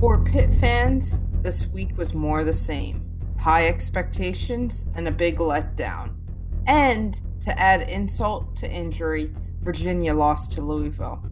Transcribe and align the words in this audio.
For 0.00 0.24
Pitt 0.24 0.50
fans, 0.54 1.26
this 1.42 1.66
week 1.66 1.98
was 1.98 2.14
more 2.14 2.42
the 2.42 2.54
same 2.54 3.06
high 3.38 3.68
expectations 3.68 4.86
and 4.94 5.06
a 5.06 5.10
big 5.12 5.36
letdown. 5.36 6.14
And 6.66 7.20
to 7.42 7.58
add 7.60 7.86
insult 7.90 8.56
to 8.56 8.70
injury, 8.70 9.30
Virginia 9.60 10.14
lost 10.14 10.52
to 10.52 10.62
Louisville. 10.62 11.22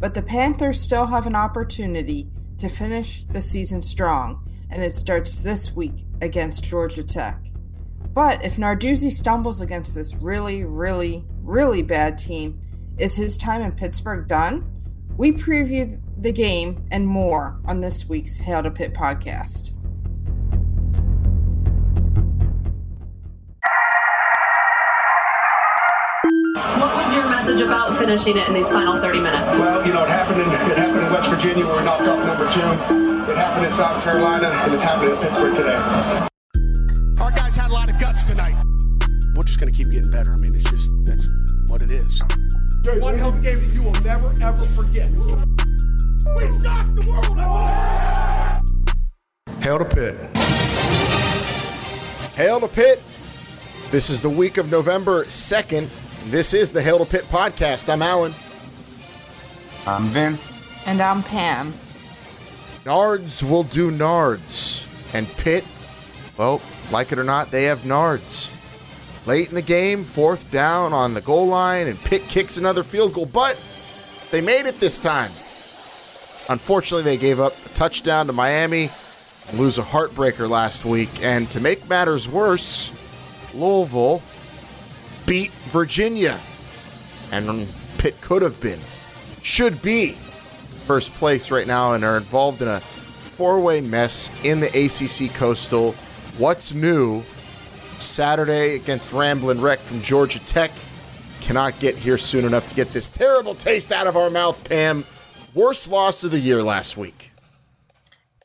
But 0.00 0.12
the 0.12 0.22
Panthers 0.22 0.80
still 0.80 1.06
have 1.06 1.28
an 1.28 1.36
opportunity 1.36 2.28
to 2.58 2.68
finish 2.68 3.22
the 3.26 3.40
season 3.40 3.80
strong, 3.80 4.44
and 4.70 4.82
it 4.82 4.92
starts 4.92 5.38
this 5.38 5.76
week 5.76 6.04
against 6.20 6.64
Georgia 6.64 7.04
Tech. 7.04 7.40
But 8.12 8.44
if 8.44 8.56
Narduzzi 8.56 9.10
stumbles 9.10 9.60
against 9.60 9.94
this 9.94 10.16
really, 10.16 10.64
really, 10.64 11.24
really 11.42 11.82
bad 11.82 12.18
team, 12.18 12.60
is 12.98 13.14
his 13.14 13.36
time 13.36 13.62
in 13.62 13.70
Pittsburgh 13.70 14.26
done? 14.26 14.68
We 15.16 15.30
preview 15.30 16.00
the 16.18 16.32
game 16.32 16.82
and 16.90 17.06
more 17.06 17.58
on 17.64 17.80
this 17.80 18.08
week's 18.08 18.36
Hail 18.38 18.62
to 18.62 18.70
Pitt 18.70 18.94
podcast. 18.94 19.72
What 26.78 26.96
was 26.96 27.14
your 27.14 27.28
message 27.28 27.60
about 27.60 27.98
finishing 27.98 28.36
it 28.38 28.48
in 28.48 28.54
these 28.54 28.68
final 28.68 28.96
30 29.00 29.20
minutes? 29.20 29.58
Well, 29.58 29.86
you 29.86 29.92
know, 29.92 30.04
it 30.04 30.08
happened 30.08 30.40
in 30.40 30.48
it 30.48 30.78
happened 30.78 31.04
in 31.06 31.12
West 31.12 31.28
Virginia 31.28 31.66
where 31.66 31.78
we 31.78 31.84
knocked 31.84 32.02
off 32.02 32.24
number 32.26 32.50
two. 32.52 33.30
It 33.30 33.36
happened 33.36 33.66
in 33.66 33.72
South 33.72 34.02
Carolina, 34.02 34.48
and 34.48 34.72
it's 34.72 34.82
happening 34.82 35.10
in 35.12 35.18
Pittsburgh 35.18 35.54
today. 35.54 35.76
Our 37.20 37.30
guys 37.30 37.56
had 37.56 37.70
a 37.70 37.74
lot 37.74 37.90
of 37.90 38.00
guts 38.00 38.24
tonight. 38.24 38.56
We're 39.34 39.42
just 39.42 39.60
going 39.60 39.72
to 39.72 39.76
keep 39.76 39.90
getting 39.90 40.10
better. 40.10 40.32
I 40.32 40.36
mean, 40.36 40.54
it's 40.54 40.64
just 40.64 40.88
that's 41.04 41.26
what 41.68 41.82
it 41.82 41.90
is. 41.90 42.22
One 43.00 43.18
hell 43.18 43.30
of 43.30 43.36
a 43.36 43.40
game 43.40 43.60
that 43.60 43.74
you 43.74 43.82
will 43.82 44.00
never 44.02 44.32
ever 44.40 44.64
forget. 44.76 45.10
We 46.34 46.42
shocked 46.62 46.96
the 46.96 47.06
world. 47.08 47.36
Hail 49.62 49.78
to 49.78 49.84
Pitt. 49.84 50.36
Hail 52.34 52.60
to 52.60 52.68
Pitt. 52.68 53.02
This 53.90 54.10
is 54.10 54.20
the 54.20 54.30
week 54.30 54.56
of 54.58 54.70
November 54.70 55.24
2nd. 55.24 55.88
This 56.30 56.54
is 56.54 56.72
the 56.72 56.82
Hail 56.82 56.98
to 56.98 57.04
Pitt 57.04 57.24
podcast. 57.24 57.88
I'm 57.88 58.02
Alan. 58.02 58.32
I'm 59.86 60.04
Vince. 60.06 60.60
And 60.86 61.00
I'm 61.00 61.22
Pam. 61.22 61.72
Nards 62.84 63.42
will 63.42 63.64
do 63.64 63.90
Nards. 63.90 65.14
And 65.14 65.28
Pitt, 65.36 65.64
well, 66.36 66.60
like 66.90 67.12
it 67.12 67.18
or 67.18 67.24
not, 67.24 67.50
they 67.50 67.64
have 67.64 67.80
Nards. 67.80 68.52
Late 69.26 69.48
in 69.48 69.54
the 69.54 69.62
game, 69.62 70.04
fourth 70.04 70.50
down 70.50 70.92
on 70.92 71.14
the 71.14 71.20
goal 71.20 71.46
line, 71.46 71.88
and 71.88 71.98
Pitt 71.98 72.22
kicks 72.22 72.56
another 72.56 72.84
field 72.84 73.14
goal, 73.14 73.26
but 73.26 73.60
they 74.30 74.40
made 74.40 74.66
it 74.66 74.78
this 74.78 75.00
time. 75.00 75.30
Unfortunately, 76.48 77.02
they 77.02 77.16
gave 77.16 77.40
up 77.40 77.52
a 77.66 77.68
touchdown 77.70 78.26
to 78.26 78.32
Miami 78.32 78.90
lose 79.54 79.78
a 79.78 79.82
heartbreaker 79.82 80.48
last 80.48 80.84
week. 80.84 81.22
And 81.22 81.50
to 81.50 81.60
make 81.60 81.88
matters 81.88 82.28
worse, 82.28 82.90
Louisville 83.54 84.22
beat 85.26 85.50
Virginia. 85.70 86.38
And 87.32 87.68
Pitt 87.98 88.20
could 88.20 88.42
have 88.42 88.60
been, 88.60 88.78
should 89.42 89.80
be, 89.82 90.12
first 90.86 91.12
place 91.14 91.50
right 91.50 91.66
now 91.66 91.94
and 91.94 92.04
are 92.04 92.16
involved 92.16 92.62
in 92.62 92.68
a 92.68 92.80
four 92.80 93.60
way 93.60 93.80
mess 93.80 94.30
in 94.44 94.60
the 94.60 94.68
ACC 94.68 95.34
Coastal. 95.34 95.92
What's 96.38 96.72
new? 96.72 97.22
Saturday 97.98 98.76
against 98.76 99.12
Ramblin' 99.12 99.60
Wreck 99.60 99.78
from 99.78 100.02
Georgia 100.02 100.38
Tech. 100.46 100.70
Cannot 101.40 101.78
get 101.80 101.96
here 101.96 102.18
soon 102.18 102.44
enough 102.44 102.66
to 102.66 102.74
get 102.74 102.92
this 102.92 103.08
terrible 103.08 103.54
taste 103.54 103.90
out 103.90 104.06
of 104.06 104.16
our 104.16 104.30
mouth, 104.30 104.62
Pam. 104.68 105.04
Worst 105.56 105.90
loss 105.90 106.22
of 106.22 106.32
the 106.32 106.38
year 106.38 106.62
last 106.62 106.98
week. 106.98 107.32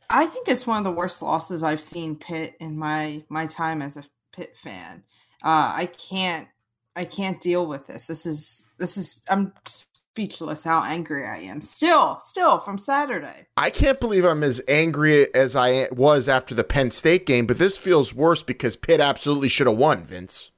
I 0.10 0.26
think 0.26 0.48
it's 0.48 0.66
one 0.66 0.78
of 0.78 0.86
the 0.86 0.92
worst 0.92 1.22
losses 1.22 1.62
I've 1.62 1.82
seen 1.82 2.16
Pitt 2.16 2.56
in 2.62 2.78
my 2.78 3.22
my 3.28 3.48
time 3.48 3.82
as 3.82 3.98
a 3.98 4.06
Pitt 4.32 4.56
fan. 4.56 5.04
Uh, 5.44 5.74
I 5.76 5.88
can't 5.88 6.48
I 6.96 7.04
can't 7.04 7.42
deal 7.42 7.68
with 7.68 7.86
this. 7.86 8.08
This 8.08 8.26
is 8.26 8.70
this 8.78 8.96
is 8.96 9.24
I'm 9.30 9.52
speechless 9.68 10.64
how 10.64 10.84
angry 10.84 11.28
I 11.28 11.40
am. 11.40 11.62
Still, 11.62 12.18
still 12.22 12.60
from 12.60 12.78
Saturday. 12.78 13.48
I 13.58 13.72
can't 13.72 14.00
believe 14.00 14.24
I'm 14.24 14.42
as 14.42 14.62
angry 14.70 15.34
as 15.36 15.58
I 15.58 15.90
was 15.92 16.30
after 16.30 16.56
the 16.56 16.64
Penn 16.64 16.92
State 16.92 17.26
game, 17.26 17.46
but 17.46 17.58
this 17.58 17.78
feels 17.78 18.14
worse 18.14 18.42
because 18.42 18.78
Pitt 18.78 19.02
absolutely 19.02 19.50
should 19.50 19.68
have 19.68 19.76
won, 19.76 20.06
Vince. 20.06 20.52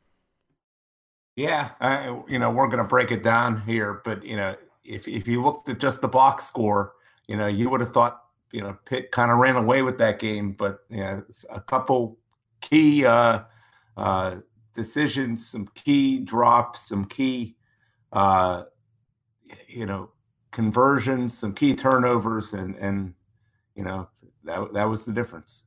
Yeah, 1.35 1.71
I, 1.79 2.15
you 2.27 2.37
know, 2.37 2.51
we're 2.51 2.67
going 2.67 2.83
to 2.83 2.87
break 2.87 3.09
it 3.09 3.23
down 3.23 3.61
here, 3.61 4.01
but 4.05 4.23
you 4.23 4.35
know, 4.35 4.55
if 4.83 5.07
if 5.07 5.27
you 5.27 5.41
looked 5.41 5.69
at 5.69 5.79
just 5.79 6.01
the 6.01 6.07
box 6.07 6.45
score, 6.45 6.93
you 7.27 7.37
know, 7.37 7.47
you 7.47 7.69
would 7.69 7.81
have 7.81 7.93
thought, 7.93 8.23
you 8.51 8.61
know, 8.61 8.77
Pitt 8.85 9.11
kind 9.11 9.31
of 9.31 9.37
ran 9.37 9.55
away 9.55 9.81
with 9.81 9.97
that 9.99 10.19
game, 10.19 10.53
but 10.53 10.79
you 10.89 10.97
know, 10.97 11.23
a 11.49 11.61
couple 11.61 12.17
key 12.61 13.05
uh, 13.05 13.41
uh, 13.97 14.35
decisions, 14.73 15.47
some 15.47 15.67
key 15.75 16.19
drops, 16.19 16.87
some 16.87 17.05
key, 17.05 17.55
uh, 18.11 18.63
you 19.67 19.85
know, 19.85 20.09
conversions, 20.51 21.37
some 21.37 21.53
key 21.53 21.75
turnovers, 21.75 22.53
and 22.53 22.75
and 22.75 23.13
you 23.75 23.83
know 23.83 24.07
that 24.43 24.73
that 24.73 24.85
was 24.85 25.05
the 25.05 25.13
difference. 25.13 25.63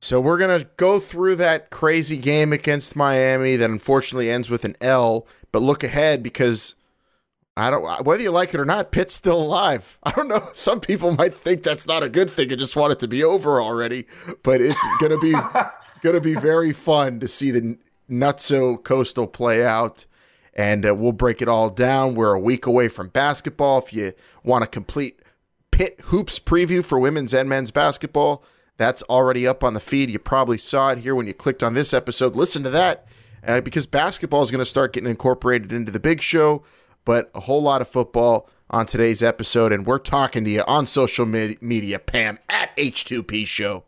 So 0.00 0.20
we're 0.20 0.38
gonna 0.38 0.64
go 0.76 0.98
through 0.98 1.36
that 1.36 1.70
crazy 1.70 2.16
game 2.16 2.52
against 2.52 2.96
Miami 2.96 3.56
that 3.56 3.70
unfortunately 3.70 4.30
ends 4.30 4.50
with 4.50 4.64
an 4.64 4.76
L, 4.80 5.26
but 5.52 5.62
look 5.62 5.84
ahead 5.84 6.22
because 6.22 6.74
I 7.56 7.70
don't 7.70 8.06
whether 8.06 8.22
you 8.22 8.30
like 8.30 8.54
it 8.54 8.60
or 8.60 8.64
not, 8.64 8.92
Pitt's 8.92 9.14
still 9.14 9.40
alive. 9.40 9.98
I 10.02 10.12
don't 10.12 10.28
know. 10.28 10.48
Some 10.52 10.80
people 10.80 11.12
might 11.12 11.34
think 11.34 11.62
that's 11.62 11.86
not 11.86 12.02
a 12.02 12.08
good 12.08 12.30
thing 12.30 12.50
and 12.50 12.58
just 12.58 12.76
want 12.76 12.92
it 12.92 12.98
to 13.00 13.08
be 13.08 13.22
over 13.22 13.60
already, 13.60 14.06
but 14.42 14.60
it's 14.60 14.82
gonna 15.00 15.18
be 15.18 15.34
gonna 16.02 16.20
be 16.20 16.34
very 16.34 16.72
fun 16.72 17.20
to 17.20 17.28
see 17.28 17.50
the 17.50 17.78
Nutso 18.10 18.82
Coastal 18.82 19.26
play 19.26 19.64
out. 19.64 20.06
And 20.54 20.84
uh, 20.84 20.94
we'll 20.94 21.12
break 21.12 21.40
it 21.40 21.48
all 21.48 21.70
down. 21.70 22.14
We're 22.14 22.34
a 22.34 22.38
week 22.40 22.66
away 22.66 22.88
from 22.88 23.08
basketball. 23.08 23.78
If 23.78 23.92
you 23.94 24.12
want 24.44 24.64
a 24.64 24.66
complete 24.66 25.22
Pitt 25.70 25.98
hoops 26.04 26.38
preview 26.38 26.84
for 26.84 26.98
women's 26.98 27.32
and 27.32 27.48
men's 27.48 27.70
basketball, 27.70 28.44
that's 28.76 29.02
already 29.04 29.46
up 29.46 29.64
on 29.64 29.72
the 29.72 29.80
feed. 29.80 30.10
You 30.10 30.18
probably 30.18 30.58
saw 30.58 30.90
it 30.90 30.98
here 30.98 31.14
when 31.14 31.26
you 31.26 31.32
clicked 31.32 31.62
on 31.62 31.72
this 31.72 31.94
episode. 31.94 32.36
Listen 32.36 32.62
to 32.64 32.70
that 32.70 33.06
uh, 33.46 33.62
because 33.62 33.86
basketball 33.86 34.42
is 34.42 34.50
going 34.50 34.58
to 34.58 34.66
start 34.66 34.92
getting 34.92 35.08
incorporated 35.08 35.72
into 35.72 35.90
the 35.90 36.00
big 36.00 36.20
show, 36.20 36.62
but 37.04 37.30
a 37.34 37.40
whole 37.40 37.62
lot 37.62 37.80
of 37.80 37.88
football 37.88 38.48
on 38.70 38.86
today's 38.86 39.22
episode. 39.22 39.72
And 39.72 39.86
we're 39.86 39.98
talking 39.98 40.44
to 40.44 40.50
you 40.50 40.64
on 40.66 40.86
social 40.86 41.26
media, 41.26 41.98
Pam, 41.98 42.38
at 42.48 42.76
H2P 42.76 43.46
Show. 43.46 43.84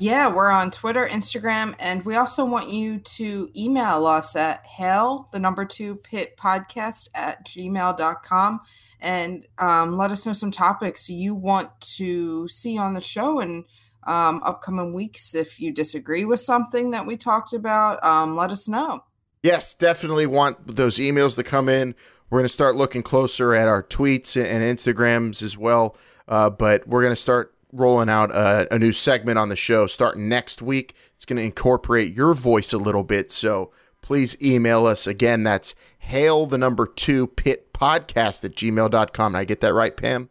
Yeah, 0.00 0.28
we're 0.28 0.50
on 0.50 0.70
Twitter, 0.70 1.08
Instagram, 1.08 1.74
and 1.80 2.04
we 2.04 2.14
also 2.14 2.44
want 2.44 2.70
you 2.70 3.00
to 3.00 3.50
email 3.56 4.06
us 4.06 4.36
at 4.36 4.64
hail, 4.64 5.28
the 5.32 5.40
number 5.40 5.64
two 5.64 5.96
pit 5.96 6.36
podcast 6.36 7.08
at 7.16 7.44
gmail.com 7.44 8.60
and 9.00 9.46
um, 9.58 9.96
let 9.96 10.10
us 10.10 10.26
know 10.26 10.32
some 10.32 10.50
topics 10.50 11.08
you 11.08 11.34
want 11.34 11.68
to 11.80 12.48
see 12.48 12.78
on 12.78 12.94
the 12.94 13.00
show 13.00 13.40
in 13.40 13.64
um, 14.06 14.42
upcoming 14.44 14.92
weeks. 14.92 15.34
If 15.34 15.60
you 15.60 15.72
disagree 15.72 16.24
with 16.24 16.40
something 16.40 16.90
that 16.92 17.06
we 17.06 17.16
talked 17.16 17.52
about, 17.52 18.02
um, 18.02 18.36
let 18.36 18.50
us 18.50 18.68
know. 18.68 19.04
Yes, 19.48 19.72
definitely 19.72 20.26
want 20.26 20.76
those 20.76 20.98
emails 20.98 21.34
to 21.36 21.42
come 21.42 21.70
in. 21.70 21.94
We're 22.28 22.40
going 22.40 22.48
to 22.48 22.52
start 22.52 22.76
looking 22.76 23.02
closer 23.02 23.54
at 23.54 23.66
our 23.66 23.82
tweets 23.82 24.36
and 24.36 24.62
Instagrams 24.62 25.42
as 25.42 25.56
well. 25.56 25.96
Uh, 26.28 26.50
but 26.50 26.86
we're 26.86 27.00
going 27.00 27.14
to 27.14 27.16
start 27.16 27.54
rolling 27.72 28.10
out 28.10 28.30
a, 28.30 28.68
a, 28.70 28.78
new 28.78 28.92
segment 28.92 29.38
on 29.38 29.48
the 29.48 29.56
show 29.56 29.86
starting 29.86 30.28
next 30.28 30.60
week. 30.60 30.94
It's 31.14 31.24
going 31.24 31.38
to 31.38 31.42
incorporate 31.42 32.12
your 32.12 32.34
voice 32.34 32.74
a 32.74 32.78
little 32.78 33.04
bit. 33.04 33.32
So 33.32 33.72
please 34.02 34.36
email 34.42 34.84
us. 34.84 35.06
Again, 35.06 35.44
that's 35.44 35.74
hail 35.98 36.44
the 36.44 36.58
number 36.58 36.86
two 36.86 37.28
pit 37.28 37.72
podcast 37.72 38.44
at 38.44 38.54
gmail.com. 38.54 39.32
Did 39.32 39.38
I 39.38 39.44
get 39.44 39.62
that 39.62 39.72
right, 39.72 39.96
Pam? 39.96 40.28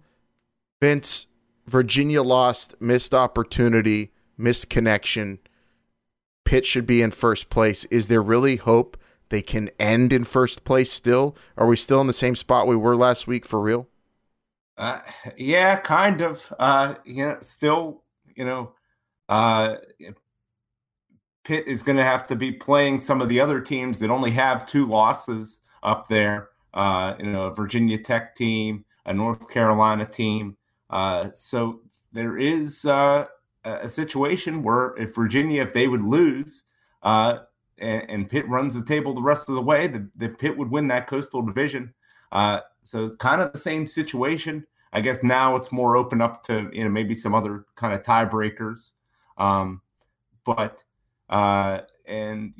Vince, 0.81 1.27
Virginia 1.65 2.21
lost, 2.21 2.75
missed 2.79 3.13
opportunity, 3.13 4.11
missed 4.37 4.69
connection. 4.69 5.39
Pitt 6.43 6.65
should 6.65 6.85
be 6.85 7.01
in 7.01 7.11
first 7.11 7.49
place. 7.49 7.85
Is 7.85 8.07
there 8.07 8.21
really 8.21 8.57
hope 8.57 8.97
they 9.29 9.41
can 9.41 9.69
end 9.79 10.13
in 10.13 10.23
first 10.23 10.63
place 10.63 10.91
still? 10.91 11.35
Are 11.57 11.65
we 11.65 11.75
still 11.75 12.01
in 12.01 12.07
the 12.07 12.13
same 12.13 12.35
spot 12.35 12.67
we 12.67 12.75
were 12.75 12.95
last 12.95 13.27
week 13.27 13.45
for 13.45 13.59
real? 13.59 13.87
Uh, 14.77 14.99
yeah, 15.37 15.75
kind 15.77 16.21
of. 16.21 16.53
Uh, 16.59 16.95
you 17.05 17.25
know, 17.25 17.37
still, 17.41 18.03
you 18.35 18.45
know, 18.45 18.73
uh, 19.29 19.75
Pitt 21.43 21.67
is 21.67 21.83
going 21.83 21.97
to 21.97 22.03
have 22.03 22.27
to 22.27 22.35
be 22.35 22.51
playing 22.51 22.99
some 22.99 23.21
of 23.21 23.29
the 23.29 23.39
other 23.39 23.61
teams 23.61 23.99
that 23.99 24.09
only 24.09 24.31
have 24.31 24.65
two 24.65 24.85
losses 24.85 25.59
up 25.83 26.07
there. 26.07 26.49
Uh, 26.73 27.15
you 27.19 27.31
know, 27.31 27.43
a 27.43 27.53
Virginia 27.53 27.97
Tech 27.97 28.35
team, 28.35 28.83
a 29.05 29.13
North 29.13 29.49
Carolina 29.49 30.05
team. 30.05 30.57
Uh, 30.89 31.29
so 31.33 31.81
there 32.11 32.37
is 32.37 32.85
uh, 32.85 33.25
a 33.63 33.87
situation 33.87 34.61
where 34.61 34.95
if 34.97 35.15
Virginia, 35.15 35.61
if 35.61 35.73
they 35.73 35.87
would 35.87 36.03
lose, 36.03 36.63
uh, 37.03 37.39
and, 37.77 38.09
and, 38.09 38.29
Pitt 38.29 38.47
runs 38.47 38.73
the 38.73 38.83
table 38.83 39.13
the 39.13 39.21
rest 39.21 39.49
of 39.49 39.55
the 39.55 39.61
way, 39.61 39.87
the, 39.87 40.09
the 40.15 40.29
Pitt 40.29 40.57
would 40.57 40.71
win 40.71 40.87
that 40.87 41.07
coastal 41.07 41.41
division. 41.41 41.93
Uh, 42.31 42.61
so 42.85 43.03
it's 43.03 43.15
kind 43.15 43.41
of 43.41 43.51
the 43.51 43.59
same 43.59 43.87
situation. 43.87 44.65
I 44.93 45.01
guess 45.01 45.23
now 45.23 45.55
it's 45.55 45.71
more 45.71 45.97
open 45.97 46.21
up 46.21 46.43
to 46.43 46.69
you 46.71 46.83
know 46.83 46.89
maybe 46.89 47.15
some 47.15 47.33
other 47.33 47.65
kind 47.75 47.93
of 47.93 48.03
tiebreakers, 48.03 48.91
um, 49.37 49.81
but 50.45 50.83
uh, 51.29 51.79
and 52.05 52.53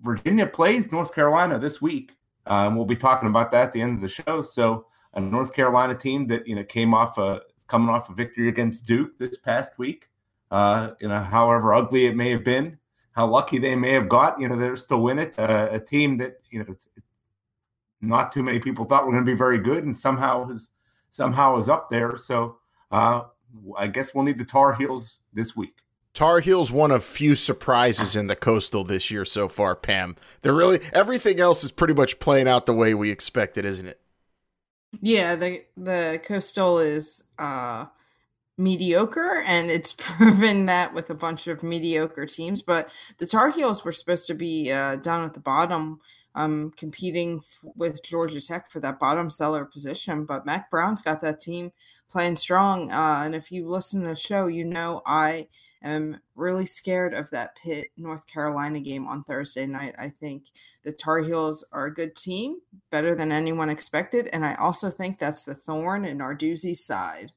Virginia 0.00 0.46
plays 0.46 0.92
North 0.92 1.14
Carolina 1.14 1.58
this 1.58 1.80
week. 1.80 2.16
Um, 2.46 2.76
we'll 2.76 2.84
be 2.84 2.96
talking 2.96 3.28
about 3.28 3.50
that 3.52 3.64
at 3.64 3.72
the 3.72 3.80
end 3.80 3.94
of 3.94 4.00
the 4.00 4.08
show. 4.08 4.42
So 4.42 4.86
a 5.14 5.20
North 5.20 5.54
Carolina 5.54 5.94
team 5.94 6.26
that 6.28 6.46
you 6.46 6.54
know 6.54 6.64
came 6.64 6.94
off 6.94 7.18
a 7.18 7.40
coming 7.66 7.88
off 7.88 8.10
a 8.10 8.14
victory 8.14 8.48
against 8.48 8.86
Duke 8.86 9.18
this 9.18 9.38
past 9.38 9.78
week. 9.78 10.08
Uh, 10.50 10.90
you 11.00 11.08
know, 11.08 11.18
however 11.18 11.74
ugly 11.74 12.06
it 12.06 12.16
may 12.16 12.30
have 12.30 12.44
been, 12.44 12.78
how 13.12 13.26
lucky 13.26 13.58
they 13.58 13.74
may 13.74 13.92
have 13.92 14.08
got, 14.08 14.40
you 14.40 14.48
know, 14.48 14.56
they're 14.56 14.76
still 14.76 15.02
win 15.02 15.18
it. 15.18 15.38
Uh, 15.38 15.68
a 15.70 15.80
team 15.80 16.16
that 16.16 16.38
you 16.50 16.60
know, 16.60 16.64
it's, 16.68 16.88
not 18.00 18.32
too 18.32 18.42
many 18.42 18.58
people 18.58 18.84
thought 18.84 19.04
were 19.04 19.12
going 19.12 19.24
to 19.24 19.30
be 19.30 19.36
very 19.36 19.58
good, 19.58 19.84
and 19.84 19.96
somehow 19.96 20.48
is 20.50 20.70
somehow 21.10 21.56
is 21.56 21.68
up 21.68 21.88
there. 21.90 22.16
So 22.16 22.58
uh, 22.90 23.22
I 23.76 23.86
guess 23.86 24.14
we'll 24.14 24.24
need 24.24 24.38
the 24.38 24.44
Tar 24.44 24.74
Heels 24.74 25.18
this 25.32 25.56
week. 25.56 25.74
Tar 26.14 26.40
Heels 26.40 26.72
one 26.72 26.90
of 26.90 27.04
few 27.04 27.34
surprises 27.34 28.16
in 28.16 28.26
the 28.26 28.36
Coastal 28.36 28.82
this 28.82 29.10
year 29.10 29.24
so 29.24 29.48
far, 29.48 29.76
Pam. 29.76 30.16
They're 30.42 30.52
really 30.52 30.80
everything 30.92 31.38
else 31.38 31.62
is 31.62 31.70
pretty 31.70 31.94
much 31.94 32.18
playing 32.18 32.48
out 32.48 32.66
the 32.66 32.74
way 32.74 32.94
we 32.94 33.10
expected, 33.10 33.64
isn't 33.64 33.86
it? 33.86 34.00
Yeah, 35.00 35.36
the 35.36 35.64
the 35.76 36.20
Coastal 36.24 36.78
is 36.78 37.22
uh 37.38 37.86
mediocre 38.56 39.44
and 39.46 39.70
it's 39.70 39.92
proven 39.96 40.66
that 40.66 40.92
with 40.92 41.10
a 41.10 41.14
bunch 41.14 41.46
of 41.46 41.62
mediocre 41.62 42.26
teams, 42.26 42.62
but 42.62 42.88
the 43.18 43.26
Tar 43.26 43.50
Heels 43.50 43.84
were 43.84 43.92
supposed 43.92 44.26
to 44.26 44.34
be 44.34 44.72
uh 44.72 44.96
down 44.96 45.24
at 45.24 45.34
the 45.34 45.40
bottom 45.40 46.00
um 46.34 46.72
competing 46.76 47.38
f- 47.38 47.72
with 47.74 48.02
Georgia 48.04 48.40
Tech 48.40 48.70
for 48.70 48.80
that 48.80 48.98
bottom 48.98 49.30
cellar 49.30 49.64
position, 49.64 50.24
but 50.24 50.46
Mack 50.46 50.70
Brown's 50.70 51.02
got 51.02 51.20
that 51.22 51.40
team 51.40 51.72
playing 52.10 52.36
strong 52.36 52.90
uh 52.90 53.22
and 53.24 53.34
if 53.34 53.50
you 53.52 53.68
listen 53.68 54.02
to 54.02 54.10
the 54.10 54.16
show, 54.16 54.46
you 54.46 54.64
know 54.64 55.02
I 55.06 55.48
am 55.82 56.20
really 56.34 56.66
scared 56.66 57.14
of 57.14 57.30
that 57.30 57.56
Pitt 57.56 57.88
North 57.96 58.26
Carolina 58.26 58.80
game 58.80 59.06
on 59.06 59.24
Thursday 59.24 59.66
night. 59.66 59.94
I 59.98 60.10
think 60.10 60.46
the 60.82 60.92
Tar 60.92 61.20
Heels 61.20 61.64
are 61.72 61.86
a 61.86 61.94
good 61.94 62.16
team, 62.16 62.58
better 62.90 63.14
than 63.14 63.32
anyone 63.32 63.70
expected, 63.70 64.28
and 64.32 64.44
I 64.44 64.54
also 64.54 64.90
think 64.90 65.18
that's 65.18 65.44
the 65.44 65.54
thorn 65.54 66.04
in 66.04 66.18
Narduzzi's 66.18 66.84
side. 66.84 67.32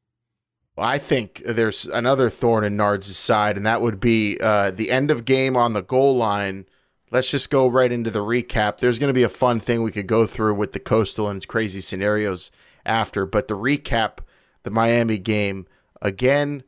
Well, 0.76 0.88
I 0.88 0.98
think 0.98 1.42
there's 1.46 1.86
another 1.86 2.30
thorn 2.30 2.64
in 2.64 2.78
Nard's 2.78 3.16
side, 3.16 3.58
and 3.58 3.66
that 3.66 3.82
would 3.82 4.00
be 4.00 4.40
uh, 4.42 4.72
the 4.72 4.90
end 4.90 5.12
of 5.12 5.26
game 5.26 5.58
on 5.58 5.74
the 5.74 5.84
goal 5.84 6.16
line. 6.16 6.66
Let's 7.12 7.30
just 7.30 7.50
go 7.50 7.68
right 7.68 7.92
into 7.92 8.10
the 8.10 8.20
recap. 8.20 8.78
There's 8.78 8.98
going 8.98 9.10
to 9.10 9.14
be 9.14 9.24
a 9.24 9.30
fun 9.30 9.60
thing 9.60 9.84
we 9.84 9.92
could 9.92 10.08
go 10.08 10.26
through 10.26 10.56
with 10.56 10.72
the 10.72 10.80
coastal 10.80 11.28
and 11.28 11.46
crazy 11.46 11.82
scenarios 11.82 12.52
after, 12.86 13.26
but 13.26 13.50
the 13.50 13.58
recap, 13.58 14.20
the 14.64 14.72
Miami 14.72 15.18
game 15.18 15.68
again 16.02 16.64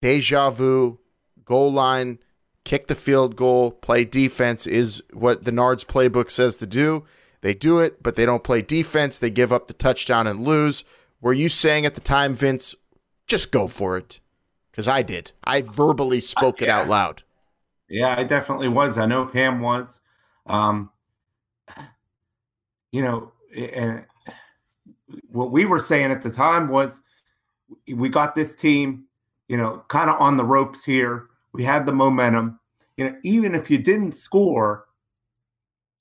deja 0.00 0.50
vu, 0.50 0.98
goal 1.44 1.72
line, 1.72 2.18
kick 2.64 2.86
the 2.86 2.94
field 2.94 3.36
goal, 3.36 3.70
play 3.70 4.04
defense 4.04 4.66
is 4.66 5.02
what 5.12 5.44
the 5.44 5.50
Nards 5.50 5.84
playbook 5.84 6.30
says 6.30 6.56
to 6.56 6.66
do. 6.66 7.04
They 7.40 7.54
do 7.54 7.80
it, 7.80 8.02
but 8.02 8.14
they 8.14 8.24
don't 8.24 8.44
play 8.44 8.62
defense. 8.62 9.18
They 9.18 9.30
give 9.30 9.52
up 9.52 9.66
the 9.66 9.74
touchdown 9.74 10.26
and 10.26 10.44
lose. 10.44 10.84
Were 11.20 11.32
you 11.32 11.48
saying 11.48 11.86
at 11.86 11.94
the 11.94 12.00
time, 12.00 12.34
Vince, 12.34 12.74
just 13.26 13.50
go 13.50 13.66
for 13.66 13.96
it? 13.96 14.20
Because 14.70 14.86
I 14.86 15.02
did. 15.02 15.32
I 15.42 15.62
verbally 15.62 16.20
spoke 16.20 16.62
uh, 16.62 16.66
yeah. 16.66 16.78
it 16.78 16.80
out 16.82 16.88
loud. 16.88 17.22
Yeah, 17.92 18.14
I 18.18 18.24
definitely 18.24 18.68
was. 18.68 18.98
I 18.98 19.06
know 19.06 19.26
Pam 19.26 19.60
was. 19.60 20.00
Um, 20.46 20.90
you 22.90 23.02
know, 23.02 23.32
and 23.56 24.04
what 25.30 25.50
we 25.50 25.64
were 25.64 25.78
saying 25.78 26.10
at 26.10 26.22
the 26.22 26.30
time 26.30 26.68
was 26.68 27.00
we 27.88 28.08
got 28.08 28.34
this 28.34 28.54
team 28.54 29.06
you 29.52 29.58
know, 29.58 29.84
kind 29.88 30.08
of 30.08 30.18
on 30.18 30.38
the 30.38 30.44
ropes 30.44 30.82
here. 30.82 31.26
We 31.52 31.62
had 31.62 31.84
the 31.84 31.92
momentum. 31.92 32.58
You 32.96 33.10
know, 33.10 33.16
even 33.22 33.54
if 33.54 33.70
you 33.70 33.76
didn't 33.76 34.12
score, 34.12 34.86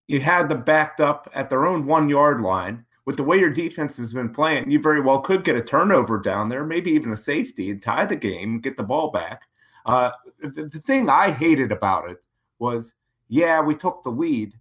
you 0.08 0.22
had 0.22 0.48
them 0.48 0.64
backed 0.64 1.02
up 1.02 1.30
at 1.34 1.50
their 1.50 1.66
own 1.66 1.86
one 1.86 2.08
yard 2.08 2.40
line. 2.40 2.86
With 3.04 3.18
the 3.18 3.24
way 3.24 3.38
your 3.40 3.50
defense 3.50 3.98
has 3.98 4.14
been 4.14 4.30
playing, 4.30 4.72
you 4.72 4.80
very 4.80 5.02
well 5.02 5.20
could 5.20 5.44
get 5.44 5.58
a 5.58 5.62
turnover 5.62 6.18
down 6.18 6.48
there, 6.48 6.64
maybe 6.64 6.92
even 6.92 7.12
a 7.12 7.18
safety, 7.18 7.72
and 7.72 7.84
tie 7.84 8.06
the 8.06 8.16
game, 8.16 8.62
get 8.62 8.78
the 8.78 8.84
ball 8.84 9.12
back. 9.12 9.42
Uh, 9.86 10.12
the, 10.40 10.66
the 10.66 10.80
thing 10.80 11.10
I 11.10 11.32
hated 11.32 11.72
about 11.72 12.10
it 12.10 12.18
was, 12.60 12.96
yeah, 13.28 13.62
we 13.62 13.76
took 13.76 14.04
the 14.04 14.10
lead, 14.10 14.54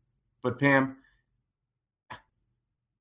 but 0.43 0.59
Pam, 0.59 0.97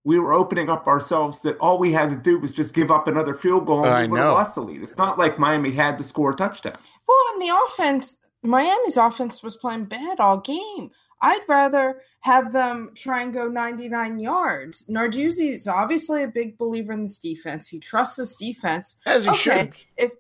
we 0.04 0.19
were 0.19 0.33
opening 0.33 0.69
up 0.69 0.88
ourselves 0.88 1.42
that 1.42 1.57
all 1.60 1.77
we 1.77 1.92
had 1.92 2.10
to 2.10 2.16
do 2.16 2.39
was 2.39 2.51
just 2.51 2.74
give 2.74 2.89
up 2.89 3.07
another 3.07 3.33
field 3.33 3.66
goal 3.66 3.86
and 3.86 3.94
I 3.94 4.01
we 4.04 4.10
would 4.10 4.19
have 4.19 4.33
lost 4.33 4.56
the 4.56 4.62
lead. 4.62 4.81
It's 4.81 4.98
not 4.98 5.19
like 5.19 5.38
Miami 5.38 5.71
had 5.71 5.98
to 5.98 6.04
score 6.04 6.31
a 6.31 6.36
touchdown. 6.36 6.77
Well, 7.07 7.18
in 7.33 7.39
the 7.39 7.56
offense, 7.68 8.18
Miami's 8.42 8.98
offense 8.98 9.44
was 9.44 9.56
playing 9.56 9.86
bad 9.86 10.19
all 10.19 10.39
game. 10.39 10.92
I'd 11.21 11.42
rather 11.48 12.01
have 12.21 12.54
them 12.54 12.92
try 12.95 13.21
and 13.21 13.33
go 13.33 13.48
99 13.48 14.19
yards. 14.19 14.86
Narduzzi 14.88 15.54
is 15.54 15.68
obviously 15.68 16.24
a 16.24 16.27
big 16.27 16.57
believer 16.57 16.94
in 16.94 17.04
this 17.04 17.19
defense. 17.19 17.68
He 17.68 17.80
trusts 17.80 18.16
this 18.16 18.36
defense. 18.36 18.98
As 19.06 19.25
he 19.25 19.31
okay, 19.31 19.39
should. 19.39 19.74
If 19.97 20.11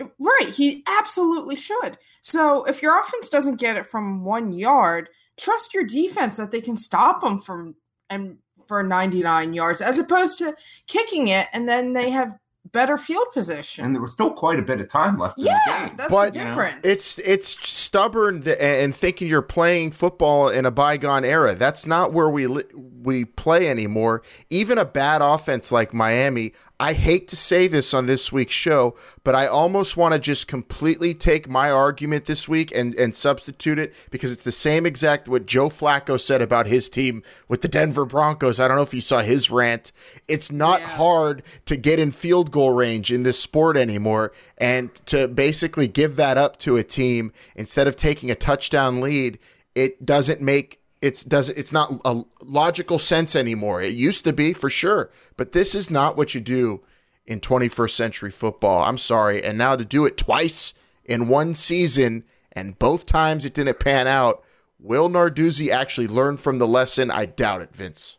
right, 0.00 0.52
he 0.54 0.84
absolutely 0.86 1.56
should. 1.56 1.98
So 2.22 2.64
if 2.64 2.82
your 2.82 3.00
offense 3.00 3.28
doesn't 3.28 3.56
get 3.56 3.76
it 3.76 3.86
from 3.86 4.24
one 4.24 4.52
yard, 4.52 5.08
trust 5.38 5.74
your 5.74 5.84
defense 5.84 6.36
that 6.36 6.50
they 6.50 6.60
can 6.60 6.76
stop 6.76 7.20
them 7.20 7.38
from 7.38 7.76
and 8.10 8.38
for 8.66 8.82
99 8.82 9.54
yards 9.54 9.80
as 9.80 9.98
opposed 9.98 10.38
to 10.38 10.54
kicking 10.86 11.28
it 11.28 11.46
and 11.52 11.68
then 11.68 11.94
they 11.94 12.10
have 12.10 12.38
better 12.72 12.98
field 12.98 13.26
position. 13.32 13.84
And 13.84 13.94
there 13.94 14.02
was 14.02 14.12
still 14.12 14.30
quite 14.30 14.58
a 14.58 14.62
bit 14.62 14.80
of 14.80 14.88
time 14.88 15.18
left 15.18 15.38
yeah, 15.38 15.52
in 15.52 15.58
the 15.58 15.88
game. 15.88 15.96
That's 15.96 16.10
but 16.10 16.32
the 16.32 16.40
difference. 16.40 16.80
It's 16.84 17.18
it's 17.20 17.48
stubborn 17.68 18.42
and 18.60 18.94
thinking 18.94 19.28
you're 19.28 19.42
playing 19.42 19.92
football 19.92 20.48
in 20.48 20.66
a 20.66 20.70
bygone 20.70 21.24
era. 21.24 21.54
That's 21.54 21.86
not 21.86 22.12
where 22.12 22.28
we 22.28 22.46
we 22.46 23.24
play 23.24 23.68
anymore. 23.68 24.22
Even 24.50 24.78
a 24.78 24.84
bad 24.84 25.22
offense 25.22 25.72
like 25.72 25.94
Miami, 25.94 26.52
I 26.80 26.92
hate 26.92 27.26
to 27.28 27.36
say 27.36 27.66
this 27.66 27.92
on 27.92 28.06
this 28.06 28.30
week's 28.30 28.54
show, 28.54 28.94
but 29.24 29.34
I 29.34 29.48
almost 29.48 29.96
want 29.96 30.14
to 30.14 30.20
just 30.20 30.46
completely 30.46 31.12
take 31.12 31.48
my 31.48 31.72
argument 31.72 32.26
this 32.26 32.48
week 32.48 32.70
and, 32.72 32.94
and 32.94 33.16
substitute 33.16 33.80
it 33.80 33.92
because 34.12 34.30
it's 34.30 34.44
the 34.44 34.52
same 34.52 34.86
exact 34.86 35.26
what 35.26 35.44
Joe 35.44 35.70
Flacco 35.70 36.20
said 36.20 36.40
about 36.40 36.68
his 36.68 36.88
team 36.88 37.24
with 37.48 37.62
the 37.62 37.68
Denver 37.68 38.04
Broncos. 38.04 38.60
I 38.60 38.68
don't 38.68 38.76
know 38.76 38.84
if 38.84 38.94
you 38.94 39.00
saw 39.00 39.22
his 39.22 39.50
rant. 39.50 39.90
It's 40.28 40.52
not 40.52 40.78
yeah. 40.80 40.86
hard 40.86 41.42
to 41.66 41.76
get 41.76 41.98
in 41.98 42.12
field 42.12 42.52
goal 42.52 42.72
range 42.74 43.10
in 43.10 43.24
this 43.24 43.40
sport 43.40 43.76
anymore. 43.76 44.32
And 44.56 44.94
to 45.06 45.26
basically 45.26 45.88
give 45.88 46.14
that 46.14 46.38
up 46.38 46.58
to 46.58 46.76
a 46.76 46.84
team 46.84 47.32
instead 47.56 47.88
of 47.88 47.96
taking 47.96 48.30
a 48.30 48.36
touchdown 48.36 49.00
lead, 49.00 49.40
it 49.74 50.06
doesn't 50.06 50.40
make 50.40 50.77
it's 51.00 51.22
does 51.24 51.50
it's 51.50 51.72
not 51.72 52.00
a 52.04 52.22
logical 52.40 52.98
sense 52.98 53.36
anymore. 53.36 53.80
It 53.82 53.94
used 53.94 54.24
to 54.24 54.32
be 54.32 54.52
for 54.52 54.70
sure, 54.70 55.10
but 55.36 55.52
this 55.52 55.74
is 55.74 55.90
not 55.90 56.16
what 56.16 56.34
you 56.34 56.40
do 56.40 56.82
in 57.26 57.40
21st 57.40 57.90
century 57.90 58.30
football. 58.30 58.82
I'm 58.82 58.98
sorry, 58.98 59.42
and 59.42 59.58
now 59.58 59.76
to 59.76 59.84
do 59.84 60.06
it 60.06 60.16
twice 60.16 60.74
in 61.04 61.28
one 61.28 61.54
season 61.54 62.24
and 62.58 62.78
both 62.78 63.06
times 63.06 63.46
it 63.46 63.54
didn't 63.54 63.78
pan 63.78 64.06
out. 64.06 64.42
Will 64.80 65.08
Narduzzi 65.08 65.70
actually 65.70 66.08
learn 66.08 66.36
from 66.36 66.58
the 66.58 66.66
lesson? 66.66 67.10
I 67.10 67.26
doubt 67.26 67.62
it, 67.62 67.74
Vince. 67.74 68.18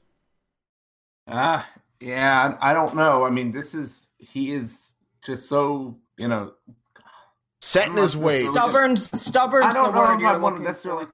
Ah, 1.28 1.62
uh, 1.62 1.80
yeah, 2.00 2.58
I 2.62 2.74
don't 2.74 2.96
know. 2.96 3.26
I 3.26 3.30
mean, 3.30 3.52
this 3.52 3.76
is 3.76 4.12
he 4.18 4.52
is 4.52 4.94
just 5.24 5.48
so 5.48 5.98
you 6.18 6.28
know 6.28 6.54
set 7.62 7.90
in 7.90 7.98
his 7.98 8.16
ways. 8.16 8.50
Stubborn, 8.50 8.96
stubborn. 8.98 9.64
I 9.64 9.74
don't 9.74 9.94
know 9.94 10.14
if 10.14 10.24
I 10.24 10.38
want 10.38 10.58
to 10.58 10.64
necessarily 10.64 11.06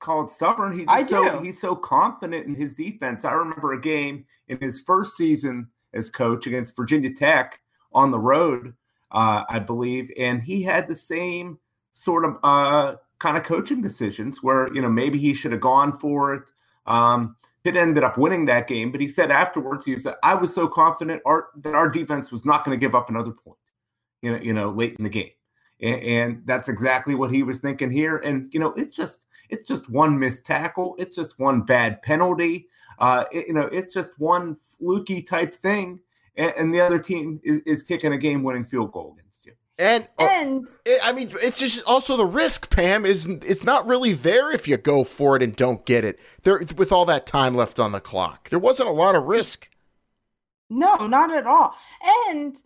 called 0.00 0.30
stubborn. 0.30 0.76
He's 0.76 0.88
I 0.88 1.02
so 1.02 1.38
do. 1.38 1.44
he's 1.44 1.60
so 1.60 1.76
confident 1.76 2.46
in 2.46 2.54
his 2.54 2.74
defense. 2.74 3.24
I 3.24 3.32
remember 3.32 3.74
a 3.74 3.80
game 3.80 4.24
in 4.48 4.58
his 4.58 4.80
first 4.80 5.16
season 5.16 5.68
as 5.94 6.10
coach 6.10 6.46
against 6.46 6.76
Virginia 6.76 7.12
Tech 7.14 7.60
on 7.92 8.10
the 8.10 8.18
road. 8.18 8.74
uh, 9.12 9.44
I 9.48 9.58
believe, 9.58 10.10
and 10.18 10.42
he 10.42 10.62
had 10.62 10.86
the 10.86 10.96
same 10.96 11.58
sort 11.92 12.24
of 12.24 12.36
uh, 12.42 12.96
kind 13.18 13.36
of 13.36 13.44
coaching 13.44 13.82
decisions 13.82 14.42
where 14.42 14.72
you 14.74 14.80
know 14.80 14.88
maybe 14.88 15.18
he 15.18 15.34
should 15.34 15.52
have 15.52 15.60
gone 15.60 15.96
for 15.98 16.34
it. 16.34 16.50
Um, 16.86 17.36
Pitt 17.64 17.76
ended 17.76 18.02
up 18.04 18.16
winning 18.16 18.46
that 18.46 18.68
game, 18.68 18.90
but 18.90 19.00
he 19.00 19.08
said 19.08 19.30
afterwards, 19.30 19.84
he 19.84 19.96
said, 19.96 20.14
"I 20.22 20.34
was 20.34 20.54
so 20.54 20.68
confident 20.68 21.22
our, 21.26 21.48
that 21.56 21.74
our 21.74 21.88
defense 21.88 22.30
was 22.30 22.44
not 22.44 22.64
going 22.64 22.78
to 22.78 22.80
give 22.80 22.94
up 22.94 23.10
another 23.10 23.32
point, 23.32 23.58
you 24.22 24.32
know, 24.32 24.38
you 24.38 24.54
know, 24.54 24.70
late 24.70 24.96
in 24.96 25.04
the 25.04 25.10
game." 25.10 25.30
And, 25.80 26.02
and 26.02 26.42
that's 26.46 26.68
exactly 26.68 27.14
what 27.14 27.30
he 27.30 27.42
was 27.42 27.58
thinking 27.58 27.90
here. 27.90 28.18
And 28.18 28.52
you 28.54 28.60
know, 28.60 28.72
it's 28.74 28.94
just 28.94 29.20
it's 29.50 29.66
just 29.66 29.90
one 29.90 30.18
missed 30.18 30.46
tackle, 30.46 30.96
it's 30.98 31.16
just 31.16 31.38
one 31.38 31.62
bad 31.62 32.02
penalty, 32.02 32.68
uh, 32.98 33.24
it, 33.32 33.48
you 33.48 33.54
know, 33.54 33.68
it's 33.72 33.92
just 33.92 34.18
one 34.18 34.56
fluky 34.56 35.22
type 35.22 35.54
thing, 35.54 36.00
and, 36.36 36.52
and 36.56 36.74
the 36.74 36.80
other 36.80 36.98
team 36.98 37.40
is, 37.42 37.58
is 37.66 37.82
kicking 37.82 38.12
a 38.12 38.18
game-winning 38.18 38.64
field 38.64 38.92
goal 38.92 39.14
against 39.18 39.46
you. 39.46 39.52
And, 39.78 40.06
uh, 40.18 40.28
And 40.30 40.66
it, 40.84 41.00
I 41.02 41.12
mean, 41.12 41.30
it's 41.42 41.58
just 41.58 41.82
also 41.86 42.18
the 42.18 42.26
risk, 42.26 42.68
Pam, 42.68 43.06
is 43.06 43.26
it's 43.26 43.64
not 43.64 43.86
really 43.86 44.12
there 44.12 44.52
if 44.52 44.68
you 44.68 44.76
go 44.76 45.04
for 45.04 45.36
it 45.36 45.42
and 45.42 45.56
don't 45.56 45.86
get 45.86 46.04
it. 46.04 46.20
There, 46.42 46.62
with 46.76 46.92
all 46.92 47.06
that 47.06 47.26
time 47.26 47.54
left 47.54 47.80
on 47.80 47.92
the 47.92 48.00
clock, 48.00 48.50
there 48.50 48.58
wasn't 48.58 48.90
a 48.90 48.92
lot 48.92 49.14
of 49.14 49.24
risk. 49.24 49.70
no, 50.68 51.06
not 51.06 51.32
at 51.32 51.46
all. 51.46 51.74
And 52.28 52.56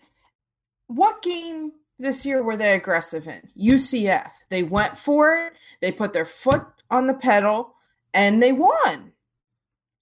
what 0.88 1.22
game 1.22 1.72
this 2.00 2.26
year 2.26 2.42
were 2.42 2.56
they 2.56 2.74
aggressive 2.74 3.28
in? 3.28 3.48
UCF. 3.56 4.30
They 4.50 4.64
went 4.64 4.98
for 4.98 5.36
it. 5.36 5.52
They 5.80 5.92
put 5.92 6.12
their 6.12 6.24
foot 6.24 6.64
on 6.94 7.06
the 7.06 7.14
pedal 7.14 7.74
and 8.14 8.42
they 8.42 8.52
won. 8.52 9.12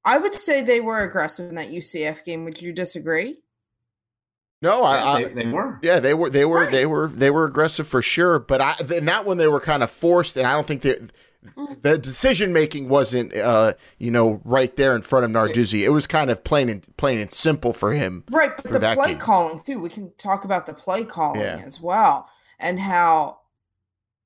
I 0.05 0.19
would 0.19 0.35
say 0.35 0.61
they 0.63 0.81
were 0.81 1.03
aggressive 1.03 1.49
in 1.49 1.55
that 1.57 1.71
UCF 1.71 2.25
game. 2.25 2.45
Would 2.45 2.61
you 2.61 2.73
disagree? 2.73 3.39
No, 4.61 4.83
I, 4.85 4.97
I 5.15 5.25
they, 5.25 5.43
they 5.45 5.47
were. 5.51 5.81
yeah, 5.83 5.99
they 5.99 6.15
were, 6.15 6.31
they 6.31 6.45
were, 6.45 6.61
Right. 6.61 6.71
they 6.71 6.87
were, 6.87 7.09
they 7.09 7.31
were 7.31 7.45
aggressive 7.45 7.87
for 7.89 8.01
sure. 8.03 8.39
But 8.39 8.61
I, 8.61 8.77
in 8.95 9.07
that 9.07 9.25
one, 9.25 9.37
they 9.39 9.49
were 9.49 9.61
kind 9.61 9.83
of 9.83 9.91
forced, 9.91 10.37
and 10.37 10.47
I 10.47 10.53
don't 10.53 10.67
think 10.67 10.83
that 10.83 11.13
the 11.83 11.99
decision 11.99 12.53
making 12.53 12.89
wasn't, 12.89 13.35
uh, 13.37 13.73
you 13.99 14.13
know, 14.13 14.41
right 14.45 14.75
there 14.77 14.95
in 14.95 15.03
front 15.03 15.25
of 15.25 15.33
Narduzzi. 15.33 15.83
It 15.83 15.89
was 15.89 16.07
kind 16.07 16.31
of 16.31 16.45
plain 16.45 16.69
and 16.69 16.87
plain 16.97 17.19
and 17.19 17.33
simple 17.33 17.73
for 17.73 17.93
him. 17.93 18.23
Right, 18.31 18.53
but 18.57 18.71
the 18.71 18.79
play 18.95 19.09
game. 19.09 19.19
calling 19.19 19.61
too. 19.63 19.81
We 19.81 19.89
can 19.89 20.13
talk 20.19 20.45
about 20.45 20.67
the 20.67 20.75
play 20.75 21.03
calling 21.05 21.41
Yeah. 21.41 21.61
as 21.67 21.81
well, 21.81 22.29
and 22.61 22.79
how 22.79 23.39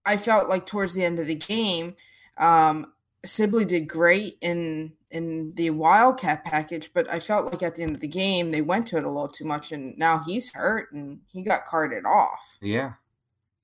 I 0.04 0.18
felt 0.18 0.50
like 0.50 0.66
towards 0.66 0.92
the 0.92 1.04
end 1.04 1.18
of 1.18 1.26
the 1.26 1.34
game, 1.34 1.96
um, 2.38 2.92
Sibley 3.24 3.64
did 3.64 3.88
great 3.88 4.38
in 4.40 4.92
in 5.10 5.52
the 5.54 5.70
Wildcat 5.70 6.44
package, 6.44 6.90
but 6.92 7.08
I 7.10 7.20
felt 7.20 7.46
like 7.46 7.62
at 7.62 7.74
the 7.76 7.82
end 7.82 7.94
of 7.94 8.00
the 8.00 8.08
game 8.08 8.50
they 8.50 8.62
went 8.62 8.86
to 8.88 8.96
it 8.98 9.04
a 9.04 9.08
little 9.10 9.28
too 9.28 9.44
much, 9.44 9.72
and 9.72 9.96
now 9.98 10.18
he's 10.24 10.52
hurt 10.52 10.92
and 10.92 11.20
he 11.32 11.42
got 11.42 11.66
carted 11.66 12.04
off. 12.04 12.58
Yeah, 12.60 12.92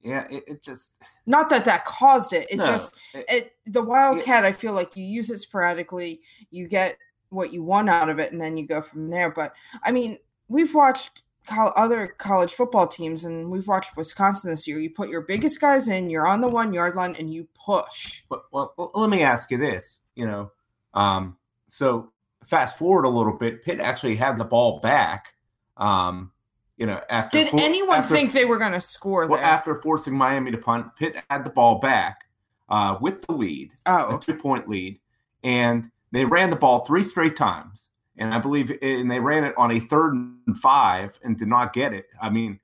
yeah. 0.02 0.24
It, 0.30 0.44
it 0.46 0.62
just 0.62 0.92
Not 1.26 1.48
that 1.50 1.64
that 1.66 1.84
caused 1.84 2.32
it; 2.32 2.50
it 2.50 2.58
No, 2.58 2.66
just 2.66 2.94
it- 3.14 3.24
it 3.28 3.56
the 3.66 3.82
Wildcat. 3.82 4.44
I 4.44 4.52
feel 4.52 4.72
like 4.72 4.96
you 4.96 5.04
use 5.04 5.30
it 5.30 5.38
sporadically, 5.38 6.20
you 6.50 6.66
get 6.66 6.96
what 7.28 7.52
you 7.52 7.62
want 7.62 7.88
out 7.88 8.08
of 8.08 8.18
it, 8.18 8.32
and 8.32 8.40
then 8.40 8.56
you 8.56 8.66
go 8.66 8.80
from 8.82 9.08
there. 9.08 9.30
But 9.30 9.54
I 9.84 9.90
mean, 9.92 10.18
we've 10.48 10.74
watched 10.74 11.22
other 11.50 12.06
college 12.06 12.52
football 12.52 12.86
teams, 12.86 13.24
and 13.24 13.50
we've 13.50 13.66
watched 13.66 13.96
Wisconsin 13.96 14.50
this 14.50 14.66
year. 14.66 14.78
You 14.78 14.90
put 14.90 15.08
your 15.08 15.22
biggest 15.22 15.60
guys 15.60 15.88
in, 15.88 16.10
you're 16.10 16.26
on 16.26 16.40
the 16.40 16.48
one 16.48 16.72
yard 16.72 16.94
line, 16.96 17.16
and 17.18 17.32
you 17.32 17.48
push. 17.54 18.22
Well, 18.28 18.72
well, 18.76 18.90
let 18.94 19.10
me 19.10 19.22
ask 19.22 19.50
you 19.50 19.58
this. 19.58 20.00
You 20.14 20.26
know, 20.26 20.52
um, 20.94 21.36
so 21.68 22.12
fast 22.44 22.78
forward 22.78 23.04
a 23.04 23.08
little 23.08 23.32
bit. 23.36 23.62
Pitt 23.62 23.80
actually 23.80 24.16
had 24.16 24.36
the 24.36 24.44
ball 24.44 24.78
back. 24.80 25.34
Um, 25.76 26.30
you 26.76 26.86
know, 26.86 27.00
after 27.08 27.38
Did 27.38 27.50
for- 27.50 27.60
anyone 27.60 27.98
after- 27.98 28.14
think 28.14 28.32
they 28.32 28.44
were 28.44 28.58
going 28.58 28.72
to 28.72 28.80
score 28.80 29.26
well, 29.26 29.38
there? 29.38 29.48
after 29.48 29.80
forcing 29.80 30.14
Miami 30.14 30.50
to 30.50 30.58
punt, 30.58 30.94
Pitt 30.96 31.16
had 31.30 31.44
the 31.44 31.50
ball 31.50 31.78
back 31.78 32.24
uh, 32.68 32.98
with 33.00 33.26
the 33.26 33.32
lead, 33.32 33.72
oh, 33.86 34.16
a 34.16 34.20
two-point 34.20 34.68
lead, 34.68 34.98
and 35.44 35.90
they 36.10 36.24
ran 36.24 36.50
the 36.50 36.56
ball 36.56 36.80
three 36.84 37.04
straight 37.04 37.36
times. 37.36 37.90
And 38.18 38.34
I 38.34 38.38
believe, 38.38 38.70
and 38.82 39.10
they 39.10 39.20
ran 39.20 39.44
it 39.44 39.54
on 39.56 39.70
a 39.70 39.78
third 39.80 40.12
and 40.46 40.58
five 40.58 41.18
and 41.24 41.36
did 41.38 41.48
not 41.48 41.72
get 41.72 41.94
it. 41.94 42.06
I 42.20 42.28
mean, 42.30 42.60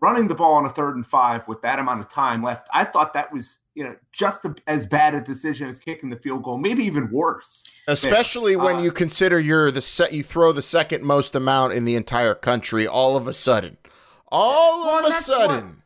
running 0.00 0.26
the 0.28 0.34
ball 0.34 0.54
on 0.54 0.66
a 0.66 0.70
third 0.70 0.96
and 0.96 1.06
five 1.06 1.46
with 1.46 1.62
that 1.62 1.78
amount 1.78 2.00
of 2.00 2.08
time 2.08 2.42
left, 2.42 2.68
I 2.74 2.82
thought 2.84 3.12
that 3.14 3.32
was, 3.32 3.58
you 3.76 3.84
know, 3.84 3.94
just 4.10 4.44
a, 4.44 4.54
as 4.66 4.84
bad 4.84 5.14
a 5.14 5.20
decision 5.20 5.68
as 5.68 5.78
kicking 5.78 6.10
the 6.10 6.16
field 6.16 6.42
goal, 6.42 6.58
maybe 6.58 6.82
even 6.84 7.08
worse. 7.12 7.62
Especially 7.86 8.56
when 8.56 8.76
Uh, 8.76 8.82
you 8.82 8.90
consider 8.90 9.38
you're 9.38 9.70
the 9.70 9.80
set, 9.80 10.12
you 10.12 10.24
throw 10.24 10.50
the 10.50 10.62
second 10.62 11.04
most 11.04 11.36
amount 11.36 11.72
in 11.74 11.84
the 11.84 11.94
entire 11.94 12.34
country. 12.34 12.88
All 12.88 13.16
of 13.16 13.28
a 13.28 13.32
sudden, 13.32 13.76
all 14.28 14.84
Well, 14.84 14.98
of 14.98 15.04
a 15.04 15.08
that's 15.10 15.28
what- 15.28 15.50
sudden, 15.50 15.82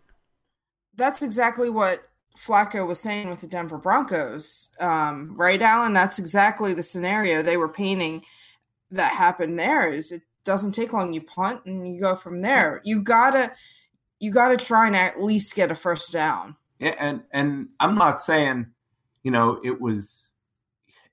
that's 0.94 1.20
exactly 1.20 1.68
what 1.68 2.00
Flacco 2.38 2.86
was 2.86 2.98
saying 2.98 3.28
with 3.28 3.42
the 3.42 3.46
Denver 3.46 3.76
Broncos, 3.76 4.70
um, 4.80 5.34
right, 5.36 5.60
Alan? 5.60 5.92
That's 5.92 6.18
exactly 6.18 6.72
the 6.72 6.82
scenario 6.82 7.42
they 7.42 7.58
were 7.58 7.68
painting 7.68 8.24
that 8.90 9.12
happened 9.12 9.58
there. 9.58 9.90
Is 9.90 10.12
it 10.12 10.22
doesn't 10.44 10.72
take 10.72 10.92
long? 10.92 11.12
You 11.12 11.22
punt 11.22 11.60
and 11.66 11.92
you 11.92 12.00
go 12.00 12.16
from 12.16 12.40
there. 12.40 12.80
You 12.84 13.02
gotta, 13.02 13.52
you 14.18 14.30
gotta 14.30 14.56
try 14.56 14.86
and 14.86 14.96
at 14.96 15.22
least 15.22 15.54
get 15.54 15.70
a 15.70 15.74
first 15.74 16.12
down. 16.12 16.56
Yeah, 16.78 16.94
and 16.98 17.22
and 17.32 17.68
I'm 17.78 17.94
not 17.94 18.20
saying, 18.20 18.66
you 19.22 19.30
know, 19.30 19.60
it 19.62 19.80
was, 19.80 20.30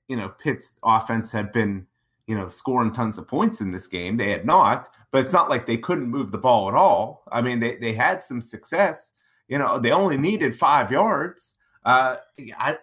you 0.08 0.16
know, 0.16 0.30
Pitt's 0.30 0.78
offense 0.82 1.30
had 1.30 1.52
been, 1.52 1.86
you 2.26 2.34
know, 2.34 2.48
scoring 2.48 2.92
tons 2.92 3.18
of 3.18 3.28
points 3.28 3.60
in 3.60 3.70
this 3.70 3.86
game. 3.86 4.16
They 4.16 4.30
had 4.30 4.46
not, 4.46 4.88
but 5.10 5.22
it's 5.24 5.32
not 5.32 5.50
like 5.50 5.66
they 5.66 5.76
couldn't 5.76 6.08
move 6.08 6.32
the 6.32 6.38
ball 6.38 6.68
at 6.68 6.74
all. 6.74 7.24
I 7.30 7.42
mean, 7.42 7.60
they 7.60 7.76
they 7.76 7.92
had 7.92 8.22
some 8.22 8.40
success. 8.40 9.12
You 9.48 9.58
know, 9.58 9.78
they 9.78 9.92
only 9.92 10.16
needed 10.16 10.54
five 10.54 10.90
yards. 10.90 11.54
Uh, 11.84 12.16
I, 12.58 12.78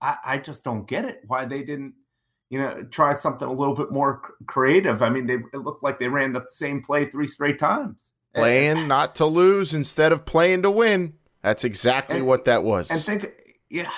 I 0.00 0.16
I 0.24 0.38
just 0.38 0.64
don't 0.64 0.86
get 0.86 1.04
it 1.04 1.22
why 1.26 1.44
they 1.44 1.62
didn't, 1.62 1.94
you 2.50 2.58
know, 2.58 2.82
try 2.90 3.12
something 3.12 3.46
a 3.46 3.52
little 3.52 3.74
bit 3.74 3.90
more 3.92 4.20
creative. 4.46 5.02
I 5.02 5.10
mean, 5.10 5.26
they 5.26 5.34
it 5.52 5.58
looked 5.58 5.82
like 5.82 5.98
they 5.98 6.08
ran 6.08 6.32
the 6.32 6.44
same 6.48 6.82
play 6.82 7.04
three 7.04 7.26
straight 7.26 7.58
times. 7.58 8.12
playing 8.34 8.86
not 8.88 9.14
to 9.16 9.26
lose 9.26 9.74
instead 9.74 10.12
of 10.12 10.24
playing 10.24 10.62
to 10.62 10.70
win. 10.70 11.14
That's 11.42 11.64
exactly 11.64 12.18
And- 12.18 12.26
what 12.26 12.44
that 12.46 12.62
was. 12.64 12.90
And 12.90 13.00
think, 13.00 13.32
yeah, 13.70 13.90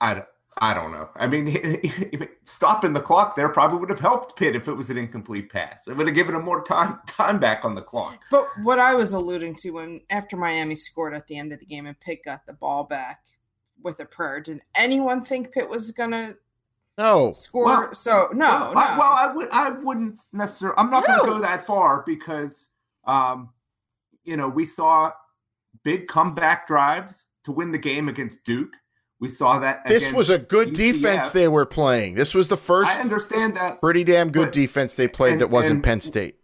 I, 0.00 0.14
don't- 0.14 0.26
I 0.58 0.74
don't 0.74 0.92
know. 0.92 1.08
I 1.16 1.26
mean, 1.26 1.46
stopping 2.44 2.92
the 2.92 3.00
clock 3.00 3.36
there 3.36 3.48
probably 3.48 3.78
would 3.78 3.90
have 3.90 4.00
helped 4.00 4.36
Pitt 4.36 4.54
if 4.54 4.68
it 4.68 4.74
was 4.74 4.90
an 4.90 4.98
incomplete 4.98 5.50
pass. 5.50 5.88
It 5.88 5.96
would 5.96 6.06
have 6.06 6.14
given 6.14 6.34
him 6.34 6.44
more 6.44 6.62
time 6.62 6.98
time 7.06 7.38
back 7.40 7.64
on 7.64 7.74
the 7.74 7.82
clock. 7.82 8.20
But 8.30 8.46
what 8.62 8.78
I 8.78 8.94
was 8.94 9.12
alluding 9.14 9.54
to 9.56 9.70
when 9.70 10.00
after 10.10 10.36
Miami 10.36 10.74
scored 10.74 11.14
at 11.14 11.26
the 11.26 11.38
end 11.38 11.52
of 11.52 11.60
the 11.60 11.66
game 11.66 11.86
and 11.86 11.98
Pitt 11.98 12.20
got 12.24 12.46
the 12.46 12.52
ball 12.52 12.84
back 12.84 13.20
with 13.82 13.98
a 14.00 14.04
prayer, 14.04 14.40
did 14.40 14.60
anyone 14.76 15.22
think 15.22 15.52
Pitt 15.52 15.68
was 15.68 15.90
gonna 15.90 16.34
no, 16.98 17.32
score? 17.32 17.64
Well- 17.64 17.94
so 17.94 18.28
no, 18.32 18.46
well, 18.46 18.74
no. 18.74 18.80
I, 18.80 18.98
well, 18.98 19.12
I 19.12 19.32
would, 19.34 19.48
I 19.52 19.70
wouldn't 19.70 20.20
necessarily. 20.32 20.76
I'm 20.78 20.90
not 20.90 21.06
going 21.06 21.20
to 21.20 21.26
go 21.26 21.40
that 21.40 21.66
far 21.66 22.02
because, 22.06 22.68
um, 23.06 23.50
you 24.24 24.36
know, 24.36 24.48
we 24.48 24.64
saw 24.64 25.12
big 25.84 26.06
comeback 26.06 26.66
drives 26.66 27.26
to 27.44 27.52
win 27.52 27.72
the 27.72 27.78
game 27.78 28.08
against 28.08 28.44
Duke. 28.44 28.72
We 29.20 29.28
saw 29.28 29.60
that. 29.60 29.84
this 29.84 30.12
was 30.12 30.30
a 30.30 30.38
good 30.38 30.70
UCF. 30.70 30.74
defense 30.74 31.32
they 31.32 31.46
were 31.46 31.64
playing. 31.64 32.14
This 32.14 32.34
was 32.34 32.48
the 32.48 32.56
first 32.56 32.96
I 32.96 33.00
understand 33.00 33.56
that 33.56 33.80
pretty 33.80 34.02
damn 34.02 34.30
good 34.32 34.46
but- 34.46 34.52
defense 34.52 34.96
they 34.96 35.06
played 35.08 35.32
and- 35.34 35.40
that 35.42 35.50
wasn't 35.50 35.76
and- 35.76 35.84
Penn 35.84 36.00
State. 36.00 36.36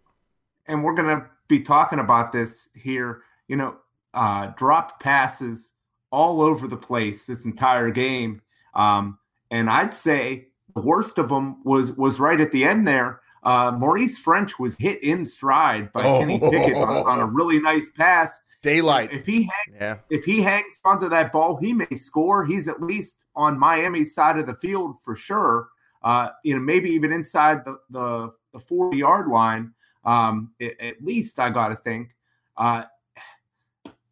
and 0.67 0.85
we're 0.85 0.95
going 0.95 1.09
to 1.21 1.27
be 1.49 1.61
talking 1.61 1.99
about 1.99 2.31
this 2.31 2.69
here, 2.75 3.23
you 3.49 3.57
know, 3.57 3.77
uh, 4.15 4.47
dropped 4.57 5.03
passes 5.03 5.73
all 6.11 6.41
over 6.41 6.69
the 6.69 6.77
place 6.77 7.27
this 7.27 7.45
entire 7.45 7.91
game. 7.91 8.43
Um, 8.75 9.19
and 9.51 9.69
I'd 9.71 9.95
say 9.95 10.49
the 10.75 10.81
worst 10.83 11.19
of 11.19 11.29
them 11.29 11.63
was 11.65 11.93
was 11.93 12.21
right 12.21 12.41
at 12.41 12.53
the 12.53 12.65
end 12.65 12.87
there. 12.87 13.21
Uh, 13.43 13.73
Maurice 13.77 14.23
Ffrench 14.23 14.59
was 14.59 14.77
hit 14.77 15.03
in 15.03 15.25
stride 15.25 15.93
by 15.93 16.05
Oh. 16.05 16.19
Kenny 16.21 16.39
Pickett 16.39 16.77
on, 16.77 16.89
on 17.07 17.21
a 17.21 17.27
really 17.39 17.61
nice 17.61 17.91
pass. 17.91 18.39
Daylight. 18.63 19.13
If 19.13 19.25
he 19.25 19.43
hang, 19.45 19.75
Yeah. 19.81 19.99
if 20.11 20.25
he 20.25 20.43
hangs 20.43 20.81
onto 20.85 21.09
that 21.09 21.31
ball, 21.31 21.57
he 21.57 21.73
may 21.73 21.87
score. 21.95 22.45
He's 22.45 22.67
at 22.69 22.83
least 22.83 23.25
on 23.37 23.57
Miami's 23.59 24.15
side 24.15 24.39
of 24.39 24.47
the 24.47 24.55
field 24.55 25.01
for 25.03 25.15
sure. 25.15 25.69
Uh, 26.03 26.31
you 26.45 26.55
know, 26.55 26.61
maybe 26.61 26.91
even 26.91 27.13
inside 27.13 27.65
the 27.65 27.79
the, 27.91 28.33
the 28.53 28.59
forty 28.59 28.99
yard 28.99 29.29
line. 29.29 29.73
Um, 30.05 30.53
at, 30.61 31.03
least 31.03 31.39
I 31.39 31.51
got 31.51 31.69
to 31.69 31.77
think. 31.77 32.11
Uh, 32.57 32.85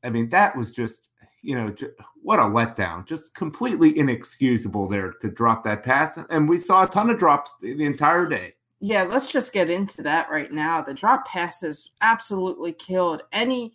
I 0.05 0.11
mean, 0.11 0.29
that 0.31 0.55
was 0.57 0.71
just 0.71 1.11
you 1.47 1.55
know 1.55 1.71
ju- 1.71 1.93
what 2.23 2.39
a 2.39 2.43
letdown. 2.43 3.07
Just 3.07 3.35
completely 3.35 3.97
inexcusable 3.97 4.89
there 4.89 5.13
to 5.21 5.31
drop 5.31 5.63
that 5.65 5.83
pass, 5.83 6.19
and 6.29 6.49
we 6.49 6.59
saw 6.59 6.85
a 6.85 6.89
ton 6.89 7.09
of 7.11 7.19
drops 7.19 7.55
the 7.61 7.75
the 7.75 7.85
entire 7.85 8.27
day. 8.27 8.55
Yeah, 8.81 9.05
let's 9.05 9.31
just 9.31 9.53
get 9.55 9.71
into 9.71 10.03
that 10.03 10.29
right 10.31 10.51
now. 10.51 10.83
The 10.83 10.93
drop 10.93 11.27
passes 11.27 11.93
absolutely 12.03 12.73
killed 12.73 13.23
any 13.33 13.75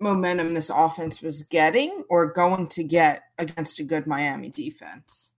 momentum 0.00 0.54
this 0.54 0.70
offense 0.70 1.22
was 1.22 1.42
getting 1.44 2.04
or 2.10 2.32
going 2.32 2.66
to 2.68 2.84
get 2.84 3.22
against 3.38 3.80
a 3.80 3.84
good 3.84 4.06
Miami 4.06 4.50
defense. 4.50 5.30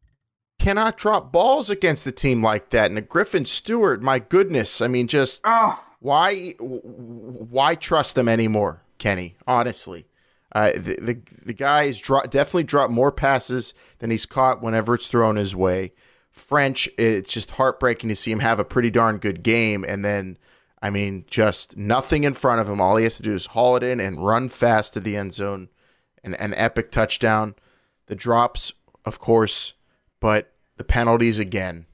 Cannot 0.59 0.99
drop 0.99 1.33
balls 1.33 1.71
against 1.71 2.07
a 2.07 2.13
team 2.13 2.43
like 2.43 2.71
that. 2.71 2.91
And 2.91 2.99
a 2.99 3.01
Griffin 3.03 3.45
Stewart, 3.45 4.03
my 4.03 4.19
goodness. 4.19 4.81
I 4.83 4.89
mean, 4.89 5.07
just 5.07 5.41
Oh, 5.45 5.83
why 6.01 6.55
why 6.59 7.75
trust 7.75 8.17
them 8.17 8.29
anymore? 8.29 8.83
Kenny. 8.99 9.37
Honestly, 9.47 10.07
uh, 10.53 10.73
the, 10.73 10.97
the 11.01 11.21
the 11.47 11.53
guy 11.53 11.87
has 11.87 12.01
dro- 12.01 12.25
definitely 12.25 12.65
dropped 12.65 12.93
more 12.93 13.13
passes 13.13 13.75
than 13.99 14.11
he's 14.11 14.27
caught 14.27 14.63
whenever 14.63 14.95
it's 14.95 15.09
thrown 15.09 15.37
his 15.37 15.55
way. 15.55 15.93
Ffrench, 16.35 16.89
it's 16.97 17.33
just 17.33 17.53
heartbreaking 17.53 18.09
to 18.09 18.17
see 18.17 18.31
him 18.31 18.41
have 18.41 18.59
a 18.59 18.65
pretty 18.65 18.91
darn 18.91 19.19
good 19.19 19.43
game, 19.43 19.85
and 19.89 20.05
then 20.05 20.39
I 20.83 20.91
mean, 20.91 21.25
just 21.29 21.77
nothing 21.77 22.25
in 22.25 22.35
front 22.35 22.61
of 22.61 22.69
him. 22.69 22.81
All 22.81 22.97
he 22.97 23.05
has 23.05 23.17
to 23.17 23.23
do 23.23 23.33
is 23.33 23.47
haul 23.47 23.77
it 23.77 23.83
in 23.83 24.01
and 24.01 24.25
run 24.25 24.49
fast 24.49 24.95
to 24.95 25.01
the 25.01 25.17
end 25.17 25.35
zone. 25.35 25.69
An, 26.25 26.35
an 26.35 26.55
epic 26.55 26.91
touchdown. 26.91 27.55
The 28.07 28.15
drops, 28.15 28.73
of 29.05 29.19
course, 29.19 29.75
but 30.21 30.53
the 30.77 30.85
penalties 30.85 31.39
again. 31.39 31.87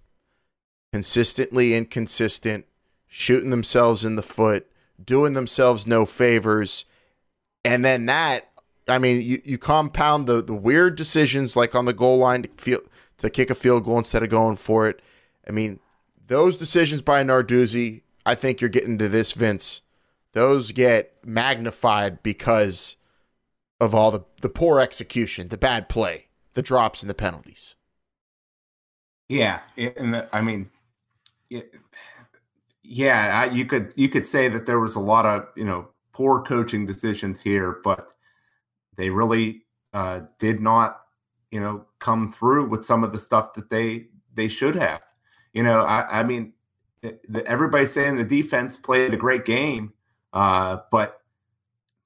Consistently 0.92 1.75
inconsistent, 1.75 2.64
shooting 3.06 3.50
themselves 3.50 4.04
in 4.04 4.16
the 4.16 4.22
foot, 4.22 4.70
doing 5.04 5.34
themselves 5.34 5.86
no 5.86 6.06
favors. 6.06 6.84
And 7.66 7.85
then 7.85 8.06
that, 8.06 8.50
I 8.88 8.99
mean, 8.99 9.20
you, 9.23 9.40
you 9.44 9.58
compound 9.58 10.26
the, 10.26 10.42
the 10.42 10.54
weird 10.54 10.96
decisions 10.96 11.56
like 11.56 11.75
on 11.75 11.85
the 11.85 11.92
goal 11.92 12.18
line 12.18 12.42
to, 12.42 12.49
feel, 12.56 12.80
to 13.18 13.30
kick 13.30 13.50
a 13.50 13.54
field 13.54 13.85
goal 13.85 13.99
instead 13.99 14.23
of 14.23 14.30
going 14.30 14.56
for 14.56 14.88
it. 14.88 15.00
I 15.46 15.50
mean, 15.50 15.80
those 16.26 16.56
decisions 16.56 17.02
by 17.02 17.23
Narduzzi 17.23 18.02
I 18.26 18.35
think 18.35 18.61
you're 18.61 18.68
getting 18.68 18.99
to 18.99 19.08
this, 19.08 19.32
Vince. 19.32 19.82
Those 20.32 20.73
get 20.73 21.14
magnified 21.25 22.23
because 22.25 22.96
of 23.80 23.94
all 23.94 24.11
the, 24.11 24.25
the 24.42 24.49
poor 24.49 24.80
execution, 24.80 25.49
the 25.49 25.56
bad 25.56 25.88
play, 25.88 26.26
the 26.54 26.61
drops, 26.61 27.02
and 27.02 27.08
the 27.08 27.14
penalties. 27.14 27.76
Yeah, 29.28 29.61
and 29.76 30.26
I 30.32 30.40
mean, 30.40 30.70
yeah, 32.82 33.46
I, 33.49 33.52
you 33.52 33.64
could 33.64 33.92
you 33.96 34.08
could 34.08 34.26
say 34.26 34.49
that 34.49 34.66
there 34.66 34.78
was 34.78 34.94
a 34.94 35.00
lot 35.00 35.25
of 35.26 35.49
you 35.56 35.64
know 35.64 35.88
poor 36.16 36.40
coaching 36.42 36.87
decisions 36.87 37.42
here, 37.42 37.80
but 37.85 38.14
they 38.96 39.11
really 39.11 39.66
uh, 39.92 40.20
did 40.38 40.61
not 40.61 41.02
you 41.50 41.61
know 41.61 41.85
come 41.99 42.32
through 42.32 42.66
with 42.68 42.85
some 42.85 43.04
of 43.04 43.12
the 43.12 43.18
stuff 43.18 43.52
that 43.52 43.68
they 43.68 44.06
they 44.35 44.49
should 44.49 44.75
have. 44.75 45.02
You 45.52 45.62
know, 45.62 45.80
I, 45.80 46.20
I 46.20 46.23
mean, 46.23 46.54
everybody's 47.44 47.92
saying 47.92 48.16
the 48.16 48.25
defense 48.25 48.78
played 48.78 49.12
a 49.12 49.18
great 49.18 49.44
game, 49.44 49.92
uh, 50.32 50.78
but 50.90 51.20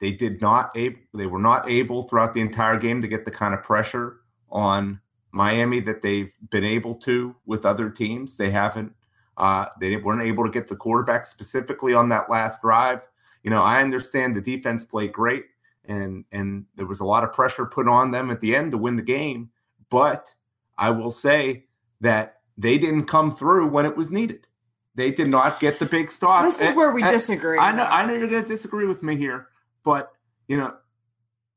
they 0.00 0.10
did 0.10 0.40
not 0.40 0.72
able 0.74 0.98
they 1.14 1.26
were 1.26 1.38
not 1.38 1.70
able 1.70 2.02
throughout 2.02 2.34
the 2.34 2.40
entire 2.40 2.78
game 2.78 3.00
to 3.02 3.08
get 3.08 3.24
the 3.24 3.30
kind 3.30 3.54
of 3.54 3.62
pressure 3.62 4.22
on 4.50 5.00
Miami 5.30 5.78
that 5.78 6.02
they've 6.02 6.34
been 6.50 6.64
able 6.64 6.96
to 6.96 7.36
with 7.46 7.64
other 7.64 7.88
teams. 7.88 8.36
They 8.36 8.50
haven't 8.50 8.92
uh, 9.36 9.66
they 9.78 9.96
weren't 9.96 10.22
able 10.22 10.44
to 10.44 10.50
get 10.50 10.66
the 10.66 10.74
quarterback 10.74 11.24
specifically 11.24 11.94
on 11.94 12.08
that 12.08 12.28
last 12.28 12.60
drive. 12.60 13.06
You 13.42 13.50
know, 13.50 13.62
I 13.62 13.80
understand 13.80 14.34
the 14.34 14.40
defense 14.40 14.84
played 14.84 15.12
great 15.12 15.44
and 15.90 16.24
and 16.32 16.66
there 16.76 16.86
was 16.86 17.00
a 17.00 17.04
lot 17.04 17.24
of 17.24 17.32
pressure 17.32 17.66
put 17.66 17.88
on 17.88 18.10
them 18.10 18.30
at 18.30 18.40
the 18.40 18.54
end 18.54 18.70
to 18.72 18.78
win 18.78 18.96
the 18.96 19.02
game, 19.02 19.50
but 19.90 20.32
I 20.78 20.90
will 20.90 21.10
say 21.10 21.64
that 22.00 22.40
they 22.56 22.78
didn't 22.78 23.04
come 23.04 23.30
through 23.30 23.68
when 23.68 23.86
it 23.86 23.96
was 23.96 24.10
needed. 24.10 24.46
They 24.94 25.10
did 25.10 25.28
not 25.28 25.60
get 25.60 25.78
the 25.78 25.86
big 25.86 26.10
stop. 26.10 26.44
This 26.44 26.60
is 26.60 26.68
and, 26.68 26.76
where 26.76 26.92
we 26.92 27.02
disagree. 27.02 27.58
I 27.58 27.72
know, 27.72 27.84
I 27.84 28.06
know 28.06 28.14
you're 28.14 28.28
going 28.28 28.42
to 28.42 28.48
disagree 28.48 28.86
with 28.86 29.02
me 29.02 29.16
here, 29.16 29.48
but 29.82 30.12
you 30.48 30.56
know, 30.56 30.74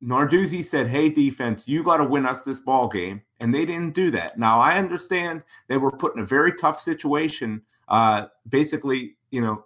Narduzzi 0.03 0.63
said, 0.63 0.87
"Hey, 0.87 1.09
defense, 1.09 1.67
you 1.67 1.83
got 1.83 1.97
to 1.97 2.03
win 2.03 2.25
us 2.25 2.41
this 2.41 2.59
ball 2.59 2.87
game," 2.87 3.21
and 3.39 3.53
they 3.53 3.65
didn't 3.65 3.93
do 3.93 4.11
that. 4.11 4.37
Now 4.37 4.59
I 4.59 4.77
understand 4.77 5.43
they 5.67 5.77
were 5.77 5.91
put 5.91 6.15
in 6.15 6.21
a 6.21 6.25
very 6.25 6.53
tough 6.53 6.79
situation. 6.79 7.61
Uh, 7.87 8.27
basically, 8.47 9.17
you 9.31 9.41
know, 9.41 9.65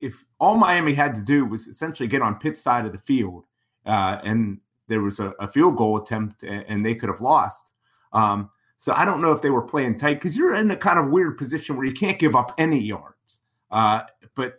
if 0.00 0.24
all 0.38 0.56
Miami 0.56 0.94
had 0.94 1.14
to 1.14 1.22
do 1.22 1.44
was 1.44 1.68
essentially 1.68 2.08
get 2.08 2.22
on 2.22 2.38
Pitt's 2.38 2.62
side 2.62 2.86
of 2.86 2.92
the 2.92 2.98
field, 2.98 3.44
uh, 3.86 4.18
and 4.24 4.58
there 4.88 5.02
was 5.02 5.20
a, 5.20 5.30
a, 5.40 5.46
field 5.46 5.76
goal 5.76 5.96
attempt, 5.96 6.42
and, 6.42 6.64
and 6.68 6.84
they 6.84 6.94
could 6.94 7.08
have 7.08 7.20
lost. 7.20 7.70
Um, 8.12 8.50
so 8.76 8.92
I 8.94 9.04
don't 9.04 9.20
know 9.20 9.32
if 9.32 9.42
they 9.42 9.50
were 9.50 9.62
playing 9.62 9.98
tight 9.98 10.14
because 10.14 10.36
you're 10.36 10.54
in 10.54 10.70
a 10.70 10.76
kind 10.76 10.98
of 10.98 11.10
weird 11.10 11.36
position 11.36 11.76
where 11.76 11.86
you 11.86 11.92
can't 11.92 12.18
give 12.18 12.34
up 12.34 12.52
any 12.58 12.80
yards. 12.80 13.40
Uh, 13.70 14.02
but 14.34 14.58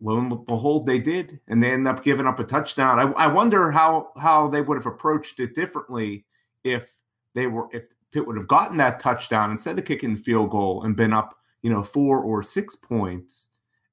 lo 0.00 0.18
and 0.18 0.46
behold, 0.46 0.86
they 0.86 0.98
did, 0.98 1.40
and 1.48 1.62
they 1.62 1.72
end 1.72 1.88
up 1.88 2.04
giving 2.04 2.26
up 2.26 2.38
a 2.38 2.44
touchdown. 2.44 2.98
I, 2.98 3.24
I 3.24 3.26
wonder 3.26 3.70
how 3.70 4.10
how 4.18 4.48
they 4.48 4.60
would 4.60 4.76
have 4.76 4.86
approached 4.86 5.40
it 5.40 5.54
differently 5.54 6.24
if 6.64 6.98
they 7.34 7.46
were 7.46 7.68
if 7.72 7.88
Pitt 8.12 8.26
would 8.26 8.36
have 8.36 8.48
gotten 8.48 8.76
that 8.78 8.98
touchdown 8.98 9.50
instead 9.50 9.78
of 9.78 9.84
kicking 9.84 10.14
the 10.14 10.20
field 10.20 10.50
goal 10.50 10.84
and 10.84 10.96
been 10.96 11.12
up, 11.12 11.36
you 11.62 11.70
know, 11.70 11.82
four 11.82 12.20
or 12.20 12.42
six 12.42 12.74
points, 12.74 13.48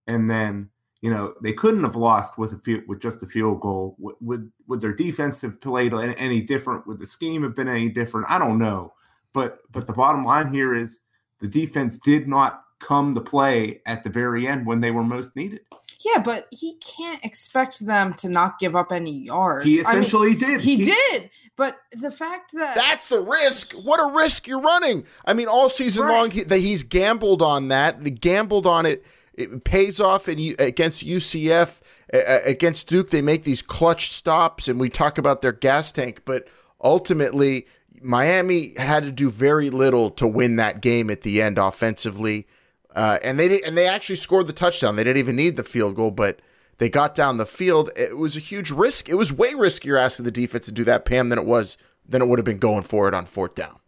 and 0.08 0.30
then 0.30 0.70
you 1.02 1.10
know 1.10 1.34
they 1.42 1.54
couldn't 1.54 1.84
have 1.84 1.96
lost 1.96 2.38
with 2.38 2.54
a 2.54 2.58
field, 2.58 2.84
with 2.88 3.02
just 3.02 3.24
a 3.24 3.26
field 3.26 3.62
goal. 3.62 3.96
Would, 4.00 4.16
would 4.22 4.52
would 4.68 4.82
their 4.82 4.94
defense 4.94 5.42
have 5.42 5.62
played 5.62 5.94
any 5.94 6.42
different? 6.42 6.88
Would 6.88 7.00
the 7.00 7.06
scheme 7.06 7.44
have 7.44 7.56
been 7.56 7.68
any 7.68 7.90
different? 7.90 8.28
I 8.30 8.40
don't 8.40 8.60
know. 8.60 8.94
But 9.34 9.60
but 9.72 9.88
the 9.88 9.94
bottom 9.94 10.24
line 10.24 10.54
here 10.54 10.74
is 10.74 11.00
the 11.40 11.48
defense 11.48 11.98
did 11.98 12.28
not 12.28 12.64
come 12.80 13.14
to 13.14 13.22
play 13.22 13.82
at 13.86 14.04
the 14.04 14.10
very 14.10 14.48
end 14.48 14.66
when 14.66 14.80
they 14.80 14.92
were 14.92 15.04
most 15.04 15.36
needed. 15.36 15.62
Yeah, 16.06 16.22
but 16.22 16.48
he 16.52 16.78
can't 16.78 17.24
expect 17.24 17.86
them 17.86 18.14
to 18.16 18.30
not 18.30 18.60
give 18.60 18.76
up 18.76 18.92
any 18.92 19.24
yards. 19.24 19.66
He 19.66 19.76
essentially 19.76 20.28
I 20.28 20.32
mean, 20.32 20.40
did. 20.40 20.62
He, 20.62 20.76
he, 20.78 20.84
did. 20.84 21.30
But 21.56 21.78
the 21.92 22.12
fact 22.12 22.52
that 22.54 22.76
that's 22.76 23.10
the 23.10 23.22
risk. 23.22 23.74
What 23.74 24.00
a 24.00 24.14
risk 24.14 24.48
you're 24.48 24.62
running. 24.62 25.06
I 25.26 25.34
mean, 25.34 25.48
all 25.48 25.70
season 25.70 26.06
right. 26.06 26.12
long 26.12 26.32
he, 26.32 26.44
that 26.44 26.60
he's 26.60 26.84
gambled 26.84 27.42
on 27.42 27.70
that. 27.70 28.02
The 28.02 28.12
gambled 28.12 28.68
on 28.68 28.86
it. 28.86 29.06
It 29.38 29.64
pays 29.66 30.00
off 30.00 30.28
and 30.28 30.40
against 30.60 31.06
UCF, 31.06 31.82
against 32.12 32.88
Duke, 32.88 33.10
they 33.10 33.22
make 33.22 33.44
these 33.44 33.62
clutch 33.62 34.12
stops, 34.12 34.68
and 34.68 34.80
we 34.80 34.90
talk 34.90 35.18
about 35.18 35.42
their 35.42 35.52
gas 35.52 35.92
tank. 35.92 36.22
But 36.24 36.48
ultimately, 36.82 37.68
Miami 38.02 38.74
had 38.78 39.04
to 39.04 39.12
do 39.12 39.30
very 39.30 39.70
little 39.70 40.10
to 40.12 40.28
win 40.28 40.56
that 40.56 40.82
game 40.82 41.10
at 41.10 41.22
the 41.22 41.42
end 41.42 41.58
offensively, 41.58 42.48
uh, 42.96 43.20
and 43.24 43.38
they 43.38 43.50
did, 43.50 43.66
and 43.66 43.78
they 43.78 43.88
actually 43.88 44.16
scored 44.16 44.48
the 44.48 44.54
touchdown. 44.54 44.96
They 44.96 45.04
didn't 45.04 45.20
even 45.20 45.36
need 45.36 45.58
the 45.58 45.64
field 45.64 45.96
goal, 45.96 46.12
but 46.12 46.42
they 46.78 46.88
got 46.88 47.14
down 47.14 47.38
the 47.38 47.46
field. 47.46 47.92
It 47.98 48.18
was 48.18 48.38
a 48.38 48.42
huge 48.42 48.72
risk. 48.72 49.10
It 49.10 49.16
was 49.16 49.34
way 49.34 49.54
riskier 49.54 50.00
asking 50.00 50.26
the 50.26 50.32
defense 50.32 50.66
to 50.68 50.72
do 50.72 50.86
that, 50.86 51.06
Pam, 51.06 51.30
than 51.30 51.40
it 51.40 51.46
was 51.46 51.78
than 52.08 52.22
it 52.22 52.28
would 52.28 52.40
have 52.40 52.46
been 52.46 52.60
going 52.60 52.84
for 52.84 53.08
it 53.08 53.14
on 53.14 53.26
fourth 53.26 53.56
down. 53.56 53.80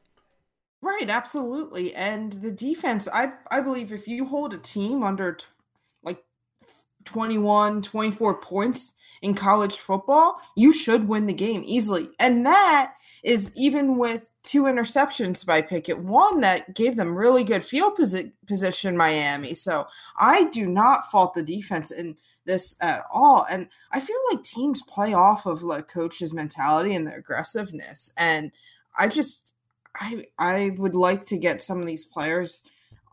Right, 0.87 1.09
absolutely. 1.09 1.93
And 1.93 2.31
the 2.31 2.51
defense, 2.51 3.09
I 3.13 3.33
I 3.51 3.59
believe 3.59 3.91
if 3.91 4.07
you 4.07 4.25
hold 4.25 4.53
a 4.53 4.57
team 4.57 5.03
under 5.03 5.33
t- 5.33 5.45
like 6.01 6.23
21, 7.03 7.81
24 7.81 8.39
points 8.39 8.93
in 9.21 9.33
college 9.33 9.75
football, 9.79 10.39
you 10.55 10.71
should 10.71 11.09
win 11.09 11.25
the 11.25 11.33
game 11.33 11.63
easily. 11.65 12.07
And 12.19 12.45
that 12.45 12.93
is 13.21 13.51
even 13.57 13.97
with 13.97 14.31
two 14.43 14.63
interceptions 14.63 15.45
by 15.45 15.61
Pickett, 15.61 15.99
one 15.99 16.39
that 16.39 16.73
gave 16.73 16.95
them 16.95 17.17
really 17.17 17.43
good 17.43 17.65
field 17.65 17.97
posi- 17.97 18.31
position, 18.45 18.95
Miami. 18.95 19.55
So 19.55 19.87
I 20.17 20.45
do 20.45 20.65
not 20.67 21.11
fault 21.11 21.33
the 21.33 21.43
defense 21.43 21.91
in 21.91 22.15
this 22.45 22.77
at 22.79 23.01
all. 23.11 23.45
And 23.51 23.67
I 23.91 23.99
feel 23.99 24.19
like 24.31 24.41
teams 24.41 24.81
play 24.83 25.13
off 25.13 25.45
of 25.45 25.63
like 25.63 25.89
coach's 25.89 26.31
mentality 26.31 26.95
and 26.95 27.05
their 27.05 27.17
aggressiveness. 27.17 28.13
And 28.15 28.53
I 28.97 29.09
just 29.09 29.53
I 29.95 30.25
I 30.37 30.71
would 30.77 30.95
like 30.95 31.25
to 31.27 31.37
get 31.37 31.61
some 31.61 31.79
of 31.79 31.87
these 31.87 32.05
players 32.05 32.63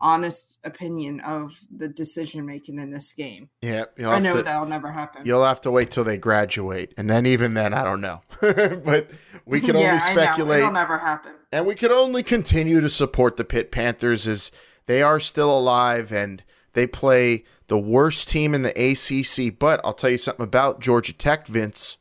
honest 0.01 0.59
opinion 0.63 1.19
of 1.21 1.59
the 1.75 1.87
decision 1.87 2.45
making 2.45 2.79
in 2.79 2.91
this 2.91 3.13
game. 3.13 3.49
Yeah, 3.61 3.85
I 3.99 4.19
know 4.19 4.35
to, 4.35 4.43
that'll 4.43 4.67
never 4.67 4.91
happen. 4.91 5.23
You'll 5.25 5.45
have 5.45 5.61
to 5.61 5.71
wait 5.71 5.91
till 5.91 6.03
they 6.03 6.17
graduate, 6.17 6.93
and 6.97 7.09
then 7.09 7.25
even 7.25 7.53
then, 7.53 7.73
I 7.73 7.83
don't 7.83 8.01
know. 8.01 8.21
but 8.41 9.09
we 9.45 9.61
can 9.61 9.75
yeah, 9.77 9.87
only 9.87 9.99
speculate. 9.99 10.59
It'll 10.59 10.71
never 10.71 10.97
happen. 10.97 11.33
And 11.51 11.65
we 11.65 11.75
can 11.75 11.91
only 11.91 12.23
continue 12.23 12.81
to 12.81 12.89
support 12.89 13.37
the 13.37 13.45
Pitt 13.45 13.71
Panthers 13.71 14.27
as 14.27 14.51
they 14.85 15.01
are 15.01 15.19
still 15.19 15.57
alive 15.57 16.11
and 16.11 16.43
they 16.73 16.85
play 16.85 17.43
the 17.67 17.79
worst 17.79 18.29
team 18.29 18.53
in 18.53 18.61
the 18.61 18.71
ACC. 18.71 19.57
But 19.57 19.79
I'll 19.83 19.93
tell 19.93 20.09
you 20.09 20.17
something 20.17 20.43
about 20.43 20.81
Georgia 20.81 21.13
Tech, 21.13 21.47
Vince. 21.47 21.97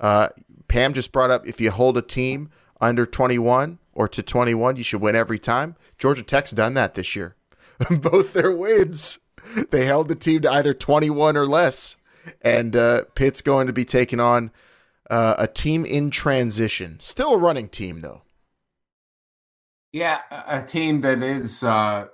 Uh, 0.00 0.28
Pam 0.68 0.92
just 0.92 1.12
brought 1.12 1.30
up 1.30 1.46
if 1.46 1.60
you 1.60 1.70
hold 1.70 1.96
a 1.96 2.02
team 2.02 2.50
under 2.80 3.06
21 3.06 3.78
or 3.96 4.06
to 4.08 4.22
21, 4.22 4.76
you 4.76 4.84
should 4.84 5.00
win 5.00 5.16
every 5.16 5.38
time. 5.38 5.74
Georgia 5.96 6.22
Tech's 6.22 6.52
done 6.52 6.74
that 6.74 6.94
this 6.94 7.16
year. 7.16 7.34
both 7.90 8.34
their 8.34 8.52
wins. 8.52 9.18
They 9.70 9.86
held 9.86 10.08
the 10.08 10.14
team 10.14 10.42
to 10.42 10.52
either 10.52 10.74
21 10.74 11.36
or 11.36 11.46
less. 11.46 11.96
And 12.42 12.76
uh, 12.76 13.04
Pitt's 13.14 13.40
going 13.40 13.66
to 13.68 13.72
be 13.72 13.86
taking 13.86 14.20
on 14.20 14.50
uh, 15.08 15.36
a 15.38 15.46
team 15.46 15.86
in 15.86 16.10
transition. 16.10 17.00
Still 17.00 17.34
a 17.34 17.38
running 17.38 17.68
team, 17.68 18.00
though. 18.00 18.22
Yeah, 19.92 20.20
a 20.46 20.62
team 20.62 21.00
that 21.00 21.22
is 21.22 21.64
uh, 21.64 22.08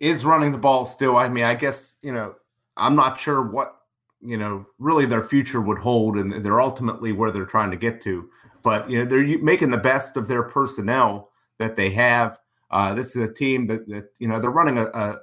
is 0.00 0.24
running 0.24 0.52
the 0.52 0.58
ball 0.58 0.86
still. 0.86 1.18
I 1.18 1.28
mean, 1.28 1.44
I 1.44 1.54
guess 1.54 1.96
you 2.00 2.12
know, 2.12 2.36
I'm 2.78 2.96
not 2.96 3.18
sure 3.18 3.42
what 3.42 3.76
you 4.22 4.38
know 4.38 4.64
really 4.78 5.04
their 5.04 5.22
future 5.22 5.60
would 5.60 5.78
hold, 5.78 6.16
and 6.16 6.32
they're 6.32 6.62
ultimately 6.62 7.12
where 7.12 7.30
they're 7.30 7.44
trying 7.44 7.72
to 7.72 7.76
get 7.76 8.00
to. 8.02 8.30
But 8.68 8.90
you 8.90 8.98
know, 8.98 9.06
they're 9.06 9.38
making 9.38 9.70
the 9.70 9.78
best 9.78 10.18
of 10.18 10.28
their 10.28 10.42
personnel 10.42 11.30
that 11.58 11.74
they 11.74 11.88
have. 11.88 12.38
Uh, 12.70 12.92
this 12.92 13.16
is 13.16 13.26
a 13.26 13.32
team 13.32 13.66
that, 13.68 13.88
that 13.88 14.10
you 14.18 14.28
know 14.28 14.38
they're 14.38 14.50
running 14.50 14.76
a, 14.76 14.84
a, 14.88 15.16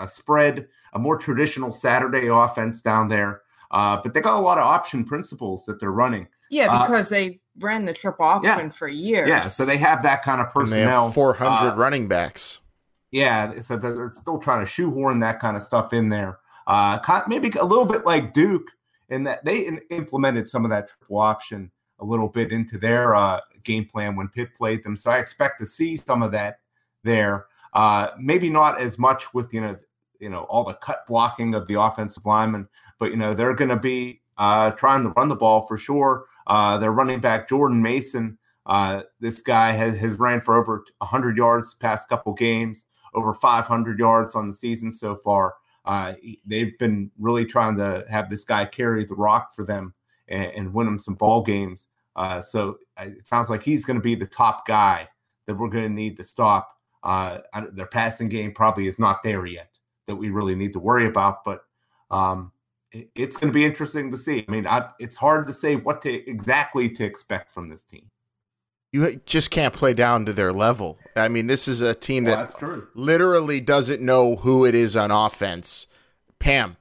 a, 0.00 0.06
spread, 0.06 0.68
a 0.92 0.98
more 0.98 1.16
traditional 1.16 1.72
Saturday 1.72 2.26
offense 2.26 2.82
down 2.82 3.08
there. 3.08 3.40
Uh, 3.70 3.98
but 4.02 4.12
they 4.12 4.20
got 4.20 4.38
a 4.38 4.42
lot 4.42 4.58
of 4.58 4.64
option 4.64 5.02
principles 5.02 5.64
that 5.64 5.80
they're 5.80 5.92
running. 5.92 6.28
Yeah, 6.50 6.66
Uh, 6.70 6.82
because 6.86 7.08
they 7.08 7.40
ran 7.58 7.86
the 7.86 7.94
triple 7.94 8.26
option 8.26 8.68
for 8.68 8.86
years. 8.86 9.30
Yeah, 9.30 9.40
so 9.40 9.64
they 9.64 9.78
have 9.78 10.02
that 10.02 10.20
kind 10.22 10.42
of 10.42 10.48
And 10.54 10.66
they 10.66 10.84
personnel. 10.84 11.10
400 11.10 11.72
Uh, 11.72 11.76
running 11.76 12.06
backs. 12.06 12.60
yeah, 13.12 13.58
so 13.60 13.78
they're 13.78 13.94
they're 13.94 14.12
still 14.12 14.38
trying 14.38 14.60
to 14.60 14.70
shoehorn 14.70 15.20
that 15.20 15.40
kind 15.40 15.56
of 15.56 15.62
stuff 15.62 15.94
in 15.94 16.10
there. 16.10 16.38
Uh, 16.66 16.98
maybe 17.28 17.50
a 17.58 17.64
little 17.64 17.86
bit 17.86 18.04
like 18.04 18.34
Duke 18.34 18.68
in 19.08 19.24
that 19.24 19.42
they 19.42 19.70
implemented 19.88 20.50
some 20.50 20.66
of 20.66 20.70
that 20.70 20.88
triple 20.88 21.16
option 21.18 21.70
a 22.00 22.04
little 22.04 22.28
bit 22.28 22.52
into 22.52 22.78
their 22.78 23.14
uh, 23.14 23.40
game 23.62 23.84
plan 23.84 24.16
when 24.16 24.28
Pitt 24.28 24.54
played 24.54 24.82
them. 24.82 24.96
So 24.96 25.10
I 25.10 25.18
expect 25.18 25.58
to 25.60 25.66
see 25.66 25.96
some 25.96 26.22
of 26.22 26.32
that 26.32 26.60
there. 27.04 27.46
Uh, 27.72 28.08
maybe 28.18 28.50
not 28.50 28.80
as 28.80 28.98
much 28.98 29.32
with 29.32 29.54
you 29.54 29.60
know 29.60 29.76
you 30.18 30.28
know 30.28 30.42
all 30.44 30.64
the 30.64 30.74
cut 30.74 31.06
blocking 31.06 31.54
of 31.54 31.66
the 31.68 31.80
offensive 31.80 32.26
linemen, 32.26 32.68
but 32.98 33.10
you 33.10 33.16
know 33.16 33.34
they're 33.34 33.54
going 33.54 33.68
to 33.70 33.76
be 33.76 34.20
uh, 34.38 34.70
trying 34.72 35.02
to 35.02 35.10
run 35.10 35.28
the 35.28 35.36
ball 35.36 35.62
for 35.62 35.76
sure. 35.76 36.24
Uh, 36.46 36.78
their 36.78 36.92
running 36.92 37.20
back 37.20 37.48
Jordan 37.48 37.80
Mason, 37.80 38.36
uh, 38.66 39.02
this 39.20 39.40
guy 39.40 39.72
has, 39.72 39.96
has 39.98 40.14
ran 40.14 40.40
for 40.40 40.56
over 40.56 40.84
100 40.98 41.36
yards 41.36 41.74
past 41.74 42.08
couple 42.08 42.32
games, 42.32 42.86
over 43.14 43.34
500 43.34 43.98
yards 43.98 44.34
on 44.34 44.46
the 44.46 44.52
season 44.52 44.92
so 44.92 45.14
far. 45.16 45.54
Uh, 45.84 46.14
he- 46.20 46.40
they've 46.46 46.76
been 46.78 47.10
really 47.18 47.44
trying 47.44 47.76
to 47.76 48.04
have 48.10 48.28
this 48.28 48.44
guy 48.44 48.64
carry 48.64 49.04
the 49.04 49.14
rock 49.14 49.52
for 49.54 49.64
them 49.64 49.94
and, 50.28 50.50
and 50.52 50.74
win 50.74 50.86
them 50.86 50.98
some 50.98 51.14
ball 51.14 51.42
games. 51.42 51.86
Uh, 52.20 52.40
so 52.42 52.76
it 52.98 53.26
sounds 53.26 53.48
like 53.48 53.62
he's 53.62 53.84
going 53.86 53.96
to 53.96 54.02
be 54.02 54.14
the 54.14 54.26
top 54.26 54.66
guy 54.66 55.08
that 55.46 55.54
we're 55.54 55.70
going 55.70 55.84
to 55.88 55.94
need 56.02 56.16
to 56.18 56.24
stop. 56.24 56.68
Uh, 57.02 57.38
their 57.72 57.86
passing 57.86 58.28
game 58.28 58.52
probably 58.52 58.86
is 58.86 58.98
not 58.98 59.22
there 59.22 59.46
yet 59.46 59.78
that 60.06 60.16
we 60.16 60.28
really 60.28 60.54
need 60.54 60.72
to 60.74 60.78
worry 60.78 61.06
about, 61.06 61.44
but 61.44 61.64
um, 62.10 62.52
it- 62.92 63.08
it's 63.14 63.36
going 63.38 63.50
to 63.50 63.54
be 63.54 63.64
interesting 63.64 64.10
to 64.10 64.18
see. 64.18 64.44
I 64.46 64.50
mean, 64.52 64.66
I, 64.66 64.90
it's 64.98 65.16
hard 65.16 65.46
to 65.46 65.52
say 65.54 65.76
what 65.76 66.02
to 66.02 66.12
exactly 66.28 66.90
to 66.90 67.04
expect 67.04 67.50
from 67.50 67.68
this 67.68 67.84
team. 67.84 68.10
You 68.92 69.20
just 69.24 69.50
can't 69.50 69.72
play 69.72 69.94
down 69.94 70.26
to 70.26 70.32
their 70.34 70.52
level. 70.52 70.98
I 71.16 71.28
mean, 71.28 71.46
this 71.46 71.68
is 71.68 71.80
a 71.80 71.94
team 71.94 72.24
Well, 72.24 72.36
that 72.44 72.88
literally 72.94 73.60
doesn't 73.60 74.02
know 74.02 74.36
who 74.36 74.66
it 74.66 74.74
is 74.74 74.94
on 74.96 75.10
offense. 75.10 75.86
Pam, 76.40 76.76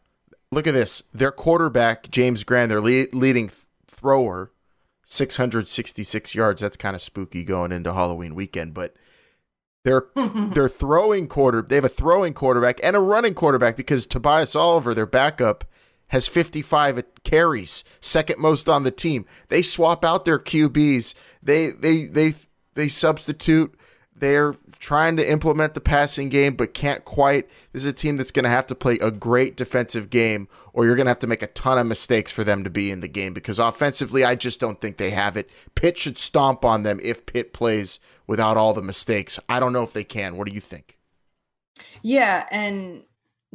look 0.51 0.67
at 0.67 0.73
this. 0.73 1.03
Their 1.13 1.31
quarterback, 1.31 2.09
James 2.09 2.43
Graham, 2.43 2.67
their 2.67 2.81
lead, 2.81 3.13
leading 3.13 3.47
th- 3.47 3.61
thrower, 3.87 4.51
666 5.09 6.35
yards. 6.35 6.61
That's 6.61 6.77
kind 6.77 6.95
of 6.95 7.01
spooky 7.01 7.43
going 7.43 7.71
into 7.71 7.93
Halloween 7.93 8.35
weekend, 8.35 8.75
but 8.75 8.93
their 9.83 10.05
their 10.15 10.69
throwing 10.69 11.27
quarter, 11.27 11.63
they 11.63 11.75
have 11.75 11.85
a 11.85 11.89
throwing 11.89 12.33
quarterback 12.33 12.79
and 12.83 12.95
a 12.95 12.99
running 12.99 13.33
quarterback 13.33 13.75
because 13.75 14.05
Tobias 14.05 14.55
Oliver, 14.55 14.93
their 14.93 15.07
backup, 15.07 15.65
has 16.09 16.27
55 16.27 17.03
carries, 17.23 17.83
second 17.99 18.39
most 18.39 18.69
on 18.69 18.83
the 18.83 18.91
team. 18.91 19.25
They 19.49 19.63
swap 19.63 20.05
out 20.05 20.25
their 20.25 20.39
QBs. 20.39 21.15
They 21.41 21.71
they 21.71 22.05
they 22.05 22.33
they 22.75 22.87
substitute. 22.87 23.73
They're 24.19 24.55
trying 24.79 25.17
to 25.17 25.29
implement 25.29 25.73
the 25.73 25.81
passing 25.81 26.29
game, 26.29 26.55
but 26.55 26.73
can't 26.73 27.05
quite. 27.05 27.49
This 27.71 27.83
is 27.83 27.89
a 27.89 27.93
team 27.93 28.17
that's 28.17 28.31
going 28.31 28.43
to 28.43 28.49
have 28.49 28.67
to 28.67 28.75
play 28.75 28.99
a 28.99 29.11
great 29.11 29.55
defensive 29.55 30.09
game, 30.09 30.47
or 30.73 30.85
you're 30.85 30.95
going 30.95 31.05
to 31.05 31.11
have 31.11 31.19
to 31.19 31.27
make 31.27 31.41
a 31.41 31.47
ton 31.47 31.77
of 31.77 31.87
mistakes 31.87 32.31
for 32.31 32.43
them 32.43 32.63
to 32.63 32.69
be 32.69 32.91
in 32.91 32.99
the 32.99 33.07
game. 33.07 33.33
Because 33.33 33.59
offensively, 33.59 34.23
I 34.23 34.35
just 34.35 34.59
don't 34.59 34.79
think 34.79 34.97
they 34.97 35.11
have 35.11 35.37
it. 35.37 35.49
Pitt 35.75 35.97
should 35.97 36.17
stomp 36.17 36.63
on 36.65 36.83
them 36.83 36.99
if 37.01 37.25
Pitt 37.25 37.53
plays 37.53 37.99
without 38.27 38.57
all 38.57 38.73
the 38.73 38.81
mistakes. 38.81 39.39
I 39.49 39.59
don't 39.59 39.73
know 39.73 39.83
if 39.83 39.93
they 39.93 40.03
can. 40.03 40.37
What 40.37 40.47
do 40.47 40.53
you 40.53 40.61
think? 40.61 40.97
Yeah, 42.01 42.45
and 42.51 43.03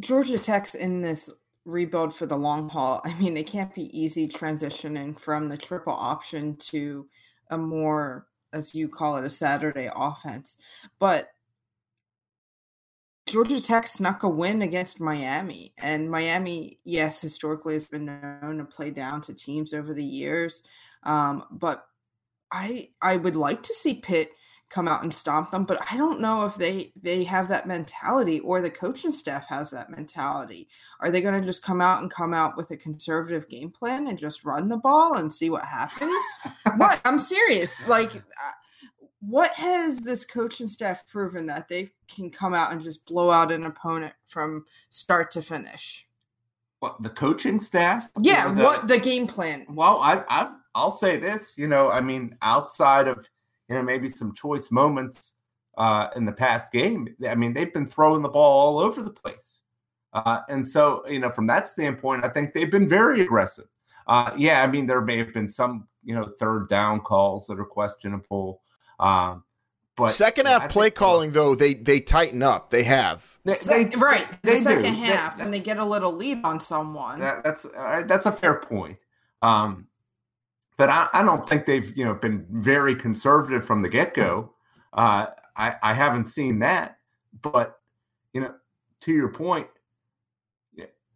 Georgia 0.01 0.39
Tech's 0.39 0.75
in 0.75 1.03
this 1.03 1.31
rebuild 1.65 2.15
for 2.15 2.27
the 2.27 2.37
long 2.37 2.69
haul. 2.69 3.01
I 3.05 3.15
mean, 3.15 3.37
it 3.37 3.47
can't 3.47 3.75
be 3.75 3.99
easy 3.99 4.29
transitioning 4.29 5.19
from 5.19 5.49
the 5.49 5.57
triple 5.57 5.93
option 5.93 6.57
to 6.57 7.07
a 7.51 7.59
more, 7.59 8.27
as 8.55 8.75
you 8.75 8.89
call 8.89 9.17
it, 9.17 9.25
a 9.25 9.31
Saturday 9.31 9.91
offense. 9.95 10.57
But 10.99 11.29
Georgia 13.27 13.61
Tech 13.61 13.87
snuck 13.87 14.23
a 14.23 14.29
win 14.29 14.63
against 14.63 15.01
Miami. 15.01 15.75
And 15.79 16.11
Miami, 16.11 16.79
yes, 16.85 17.21
historically 17.21 17.75
has 17.75 17.87
been 17.87 18.05
known 18.05 18.59
to 18.59 18.65
play 18.65 18.91
down 18.91 19.21
to 19.23 19.35
teams 19.35 19.75
over 19.75 19.93
the 19.93 20.05
years. 20.05 20.63
Um, 21.03 21.45
but 21.51 21.85
I 22.53 22.91
I 23.03 23.17
would 23.17 23.37
like 23.37 23.63
to 23.65 23.75
see 23.75 23.95
Pitt 23.95 24.31
come 24.75 24.89
out 24.89 25.05
and 25.05 25.15
stomp 25.15 25.53
them, 25.53 25.65
but 25.65 25.79
I 25.93 25.97
don't 25.97 26.21
know 26.21 26.45
if 26.45 26.57
they 26.57 26.93
they 27.01 27.23
have 27.25 27.49
that 27.49 27.69
mentality 27.69 28.41
or 28.41 28.61
the 28.61 28.71
coaching 28.71 29.13
staff 29.13 29.47
has 29.47 29.71
that 29.71 29.89
mentality. 29.89 30.69
Are 31.01 31.13
they 31.13 31.23
going 31.23 31.41
to 31.41 31.47
just 31.47 31.63
come 31.63 31.81
out 31.81 32.03
and 32.03 32.11
come 32.11 32.35
out 32.35 32.57
with 32.57 32.73
a 32.73 32.77
conservative 32.77 33.49
game 33.49 33.71
plan 33.71 34.09
and 34.09 34.19
just 34.19 34.45
run 34.45 34.69
the 34.69 34.77
ball 34.77 35.19
and 35.19 35.33
see 35.33 35.49
what 35.49 35.65
happens? 35.65 36.11
what? 36.77 37.01
I'm 37.05 37.21
serious. 37.21 37.87
Like 37.87 38.17
uh, 38.17 38.53
what 39.21 39.53
has 39.53 40.01
this 40.01 40.25
coaching 40.25 40.67
staff 40.67 41.07
proven 41.07 41.47
that 41.47 41.69
they 41.69 41.91
can 42.09 42.29
come 42.29 42.53
out 42.53 42.73
and 42.73 42.83
just 42.83 43.07
blow 43.07 43.31
out 43.31 43.53
an 43.53 43.67
opponent 43.67 44.13
from 44.27 44.65
start 44.91 45.31
to 45.33 45.43
finish? 45.43 46.09
What 46.81 47.01
the 47.01 47.11
coaching 47.11 47.61
staff? 47.61 48.11
Yeah, 48.21 48.53
the- 48.53 48.65
what 48.65 48.89
the 48.89 48.99
game 48.99 49.29
plan? 49.29 49.67
Well, 49.69 49.99
I, 49.99 50.25
I've 50.29 50.53
I'll 50.75 50.91
say 50.91 51.17
this. 51.17 51.55
You 51.57 51.69
know, 51.69 51.89
I 51.91 52.01
mean, 52.01 52.37
outside 52.43 53.07
of 53.07 53.29
you 53.69 53.75
know 53.77 53.83
maybe 53.83 54.09
some 54.09 54.35
choice 54.35 54.71
moments 54.71 55.35
uh, 55.77 56.09
in 56.17 56.25
the 56.25 56.33
past 56.33 56.71
game, 56.73 57.09
I 57.29 57.35
mean, 57.35 57.53
they've 57.53 57.73
been 57.73 57.87
throwing 57.87 58.23
the 58.23 58.29
ball 58.29 58.61
all 58.61 58.79
over 58.79 59.03
the 59.03 59.11
place, 59.11 59.63
uh, 60.13 60.41
and 60.49 60.67
so 60.67 61.05
you 61.09 61.19
know, 61.19 61.31
from 61.31 61.47
that 61.49 61.69
standpoint, 61.69 62.25
I 62.25 62.29
think 62.29 62.53
they've 62.55 62.71
been 62.71 62.89
very 62.89 63.21
aggressive. 63.23 63.67
Uh, 64.07 64.31
yeah, 64.37 64.63
I 64.63 64.67
mean, 64.67 64.87
there 64.87 65.01
may 65.01 65.17
have 65.19 65.33
been 65.33 65.49
some 65.49 65.89
you 66.05 66.15
know 66.15 66.27
third 66.27 66.69
down 66.69 67.01
calls 67.01 67.47
that 67.47 67.59
are 67.59 67.65
questionable, 67.65 68.61
um, 69.01 69.43
but 69.97 70.09
Second 70.11 70.47
half 70.47 70.63
think- 70.63 70.73
play 70.73 70.91
calling 70.91 71.33
though, 71.33 71.55
they 71.55 71.73
they 71.75 72.01
tighten 72.01 72.43
up. 72.43 72.71
They 72.71 72.83
have. 72.85 73.39
They, 73.45 73.55
Sec- 73.55 73.93
they- 73.93 73.97
right, 73.99 74.27
they 74.43 74.57
the 74.57 74.61
second 74.61 74.95
do. 74.95 75.01
half, 75.01 75.39
They- 75.39 75.45
and 75.45 75.55
they 75.55 75.61
get 75.61 75.79
a 75.79 75.85
little 75.85 76.13
lead 76.13 76.45
on 76.45 76.61
someone. 76.61 77.21
That, 77.21 77.43
that's 77.45 77.65
uh, 77.65 78.03
that's 78.07 78.27
a 78.27 78.33
fair 78.33 78.55
point. 78.61 78.99
Um, 79.43 79.87
but 80.77 80.91
I, 80.91 81.09
I 81.13 81.23
don't 81.23 81.49
think 81.49 81.65
they've 81.67 81.97
you 81.97 82.05
know 82.05 82.15
been 82.15 82.47
very 82.51 82.95
conservative 82.95 83.65
from 83.65 83.83
the 83.83 83.89
get 83.89 84.15
go. 84.15 84.53
Uh, 84.93 85.27
I 85.57 85.75
I 85.83 85.95
haven't 85.95 86.29
seen 86.29 86.59
that. 86.61 86.99
But 87.43 87.79
you 88.33 88.41
know, 88.41 88.55
to 89.01 89.13
your 89.13 89.29
point, 89.29 89.69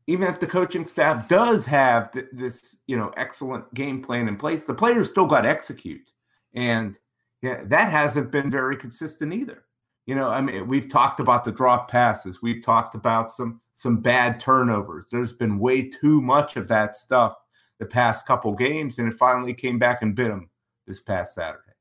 even 0.07 0.27
if 0.27 0.41
the 0.41 0.47
coaching 0.47 0.87
staff 0.87 1.29
does 1.29 1.67
have 1.67 2.11
th- 2.13 2.27
this 2.33 2.79
you 2.87 2.97
know 2.97 3.13
excellent 3.17 3.73
game 3.75 4.03
plan 4.03 4.29
in 4.29 4.37
place, 4.37 4.65
the 4.65 4.75
players 4.75 5.11
still 5.11 5.27
got 5.27 5.43
to 5.43 5.49
execute, 5.49 6.11
and 6.55 6.99
yeah, 7.43 7.63
that 7.65 7.91
hasn't 7.91 8.33
been 8.33 8.51
very 8.51 8.77
consistent 8.77 9.33
either. 9.33 9.65
You 10.07 10.15
know, 10.15 10.29
I 10.29 10.41
mean, 10.41 10.67
we've 10.67 10.89
talked 10.89 11.21
about 11.21 11.45
the 11.45 11.53
drop 11.53 11.91
passes. 11.91 12.41
We've 12.41 12.65
talked 12.65 12.95
about 12.95 13.31
some 13.33 13.61
some 13.73 14.01
bad 14.01 14.41
turnovers. 14.41 15.09
There's 15.11 15.35
been 15.35 15.59
way 15.59 15.89
too 15.89 16.23
much 16.23 16.57
of 16.57 16.69
that 16.69 16.97
stuff 16.97 17.37
the 17.79 17.87
past 17.87 18.27
couple 18.27 18.53
games, 18.55 18.99
and 18.99 19.09
it 19.11 19.17
finally 19.17 19.55
came 19.55 19.79
back 19.79 20.03
and 20.03 20.15
bit 20.15 20.29
them 20.29 20.51
this 20.87 21.01
past 21.01 21.35
Saturday. 21.35 21.73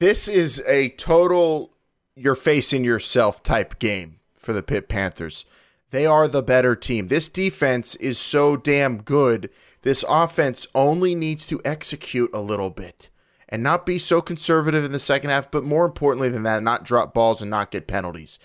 This 0.00 0.28
is 0.28 0.62
a 0.66 0.88
total 0.90 1.74
you're 2.16 2.34
facing 2.34 2.84
yourself 2.84 3.42
type 3.42 3.78
game 3.78 4.20
for 4.34 4.52
the 4.52 4.62
Pitt 4.62 4.88
Panthers. 4.88 5.44
They 5.90 6.06
are 6.06 6.28
the 6.28 6.42
better 6.42 6.76
team. 6.76 7.08
This 7.08 7.28
defense 7.28 7.96
is 7.96 8.18
so 8.18 8.56
damn 8.56 9.02
good. 9.02 9.50
This 9.82 10.04
offense 10.08 10.66
only 10.74 11.14
needs 11.14 11.46
to 11.48 11.60
execute 11.64 12.30
a 12.32 12.40
little 12.40 12.70
bit 12.70 13.10
and 13.48 13.62
not 13.62 13.84
be 13.84 13.98
so 13.98 14.20
conservative 14.20 14.84
in 14.84 14.92
the 14.92 14.98
second 14.98 15.30
half, 15.30 15.50
but 15.50 15.64
more 15.64 15.84
importantly 15.84 16.28
than 16.28 16.44
that, 16.44 16.62
not 16.62 16.84
drop 16.84 17.12
balls 17.12 17.42
and 17.42 17.50
not 17.50 17.70
get 17.70 17.88
penalties. 17.88 18.38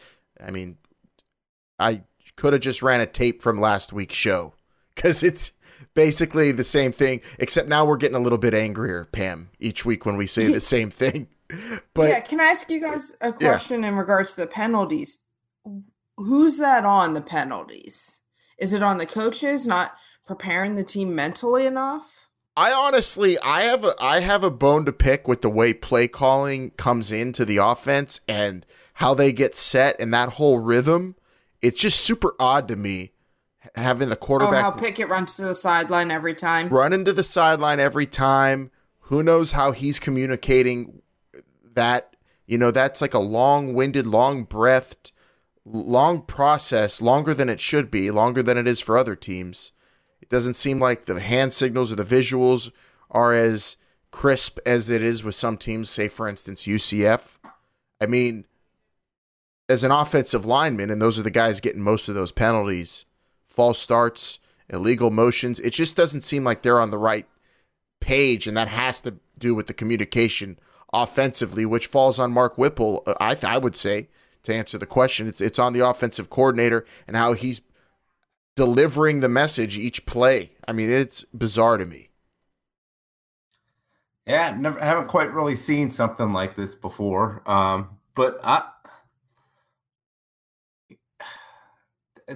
I 0.43 0.51
mean, 0.51 0.77
I 1.79 2.01
could 2.35 2.53
have 2.53 2.61
just 2.61 2.81
ran 2.81 3.01
a 3.01 3.05
tape 3.05 3.41
from 3.41 3.61
last 3.61 3.93
week's 3.93 4.15
show 4.15 4.53
because 4.95 5.23
it's 5.23 5.51
basically 5.93 6.51
the 6.51 6.63
same 6.63 6.91
thing, 6.91 7.21
except 7.39 7.67
now 7.67 7.85
we're 7.85 7.97
getting 7.97 8.17
a 8.17 8.21
little 8.21 8.38
bit 8.38 8.53
angrier, 8.53 9.05
Pam, 9.05 9.49
each 9.59 9.85
week 9.85 10.05
when 10.05 10.17
we 10.17 10.27
say 10.27 10.51
the 10.51 10.59
same 10.59 10.89
thing. 10.89 11.27
But 11.93 12.09
yeah, 12.09 12.19
can 12.21 12.39
I 12.39 12.45
ask 12.45 12.69
you 12.69 12.81
guys 12.81 13.15
a 13.21 13.31
question 13.31 13.83
in 13.83 13.95
regards 13.95 14.33
to 14.33 14.41
the 14.41 14.47
penalties? 14.47 15.19
Who's 16.17 16.57
that 16.57 16.85
on 16.85 17.13
the 17.13 17.21
penalties? 17.21 18.19
Is 18.57 18.73
it 18.73 18.81
on 18.81 18.97
the 18.97 19.05
coaches 19.05 19.67
not 19.67 19.91
preparing 20.25 20.75
the 20.75 20.83
team 20.83 21.13
mentally 21.13 21.65
enough? 21.65 22.29
I 22.57 22.71
honestly, 22.71 23.38
I 23.39 23.63
have 23.63 23.83
a, 23.83 23.93
I 23.99 24.21
have 24.21 24.43
a 24.43 24.49
bone 24.49 24.85
to 24.85 24.93
pick 24.93 25.27
with 25.27 25.41
the 25.41 25.49
way 25.49 25.73
play 25.73 26.07
calling 26.07 26.71
comes 26.71 27.11
into 27.11 27.43
the 27.43 27.57
offense 27.57 28.21
and 28.29 28.65
how 28.93 29.13
they 29.13 29.33
get 29.33 29.55
set 29.57 29.99
and 29.99 30.13
that 30.13 30.29
whole 30.29 30.59
rhythm. 30.59 31.15
It's 31.61 31.81
just 31.81 31.99
super 31.99 32.33
odd 32.39 32.69
to 32.69 32.77
me 32.77 33.11
having 33.75 34.10
the 34.10 34.15
quarterback. 34.15 34.65
Oh, 34.65 34.69
how 34.69 34.71
Pickett 34.71 35.10
runs 35.10 35.36
to 35.38 35.43
the 35.43 35.56
sideline 35.56 36.12
every 36.12 36.34
time. 36.34 36.69
run 36.69 36.93
into 36.93 37.13
the 37.13 37.23
sideline 37.23 37.80
every 37.80 38.06
time. 38.06 38.71
Who 39.01 39.23
knows 39.23 39.54
how 39.54 39.71
he's 39.71 39.99
communicating 39.99 41.01
that? 41.73 42.15
You 42.47 42.58
know, 42.58 42.71
that's 42.71 43.01
like 43.01 43.13
a 43.13 43.19
long-winded, 43.19 44.06
long-breathed, 44.06 45.12
long 45.65 46.21
process, 46.21 47.01
longer 47.01 47.34
than 47.34 47.49
it 47.49 47.60
should 47.60 47.89
be, 47.89 48.12
longer 48.12 48.43
than 48.43 48.58
it 48.58 48.67
is 48.67 48.82
for 48.82 48.97
other 48.97 49.15
teams. 49.15 49.71
It 50.21 50.30
doesn't 50.30 50.54
seem 50.54 50.80
like 50.80 51.06
the 51.06 51.19
hand 51.19 51.54
signals 51.54 51.91
or 51.91 51.95
the 51.95 52.04
visuals 52.04 52.71
are 53.10 53.34
as 53.34 53.78
crisp 54.12 54.60
as 54.65 54.89
it 54.89 55.01
is 55.01 55.23
with 55.23 55.36
some 55.36 55.58
teams, 55.58 55.89
say, 55.89 56.08
for 56.08 56.28
instance, 56.28 56.65
UCF. 56.65 57.38
I 57.99 58.06
mean, 58.06 58.45
as 59.67 59.84
an 59.84 59.91
offensive 59.91 60.45
lineman, 60.45 60.91
and 60.91 61.01
those 61.01 61.19
are 61.19 61.23
the 61.23 61.32
guys 61.32 61.60
getting 61.60 61.82
most 61.82 62.08
of 62.10 62.15
those 62.15 62.32
penalties, 62.32 63.06
false 63.55 63.79
starts, 63.79 64.39
illegal 64.69 65.11
motions, 65.11 65.59
it 65.59 65.71
just 65.71 65.95
doesn't 65.95 66.21
seem 66.21 66.43
like 66.43 66.61
they're 66.61 66.79
on 66.79 66.91
the 66.91 66.97
right 66.97 67.27
page, 67.99 68.47
and 68.47 68.55
that 68.57 68.67
has 68.67 69.01
to 69.01 69.15
do 69.37 69.55
with 69.55 69.67
the 69.67 69.73
communication 69.73 70.59
offensively, 70.93 71.65
which 71.65 71.87
falls 71.87 72.19
on 72.19 72.31
Mark 72.31 72.57
Whipple. 72.57 73.03
Uh, 73.05 73.15
I 73.19 73.33
th- 73.35 73.45
I 73.45 73.57
would 73.57 73.75
say 73.75 74.09
to 74.43 74.53
answer 74.53 74.77
the 74.77 74.85
question, 74.85 75.27
it's 75.27 75.41
it's 75.41 75.59
on 75.59 75.73
the 75.73 75.85
offensive 75.87 76.29
coordinator 76.29 76.85
and 77.07 77.17
how 77.17 77.33
he's 77.33 77.61
delivering 78.55 79.19
the 79.19 79.29
message 79.29 79.77
each 79.77 80.05
play. 80.05 80.51
I 80.67 80.73
mean, 80.73 80.89
it's 80.89 81.23
bizarre 81.25 81.77
to 81.77 81.85
me. 81.85 82.09
Yeah, 84.25 84.55
never 84.57 84.79
haven't 84.79 85.07
quite 85.07 85.31
really 85.33 85.55
seen 85.55 85.89
something 85.89 86.33
like 86.33 86.55
this 86.55 86.73
before. 86.73 87.43
Um, 87.45 87.89
but 88.15 88.39
I, 88.43 88.63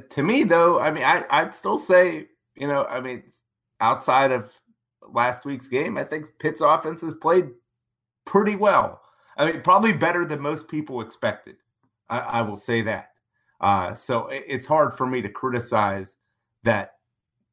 to 0.10 0.24
me 0.24 0.44
though, 0.44 0.80
I 0.80 0.92
mean, 0.92 1.04
I 1.04 1.26
I'd 1.30 1.54
still 1.54 1.78
say, 1.78 2.28
you 2.56 2.68
know, 2.68 2.86
I 2.86 3.02
mean, 3.02 3.24
outside 3.80 4.32
of 4.32 4.54
last 5.12 5.46
week's 5.46 5.68
game, 5.68 5.98
I 5.98 6.04
think 6.04 6.26
Pitt's 6.40 6.62
offense 6.62 7.02
has 7.02 7.14
played 7.14 7.50
pretty 8.26 8.56
well. 8.56 9.02
I 9.38 9.52
mean, 9.52 9.62
probably 9.62 9.94
better 9.94 10.26
than 10.26 10.42
most 10.42 10.68
people 10.68 11.02
expected. 11.02 11.58
I, 12.10 12.20
I 12.20 12.42
will 12.42 12.58
say 12.58 12.82
that. 12.82 13.12
Uh, 13.62 13.94
so 13.94 14.28
it, 14.28 14.44
it's 14.48 14.66
hard 14.66 14.94
for 14.94 15.06
me 15.06 15.22
to 15.22 15.30
criticize 15.30 16.18
that 16.64 16.96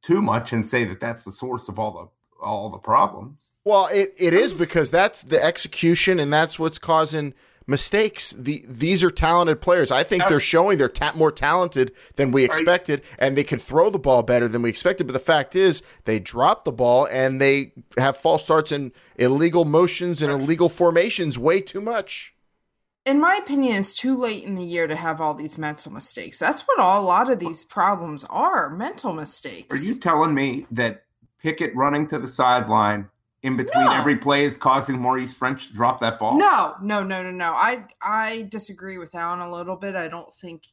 too 0.01 0.21
much 0.21 0.53
and 0.53 0.65
say 0.65 0.83
that 0.85 0.99
that's 0.99 1.23
the 1.23 1.31
source 1.31 1.69
of 1.69 1.79
all 1.79 1.91
the 1.91 2.07
all 2.39 2.69
the 2.69 2.77
problems. 2.77 3.51
Well, 3.65 3.89
it, 3.91 4.13
it 4.19 4.33
is 4.33 4.53
because 4.53 4.91
that's 4.91 5.23
the 5.23 5.43
execution 5.43 6.19
and 6.19 6.31
that's 6.31 6.59
what's 6.59 6.77
causing 6.77 7.33
mistakes. 7.67 8.31
The 8.31 8.65
these 8.67 9.03
are 9.03 9.11
talented 9.11 9.61
players. 9.61 9.91
I 9.91 10.03
think 10.03 10.27
they're 10.27 10.39
showing 10.39 10.77
they're 10.77 10.89
ta- 10.89 11.13
more 11.15 11.31
talented 11.31 11.91
than 12.15 12.31
we 12.31 12.43
expected, 12.43 13.01
and 13.19 13.37
they 13.37 13.43
can 13.43 13.59
throw 13.59 13.89
the 13.89 13.99
ball 13.99 14.23
better 14.23 14.47
than 14.47 14.61
we 14.61 14.69
expected. 14.69 15.05
But 15.05 15.13
the 15.13 15.19
fact 15.19 15.55
is, 15.55 15.83
they 16.05 16.19
drop 16.19 16.63
the 16.63 16.71
ball 16.71 17.07
and 17.11 17.39
they 17.41 17.73
have 17.97 18.17
false 18.17 18.43
starts 18.43 18.71
and 18.71 18.91
illegal 19.17 19.65
motions 19.65 20.21
and 20.21 20.31
illegal 20.31 20.69
formations 20.69 21.37
way 21.37 21.61
too 21.61 21.81
much. 21.81 22.33
In 23.05 23.21
my 23.21 23.35
opinion, 23.35 23.77
it's 23.77 23.95
too 23.95 24.17
late 24.17 24.43
in 24.43 24.55
the 24.55 24.65
year 24.65 24.85
to 24.85 24.95
have 24.95 25.21
all 25.21 25.33
these 25.33 25.57
mental 25.57 25.93
mistakes. 25.93 26.39
That's 26.39 26.63
what 26.63 26.77
all, 26.77 27.01
a 27.01 27.05
lot 27.05 27.31
of 27.31 27.39
these 27.39 27.63
problems 27.63 28.25
are 28.29 28.69
mental 28.69 29.13
mistakes. 29.13 29.73
Are 29.73 29.81
you 29.81 29.95
telling 29.95 30.33
me 30.33 30.67
that 30.71 31.03
Pickett 31.41 31.73
running 31.73 32.07
to 32.07 32.19
the 32.19 32.27
sideline 32.27 33.07
in 33.43 33.55
between 33.55 33.85
no. 33.85 33.93
every 33.93 34.17
play 34.17 34.45
is 34.45 34.57
causing 34.57 34.99
Maurice 34.99 35.37
Ffrench 35.37 35.67
to 35.67 35.73
drop 35.73 35.99
that 35.99 36.19
ball? 36.19 36.37
No, 36.37 36.75
no, 36.81 37.03
no, 37.03 37.23
no, 37.23 37.31
no. 37.31 37.53
I 37.53 37.85
I 38.01 38.47
disagree 38.49 38.97
with 38.97 39.13
Alan 39.15 39.39
a 39.39 39.51
little 39.51 39.75
bit. 39.75 39.95
I 39.95 40.07
don't 40.07 40.33
think 40.35 40.63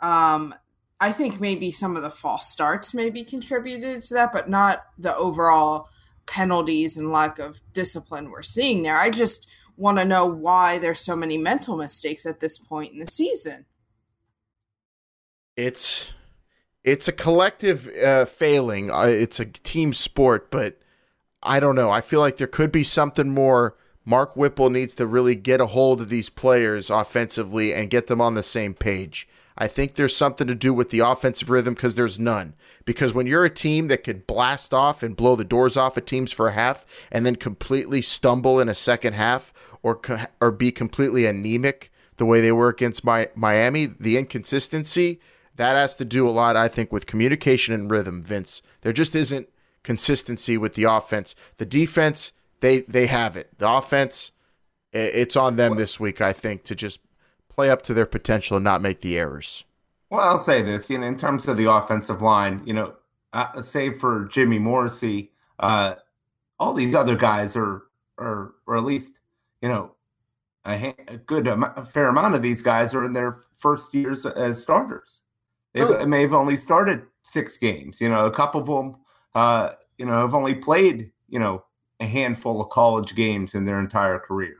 um 0.00 0.54
I 0.98 1.12
think 1.12 1.40
maybe 1.40 1.70
some 1.70 1.96
of 1.96 2.02
the 2.02 2.10
false 2.10 2.48
starts 2.48 2.94
maybe 2.94 3.22
contributed 3.22 4.00
to 4.02 4.14
that, 4.14 4.32
but 4.32 4.48
not 4.48 4.84
the 4.98 5.14
overall 5.16 5.88
penalties 6.24 6.96
and 6.96 7.12
lack 7.12 7.38
of 7.38 7.60
discipline 7.72 8.30
we're 8.30 8.42
seeing 8.42 8.82
there. 8.82 8.96
I 8.96 9.10
just 9.10 9.48
want 9.76 9.98
to 9.98 10.04
know 10.04 10.24
why 10.24 10.78
there's 10.78 11.00
so 11.00 11.14
many 11.14 11.36
mental 11.36 11.76
mistakes 11.76 12.24
at 12.24 12.40
this 12.40 12.58
point 12.58 12.92
in 12.92 12.98
the 12.98 13.06
season. 13.06 13.66
It's 15.54 16.14
it's 16.82 17.08
a 17.08 17.12
collective 17.12 17.88
uh, 18.02 18.24
failing. 18.24 18.90
Uh, 18.90 19.02
it's 19.02 19.40
a 19.40 19.44
team 19.44 19.92
sport, 19.92 20.50
but 20.50 20.78
I 21.46 21.60
don't 21.60 21.76
know. 21.76 21.90
I 21.90 22.00
feel 22.00 22.20
like 22.20 22.36
there 22.36 22.46
could 22.46 22.72
be 22.72 22.84
something 22.84 23.30
more. 23.30 23.76
Mark 24.04 24.36
Whipple 24.36 24.70
needs 24.70 24.94
to 24.96 25.06
really 25.06 25.34
get 25.34 25.60
a 25.60 25.66
hold 25.66 26.00
of 26.00 26.08
these 26.08 26.28
players 26.28 26.90
offensively 26.90 27.74
and 27.74 27.90
get 27.90 28.06
them 28.06 28.20
on 28.20 28.34
the 28.34 28.42
same 28.42 28.74
page. 28.74 29.28
I 29.58 29.66
think 29.68 29.94
there's 29.94 30.14
something 30.14 30.46
to 30.46 30.54
do 30.54 30.74
with 30.74 30.90
the 30.90 31.00
offensive 31.00 31.48
rhythm 31.48 31.74
because 31.74 31.94
there's 31.94 32.18
none. 32.18 32.54
Because 32.84 33.14
when 33.14 33.26
you're 33.26 33.44
a 33.44 33.50
team 33.50 33.88
that 33.88 34.04
could 34.04 34.26
blast 34.26 34.74
off 34.74 35.02
and 35.02 35.16
blow 35.16 35.34
the 35.34 35.44
doors 35.44 35.76
off 35.76 35.96
of 35.96 36.04
teams 36.04 36.30
for 36.30 36.48
a 36.48 36.52
half 36.52 36.84
and 37.10 37.24
then 37.24 37.36
completely 37.36 38.02
stumble 38.02 38.60
in 38.60 38.68
a 38.68 38.74
second 38.74 39.14
half 39.14 39.52
or 39.82 40.00
or 40.40 40.50
be 40.50 40.70
completely 40.70 41.26
anemic 41.26 41.90
the 42.16 42.26
way 42.26 42.40
they 42.40 42.52
were 42.52 42.68
against 42.68 43.04
my, 43.04 43.28
Miami, 43.34 43.86
the 43.86 44.18
inconsistency 44.18 45.20
that 45.56 45.74
has 45.74 45.96
to 45.96 46.04
do 46.04 46.28
a 46.28 46.30
lot, 46.30 46.56
I 46.56 46.68
think, 46.68 46.92
with 46.92 47.06
communication 47.06 47.74
and 47.74 47.90
rhythm. 47.90 48.22
Vince, 48.22 48.62
there 48.82 48.92
just 48.92 49.14
isn't 49.14 49.48
consistency 49.86 50.58
with 50.58 50.74
the 50.74 50.84
offense. 50.84 51.34
The 51.56 51.64
defense, 51.64 52.32
they 52.60 52.80
they 52.82 53.06
have 53.06 53.36
it. 53.36 53.56
The 53.58 53.70
offense, 53.70 54.32
it's 54.92 55.36
on 55.36 55.56
them 55.56 55.76
this 55.76 55.98
week, 55.98 56.20
I 56.20 56.34
think, 56.34 56.64
to 56.64 56.74
just 56.74 57.00
play 57.48 57.70
up 57.70 57.80
to 57.82 57.94
their 57.94 58.04
potential 58.04 58.56
and 58.58 58.64
not 58.64 58.82
make 58.82 59.00
the 59.00 59.16
errors. 59.16 59.64
Well, 60.10 60.20
I'll 60.20 60.38
say 60.38 60.62
this, 60.62 60.90
you 60.90 60.98
know, 60.98 61.06
in 61.06 61.16
terms 61.16 61.48
of 61.48 61.56
the 61.56 61.70
offensive 61.70 62.20
line, 62.20 62.62
you 62.66 62.74
know, 62.74 62.94
uh, 63.32 63.60
save 63.62 63.98
for 63.98 64.26
Jimmy 64.26 64.58
Morrissey, 64.58 65.30
uh, 65.58 65.94
all 66.58 66.74
these 66.74 66.94
other 66.94 67.16
guys 67.16 67.56
are, 67.56 67.82
are, 68.18 68.54
or 68.66 68.76
at 68.76 68.84
least, 68.84 69.12
you 69.62 69.68
know, 69.68 69.92
a, 70.64 70.94
a 71.08 71.16
good, 71.16 71.46
a 71.46 71.84
fair 71.84 72.08
amount 72.08 72.34
of 72.34 72.42
these 72.42 72.62
guys 72.62 72.94
are 72.94 73.04
in 73.04 73.12
their 73.12 73.38
first 73.56 73.94
years 73.94 74.26
as 74.26 74.60
starters. 74.60 75.22
They 75.72 75.82
oh. 75.82 76.06
may 76.06 76.22
have 76.22 76.34
only 76.34 76.56
started 76.56 77.02
six 77.22 77.56
games. 77.56 78.00
You 78.00 78.08
know, 78.08 78.26
a 78.26 78.30
couple 78.30 78.60
of 78.60 78.66
them, 78.66 78.96
uh, 79.36 79.74
you 79.98 80.06
know, 80.06 80.22
have 80.22 80.34
only 80.34 80.54
played, 80.54 81.12
you 81.28 81.38
know, 81.38 81.62
a 82.00 82.06
handful 82.06 82.58
of 82.62 82.70
college 82.70 83.14
games 83.14 83.54
in 83.54 83.64
their 83.64 83.78
entire 83.78 84.18
career. 84.18 84.56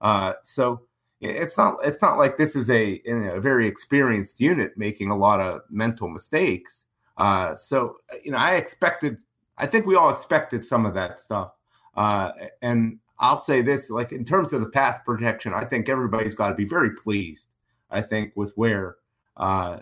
Uh, 0.00 0.34
so 0.44 0.82
it's 1.20 1.58
not 1.58 1.78
it's 1.84 2.00
not 2.00 2.16
like 2.16 2.36
this 2.36 2.54
is 2.54 2.70
a, 2.70 3.02
a 3.06 3.40
very 3.40 3.66
experienced 3.66 4.40
unit 4.40 4.72
making 4.76 5.10
a 5.10 5.16
lot 5.16 5.40
of 5.40 5.62
mental 5.68 6.08
mistakes. 6.08 6.86
Uh, 7.16 7.56
so 7.56 7.96
you 8.24 8.30
know, 8.30 8.38
I 8.38 8.54
expected. 8.54 9.18
I 9.58 9.66
think 9.66 9.84
we 9.84 9.96
all 9.96 10.10
expected 10.10 10.64
some 10.64 10.86
of 10.86 10.94
that 10.94 11.18
stuff. 11.18 11.50
Uh, 11.96 12.30
and 12.62 13.00
I'll 13.18 13.36
say 13.36 13.62
this: 13.62 13.90
like 13.90 14.12
in 14.12 14.22
terms 14.22 14.52
of 14.52 14.60
the 14.60 14.70
pass 14.70 15.00
protection, 15.04 15.52
I 15.54 15.64
think 15.64 15.88
everybody's 15.88 16.36
got 16.36 16.50
to 16.50 16.54
be 16.54 16.66
very 16.66 16.94
pleased. 16.94 17.48
I 17.90 18.00
think 18.00 18.32
with 18.36 18.52
where 18.54 18.94
uh, 19.36 19.80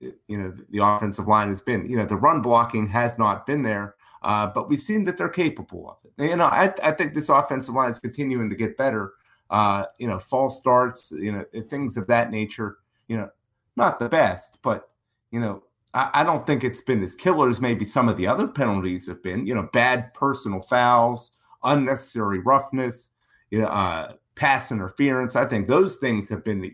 you 0.00 0.38
know 0.38 0.52
the 0.70 0.78
offensive 0.78 1.26
line 1.26 1.48
has 1.48 1.60
been. 1.60 1.88
You 1.88 1.96
know, 1.96 2.06
the 2.06 2.16
run 2.16 2.42
blocking 2.42 2.88
has 2.88 3.18
not 3.18 3.46
been 3.46 3.62
there. 3.62 3.94
Uh, 4.20 4.48
but 4.48 4.68
we've 4.68 4.82
seen 4.82 5.04
that 5.04 5.16
they're 5.16 5.28
capable 5.28 5.88
of 5.88 5.96
it. 6.04 6.30
You 6.30 6.36
know, 6.36 6.46
I, 6.46 6.74
I 6.82 6.90
think 6.90 7.14
this 7.14 7.28
offensive 7.28 7.76
line 7.76 7.88
is 7.90 8.00
continuing 8.00 8.48
to 8.48 8.56
get 8.56 8.76
better 8.76 9.12
uh, 9.50 9.84
you 9.98 10.06
know, 10.06 10.18
false 10.18 10.58
starts, 10.58 11.10
you 11.10 11.32
know, 11.32 11.44
things 11.68 11.96
of 11.96 12.06
that 12.06 12.30
nature. 12.30 12.78
You 13.08 13.16
know, 13.16 13.30
not 13.76 13.98
the 13.98 14.08
best, 14.08 14.58
but 14.62 14.90
you 15.30 15.40
know, 15.40 15.62
I, 15.94 16.10
I, 16.14 16.24
don't 16.24 16.46
think 16.46 16.64
it's 16.64 16.82
been 16.82 17.02
as 17.02 17.14
killer 17.14 17.48
as 17.48 17.60
maybe 17.60 17.84
some 17.84 18.08
of 18.08 18.16
the 18.18 18.26
other 18.26 18.46
penalties 18.46 19.06
have 19.06 19.22
been. 19.22 19.46
You 19.46 19.54
know, 19.54 19.68
bad 19.72 20.12
personal 20.12 20.60
fouls, 20.60 21.32
unnecessary 21.64 22.40
roughness, 22.40 23.10
you 23.50 23.62
know, 23.62 23.68
uh, 23.68 24.12
pass 24.34 24.70
interference. 24.70 25.36
I 25.36 25.46
think 25.46 25.66
those 25.66 25.96
things 25.96 26.28
have 26.28 26.44
been 26.44 26.70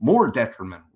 more 0.00 0.30
detrimental. 0.30 0.86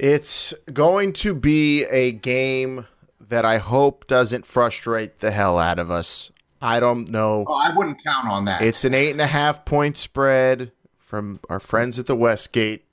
It's 0.00 0.54
going 0.72 1.12
to 1.12 1.34
be 1.34 1.84
a 1.84 2.10
game 2.10 2.86
that 3.20 3.44
I 3.44 3.58
hope 3.58 4.06
doesn't 4.06 4.46
frustrate 4.46 5.18
the 5.18 5.30
hell 5.30 5.58
out 5.58 5.78
of 5.78 5.90
us. 5.90 6.32
I 6.62 6.80
don't 6.80 7.10
know. 7.10 7.44
Oh, 7.46 7.52
I 7.52 7.76
wouldn't 7.76 8.02
count 8.02 8.26
on 8.26 8.46
that. 8.46 8.62
It's 8.62 8.86
an 8.86 8.94
eight 8.94 9.10
and 9.10 9.20
a 9.20 9.26
half 9.26 9.66
point 9.66 9.98
spread 9.98 10.72
from 10.96 11.38
our 11.50 11.60
friends 11.60 11.98
at 11.98 12.06
the 12.06 12.16
Westgate. 12.16 12.86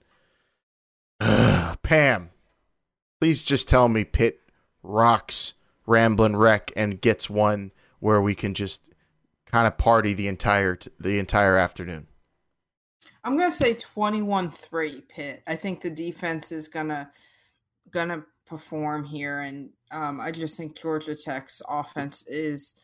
Pam, 1.22 2.32
please 3.22 3.46
just 3.46 3.70
tell 3.70 3.88
me 3.88 4.04
Pitt 4.04 4.41
rocks 4.84 5.54
Ramblin' 5.86 6.36
Wreck 6.36 6.74
and 6.76 7.00
gets 7.00 7.30
one 7.30 7.72
where 8.02 8.22
we 8.22 8.36
can 8.36 8.54
just 8.54 8.82
kind 9.46 9.65
of 9.65 9.78
party 9.78 10.13
the 10.13 10.28
entire 10.28 10.78
the 11.00 11.20
entire 11.20 11.56
afternoon. 11.56 12.08
I'm 13.27 13.37
gonna 13.37 13.51
say 13.51 13.75
21-3 13.75 15.09
Pitt. 15.09 15.43
I 15.45 15.57
think 15.57 15.81
the 15.81 15.89
defense 15.89 16.53
is 16.53 16.69
gonna 16.69 17.11
gonna 17.91 18.23
perform 18.45 19.03
here, 19.03 19.39
and 19.39 19.69
um, 19.91 20.21
I 20.21 20.31
just 20.31 20.55
think 20.55 20.79
Georgia 20.79 21.13
Tech's 21.13 21.61
offense 21.67 22.25
is 22.27 22.75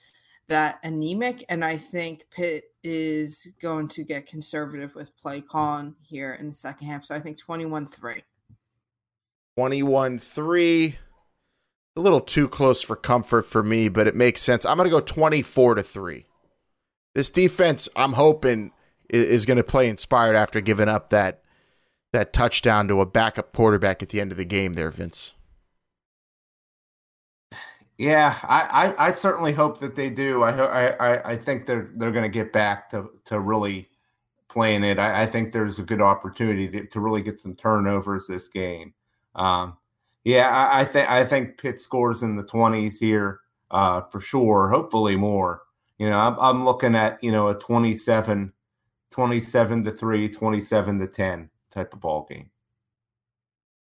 that 0.50 0.80
anemic, 0.84 1.46
and 1.48 1.64
I 1.64 1.78
think 1.78 2.26
Pitt 2.30 2.66
is 2.84 3.54
going 3.62 3.88
to 3.88 4.04
get 4.04 4.28
conservative 4.28 4.96
with 4.96 5.16
play 5.16 5.40
calling 5.40 5.96
here 6.02 6.34
in 6.34 6.50
the 6.50 6.56
second 6.56 6.88
half. 6.88 7.06
So 7.06 7.16
I 7.16 7.22
think 7.22 7.38
21 7.38 7.88
3. 7.88 8.22
21 9.56 10.20
3. 10.20 10.98
A 11.96 12.02
little 12.02 12.20
too 12.20 12.50
close 12.50 12.82
for 12.82 12.98
comfort 12.98 13.44
for 13.44 13.64
me, 13.64 13.88
but 13.88 14.08
it 14.08 14.16
makes 14.16 14.42
sense. 14.42 14.66
I'm 14.66 14.76
going 14.76 14.90
to 14.90 14.92
go 14.92 15.00
24 15.00 15.76
to 15.76 15.84
3. 15.84 16.26
This 17.16 17.30
defense, 17.30 17.88
I'm 17.96 18.14
hoping, 18.14 18.74
is 19.14 19.46
going 19.46 19.58
to 19.58 19.64
play 19.64 19.88
inspired 19.88 20.36
after 20.36 20.62
giving 20.62 20.90
up 20.90 21.10
that 21.10 21.42
that 22.12 22.34
touchdown 22.34 22.88
to 22.88 23.02
a 23.02 23.06
backup 23.06 23.54
quarterback 23.54 24.04
at 24.04 24.10
the 24.10 24.22
end 24.22 24.32
of 24.32 24.38
the 24.38 24.46
game 24.46 24.74
there, 24.74 24.92
Vince. 24.92 25.34
Yeah, 27.98 28.38
I, 28.44 28.62
I, 28.98 29.08
I 29.08 29.12
certainly 29.12 29.54
hope 29.54 29.80
that 29.80 29.96
they 29.96 30.10
do. 30.10 30.44
I 30.44 30.52
I, 30.52 31.32
I 31.32 31.38
think 31.38 31.66
they're 31.66 31.90
they're 31.94 32.12
going 32.12 32.24
to 32.24 32.30
get 32.30 32.52
back 32.52 32.90
to 32.90 33.10
to 33.26 33.40
really 33.40 33.90
playing 34.50 34.84
it. 34.84 35.00
I, 35.00 35.24
I 35.24 35.26
think 35.26 35.52
there's 35.52 35.80
a 35.80 35.84
good 35.84 36.02
opportunity 36.02 36.68
to, 36.70 36.86
to, 36.86 37.00
really 37.00 37.24
get 37.24 37.40
some 37.40 37.56
turnovers 37.56 38.28
this 38.28 38.48
game. 38.48 38.94
Um, 39.34 39.78
yeah, 40.24 40.48
I, 40.48 40.82
I 40.82 40.86
think 40.86 41.10
I 41.10 41.26
think 41.26 41.58
Pitt 41.58 41.80
scores 41.80 42.22
in 42.22 42.36
the 42.36 42.44
20s 42.44 43.00
here 43.00 43.40
uh, 43.72 44.02
for 44.12 44.22
sure. 44.22 44.70
Hopefully 44.70 45.16
more. 45.16 45.64
You 45.98 46.10
know, 46.10 46.18
I'm, 46.18 46.38
I'm 46.40 46.66
looking 46.66 46.96
at 46.96 47.24
you 47.24 47.32
know 47.32 47.50
a 47.50 47.56
27, 47.56 48.54
27 49.14 49.84
to 49.86 49.92
three, 49.92 50.28
27 50.28 51.00
to 51.00 51.08
10 51.08 51.50
type 51.72 51.94
of 51.94 52.00
ball 52.00 52.26
game. 52.28 52.50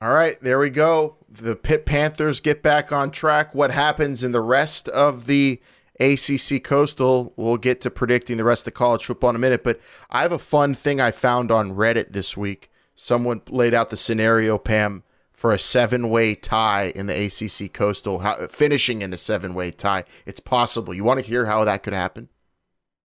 All 0.01 0.13
right, 0.13 0.35
there 0.41 0.59
we 0.59 0.69
go. 0.69 1.15
The 1.29 1.55
Pitt 1.55 1.85
Panthers 1.85 2.41
get 2.41 2.61
back 2.61 2.91
on 2.91 3.09
track. 3.09 3.55
What 3.55 3.71
happens 3.71 4.21
in 4.21 4.33
the 4.33 4.41
rest 4.41 4.89
of 4.89 5.25
the 5.25 5.61
ACC 5.97 6.61
Coastal? 6.61 7.33
We'll 7.37 7.55
get 7.55 7.79
to 7.81 7.89
predicting 7.89 8.35
the 8.35 8.43
rest 8.43 8.67
of 8.67 8.73
college 8.73 9.05
football 9.05 9.29
in 9.29 9.37
a 9.37 9.39
minute, 9.39 9.63
but 9.63 9.79
I 10.09 10.23
have 10.23 10.33
a 10.33 10.37
fun 10.37 10.73
thing 10.73 10.99
I 10.99 11.11
found 11.11 11.51
on 11.51 11.71
Reddit 11.71 12.11
this 12.11 12.35
week. 12.35 12.69
Someone 12.93 13.41
laid 13.49 13.73
out 13.73 13.91
the 13.91 13.97
scenario, 13.97 14.57
Pam, 14.57 15.03
for 15.31 15.53
a 15.53 15.59
seven 15.59 16.09
way 16.09 16.35
tie 16.35 16.91
in 16.93 17.05
the 17.05 17.25
ACC 17.25 17.71
Coastal, 17.71 18.19
how, 18.19 18.47
finishing 18.47 19.01
in 19.01 19.13
a 19.13 19.17
seven 19.17 19.53
way 19.53 19.71
tie. 19.71 20.03
It's 20.25 20.41
possible. 20.41 20.93
You 20.93 21.05
want 21.05 21.21
to 21.21 21.25
hear 21.25 21.45
how 21.45 21.63
that 21.63 21.81
could 21.81 21.93
happen? 21.93 22.27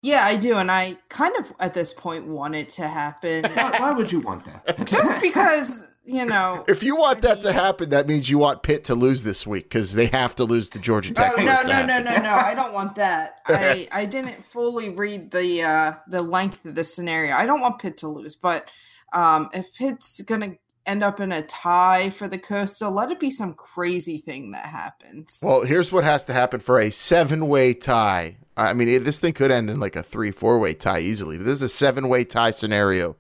Yeah, 0.03 0.25
I 0.25 0.37
do, 0.37 0.57
and 0.57 0.71
I 0.71 0.97
kind 1.09 1.35
of 1.37 1.53
at 1.61 1.75
this 1.75 1.93
point 1.93 2.27
want 2.27 2.55
it 2.55 2.71
to 2.71 2.89
happen. 2.89 3.45
why, 3.53 3.77
why 3.79 3.93
would 3.93 4.11
you 4.11 4.21
want 4.21 4.45
that? 4.47 4.85
Just 4.87 5.21
because 5.21 5.95
you 6.05 6.25
know, 6.25 6.65
if 6.69 6.83
you 6.83 6.97
want 6.97 7.19
I 7.19 7.21
that 7.21 7.35
mean, 7.37 7.45
to 7.45 7.53
happen, 7.53 7.91
that 7.91 8.07
means 8.07 8.31
you 8.31 8.39
want 8.39 8.63
Pitt 8.63 8.85
to 8.85 8.95
lose 8.95 9.23
this 9.23 9.47
week 9.47 9.65
because 9.65 9.93
they 9.93 10.07
have 10.07 10.35
to 10.37 10.45
lose 10.45 10.71
to 10.71 10.79
Georgia 10.79 11.13
Tech. 11.13 11.33
Oh, 11.37 11.43
no, 11.43 11.63
no, 11.63 11.85
no, 11.85 12.03
no, 12.03 12.17
no! 12.17 12.33
I 12.33 12.55
don't 12.55 12.73
want 12.73 12.97
that. 12.97 13.41
I 13.47 13.89
I 13.93 14.07
didn't 14.07 14.45
fully 14.47 14.91
read 14.91 15.31
the 15.31 15.63
uh 15.63 15.93
the 16.09 16.23
length 16.23 16.65
of 16.65 16.75
the 16.75 16.85
scenario. 16.85 17.35
I 17.35 17.45
don't 17.45 17.61
want 17.61 17.79
Pitt 17.79 17.99
to 17.99 18.09
lose, 18.09 18.37
but 18.37 18.71
um, 19.13 19.51
if 19.53 19.75
Pitt's 19.75 20.23
gonna 20.23 20.55
end 20.87 21.05
up 21.05 21.21
in 21.21 21.31
a 21.31 21.43
tie 21.43 22.11
for 22.11 22.27
the 22.27 22.39
Coastal, 22.39 22.91
let 22.91 23.11
it 23.11 23.21
be 23.21 23.31
some 23.31 23.53
crazy 23.55 24.17
thing 24.17 24.53
that 24.53 24.67
happens. 24.67 25.41
Well, 25.43 25.63
here's 25.65 25.93
what 25.93 26.05
has 26.05 26.25
to 26.25 26.33
happen 26.33 26.61
for 26.61 26.81
a 26.81 26.91
seven 26.91 27.49
way 27.49 27.75
tie. 27.75 28.39
I 28.61 28.75
mean, 28.75 29.03
this 29.03 29.21
thing 29.21 29.33
could 29.33 29.51
end 29.51 29.71
in 29.71 29.81
like 29.81 29.97
a 29.97 30.03
three, 30.03 30.31
four 30.31 30.59
way 30.59 30.75
tie 30.75 31.01
easily. 31.01 31.37
This 31.37 31.55
is 31.55 31.63
a 31.63 31.69
seven 31.69 32.09
way 32.09 32.25
tie 32.25 32.51
scenario 32.51 33.17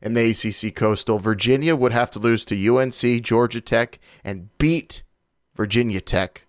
in 0.00 0.14
the 0.14 0.30
ACC 0.30 0.74
Coastal. 0.74 1.18
Virginia 1.18 1.74
would 1.74 1.92
have 1.92 2.10
to 2.12 2.18
lose 2.18 2.44
to 2.44 2.76
UNC, 2.76 3.22
Georgia 3.22 3.60
Tech, 3.60 3.98
and 4.22 4.56
beat 4.58 5.02
Virginia 5.54 6.00
Tech. 6.00 6.46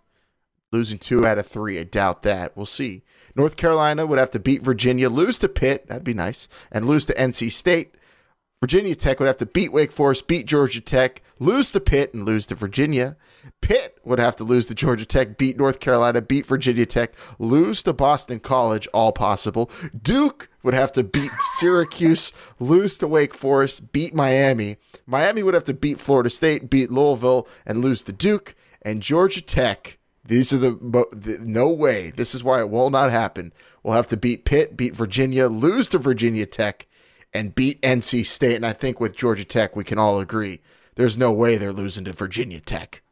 Losing 0.71 0.99
two 0.99 1.25
out 1.25 1.37
of 1.37 1.47
three. 1.47 1.79
I 1.79 1.83
doubt 1.83 2.23
that. 2.23 2.55
We'll 2.55 2.65
see. 2.65 3.03
North 3.35 3.55
Carolina 3.55 4.05
would 4.05 4.19
have 4.19 4.31
to 4.31 4.39
beat 4.39 4.61
Virginia, 4.61 5.09
lose 5.09 5.39
to 5.39 5.49
Pitt. 5.49 5.87
That'd 5.87 6.03
be 6.03 6.13
nice. 6.13 6.47
And 6.71 6.85
lose 6.85 7.05
to 7.07 7.13
NC 7.13 7.51
State. 7.51 7.95
Virginia 8.65 8.95
Tech 8.95 9.19
would 9.19 9.27
have 9.27 9.37
to 9.37 9.45
beat 9.45 9.71
Wake 9.71 9.91
Forest, 9.91 10.27
beat 10.27 10.47
Georgia 10.47 10.81
Tech, 10.81 11.21
lose 11.37 11.69
to 11.69 11.79
Pitt, 11.79 12.15
and 12.15 12.25
lose 12.25 12.47
to 12.47 12.55
Virginia. 12.55 13.15
Pitt 13.61 13.99
would 14.03 14.17
have 14.17 14.35
to 14.37 14.43
lose 14.43 14.65
to 14.65 14.73
Georgia 14.73 15.05
Tech, 15.05 15.37
beat 15.37 15.55
North 15.55 15.79
Carolina, 15.79 16.19
beat 16.19 16.47
Virginia 16.47 16.87
Tech, 16.87 17.13
lose 17.37 17.83
to 17.83 17.93
Boston 17.93 18.39
College, 18.39 18.87
all 18.87 19.11
possible. 19.11 19.69
Duke 20.01 20.49
would 20.63 20.73
have 20.73 20.91
to 20.93 21.03
beat 21.03 21.29
Syracuse, 21.59 22.33
lose 22.59 22.97
to 22.97 23.07
Wake 23.07 23.35
Forest, 23.35 23.91
beat 23.91 24.15
Miami. 24.15 24.77
Miami 25.05 25.43
would 25.43 25.53
have 25.53 25.65
to 25.65 25.73
beat 25.75 25.99
Florida 25.99 26.31
State, 26.31 26.67
beat 26.67 26.89
Louisville, 26.89 27.47
and 27.67 27.83
lose 27.83 28.01
to 28.05 28.11
Duke. 28.11 28.55
And 28.81 29.03
Georgia 29.03 29.43
Tech, 29.43 29.99
these 30.25 30.51
are 30.51 30.57
the, 30.57 30.71
the 31.11 31.37
no 31.39 31.69
way. 31.69 32.11
This 32.15 32.33
is 32.33 32.43
why 32.43 32.61
it 32.61 32.71
will 32.71 32.89
not 32.89 33.11
happen. 33.11 33.53
We'll 33.83 33.93
have 33.93 34.07
to 34.07 34.17
beat 34.17 34.43
Pitt, 34.43 34.75
beat 34.75 34.95
Virginia, 34.95 35.49
lose 35.49 35.87
to 35.89 35.99
Virginia 35.99 36.47
Tech, 36.47 36.87
and 37.35 37.53
beat 37.53 37.81
NC 37.81 38.25
State. 38.25 38.55
And 38.55 38.65
I 38.65 38.73
think 38.73 38.99
with 38.99 39.15
Georgia 39.15 39.43
Tech, 39.43 39.75
we 39.75 39.83
can 39.83 39.99
all 39.99 40.19
agree 40.19 40.61
there's 40.95 41.17
no 41.17 41.31
way 41.31 41.57
they're 41.57 41.73
losing 41.73 42.05
to 42.05 42.13
Virginia 42.13 42.61
Tech. 42.61 43.03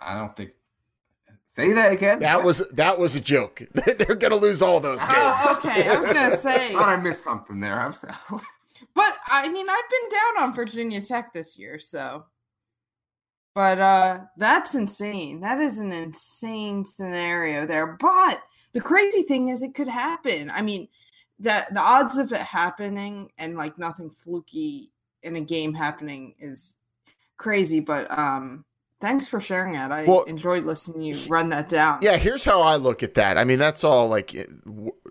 I 0.00 0.16
don't 0.16 0.34
think. 0.34 0.52
Say 1.46 1.72
that 1.72 1.92
again. 1.92 2.20
That 2.20 2.44
was 2.44 2.66
that 2.70 2.98
was 2.98 3.16
a 3.16 3.20
joke. 3.20 3.62
They're 3.72 4.14
gonna 4.14 4.36
lose 4.36 4.62
all 4.62 4.78
those 4.78 5.00
oh, 5.02 5.06
games. 5.06 5.16
Oh, 5.18 5.70
okay, 5.70 5.88
I 5.88 5.98
was 5.98 6.06
gonna 6.06 6.36
say. 6.36 6.68
I 6.68 6.68
thought 6.72 6.88
I 6.88 6.96
missed 6.96 7.24
something 7.24 7.58
there. 7.58 7.80
I'm 7.80 7.92
sorry. 7.92 8.14
but 8.94 9.14
I 9.26 9.48
mean, 9.48 9.66
I've 9.68 9.90
been 9.90 10.08
down 10.08 10.44
on 10.44 10.54
Virginia 10.54 11.02
Tech 11.02 11.32
this 11.34 11.58
year, 11.58 11.80
so. 11.80 12.26
But 13.56 13.80
uh 13.80 14.20
that's 14.36 14.76
insane. 14.76 15.40
That 15.40 15.58
is 15.58 15.80
an 15.80 15.90
insane 15.90 16.84
scenario 16.84 17.66
there. 17.66 17.98
But 17.98 18.40
the 18.72 18.80
crazy 18.80 19.22
thing 19.22 19.48
is 19.48 19.62
it 19.62 19.74
could 19.74 19.88
happen. 19.88 20.50
I 20.50 20.62
mean, 20.62 20.88
the 21.38 21.66
the 21.70 21.80
odds 21.80 22.18
of 22.18 22.32
it 22.32 22.38
happening 22.38 23.30
and 23.38 23.56
like 23.56 23.78
nothing 23.78 24.10
fluky 24.10 24.90
in 25.22 25.36
a 25.36 25.40
game 25.40 25.74
happening 25.74 26.34
is 26.38 26.78
crazy, 27.36 27.80
but 27.80 28.16
um 28.16 28.64
thanks 29.00 29.28
for 29.28 29.40
sharing 29.40 29.74
that. 29.74 29.92
I 29.92 30.04
well, 30.04 30.24
enjoyed 30.24 30.64
listening 30.64 31.02
you 31.02 31.18
run 31.28 31.50
that 31.50 31.68
down. 31.68 32.00
Yeah, 32.02 32.16
here's 32.16 32.44
how 32.44 32.62
I 32.62 32.76
look 32.76 33.02
at 33.02 33.14
that. 33.14 33.38
I 33.38 33.44
mean, 33.44 33.58
that's 33.58 33.84
all 33.84 34.08
like 34.08 34.32
you 34.34 34.46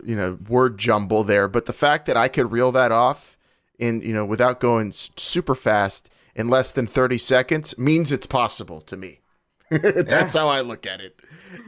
know, 0.04 0.38
word 0.48 0.78
jumble 0.78 1.24
there, 1.24 1.48
but 1.48 1.66
the 1.66 1.72
fact 1.72 2.06
that 2.06 2.16
I 2.16 2.28
could 2.28 2.52
reel 2.52 2.72
that 2.72 2.92
off 2.92 3.36
in, 3.78 4.02
you 4.02 4.12
know, 4.12 4.26
without 4.26 4.60
going 4.60 4.92
super 4.92 5.54
fast 5.54 6.10
in 6.34 6.48
less 6.48 6.72
than 6.72 6.86
30 6.86 7.18
seconds 7.18 7.78
means 7.78 8.12
it's 8.12 8.26
possible 8.26 8.80
to 8.82 8.96
me. 8.96 9.20
that's 9.70 10.34
yeah. 10.34 10.40
how 10.40 10.48
I 10.48 10.60
look 10.60 10.86
at 10.86 11.00
it. 11.00 11.18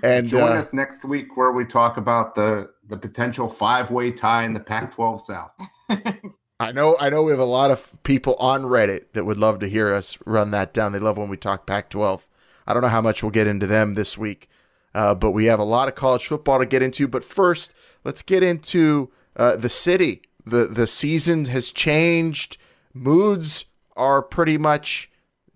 And 0.02 0.28
join 0.28 0.52
uh, 0.52 0.58
us 0.58 0.72
next 0.72 1.04
week 1.04 1.36
where 1.36 1.52
we 1.52 1.64
talk 1.64 1.96
about 1.96 2.34
the 2.34 2.70
the 2.88 2.96
potential 2.96 3.48
five 3.48 3.90
way 3.90 4.10
tie 4.10 4.44
in 4.44 4.52
the 4.52 4.60
Pac-12 4.60 5.20
South. 5.20 5.52
I 6.60 6.72
know 6.72 6.96
I 7.00 7.08
know 7.08 7.22
we 7.22 7.30
have 7.30 7.40
a 7.40 7.44
lot 7.44 7.70
of 7.70 7.94
people 8.02 8.34
on 8.36 8.62
Reddit 8.62 9.12
that 9.12 9.24
would 9.24 9.38
love 9.38 9.60
to 9.60 9.68
hear 9.68 9.94
us 9.94 10.18
run 10.26 10.50
that 10.50 10.74
down. 10.74 10.92
They 10.92 10.98
love 10.98 11.16
when 11.16 11.28
we 11.28 11.36
talk 11.36 11.66
Pac-12. 11.66 12.22
I 12.66 12.72
don't 12.74 12.82
know 12.82 12.88
how 12.88 13.00
much 13.00 13.22
we'll 13.22 13.30
get 13.30 13.46
into 13.46 13.66
them 13.66 13.94
this 13.94 14.18
week, 14.18 14.48
uh, 14.94 15.14
but 15.14 15.30
we 15.30 15.46
have 15.46 15.58
a 15.58 15.64
lot 15.64 15.88
of 15.88 15.94
college 15.94 16.26
football 16.26 16.58
to 16.58 16.66
get 16.66 16.82
into. 16.82 17.08
But 17.08 17.24
first, 17.24 17.72
let's 18.04 18.22
get 18.22 18.42
into 18.42 19.10
uh, 19.36 19.56
the 19.56 19.68
city. 19.68 20.22
the 20.44 20.66
The 20.66 20.86
season 20.86 21.46
has 21.46 21.70
changed. 21.70 22.58
Moods 22.92 23.66
are 23.96 24.22
pretty 24.22 24.58
much 24.58 25.10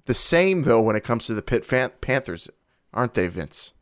the 0.06 0.14
same 0.14 0.62
though 0.62 0.80
when 0.80 0.96
it 0.96 1.04
comes 1.04 1.26
to 1.26 1.34
the 1.34 1.42
Pitt 1.42 1.66
Panthers, 2.00 2.48
aren't 2.92 3.14
they, 3.14 3.28
Vince? 3.28 3.72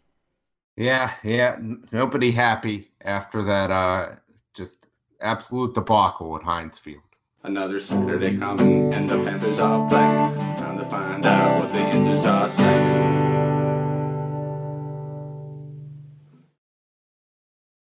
Yeah, 0.77 1.13
yeah. 1.23 1.59
Nobody 1.93 2.31
happy 2.31 2.93
after 3.03 3.43
that 3.45 3.71
uh 3.71 4.17
just 4.55 4.87
absolute 5.21 5.75
debacle 5.75 6.37
at 6.37 6.43
Heinz 6.43 6.79
Field. 6.79 7.03
Another 7.43 7.81
Saturday 7.81 8.37
coming 8.37 8.93
and 8.95 9.09
the 9.09 9.23
Panthers 9.23 9.59
are 9.59 9.89
playing. 9.89 10.35
Time 10.57 10.79
to 10.79 10.85
find 10.87 11.27
out 11.27 11.59
what 11.59 11.73
the 11.73 11.79
Panthers 11.79 12.25
are 12.25 12.49
saying. 12.49 13.23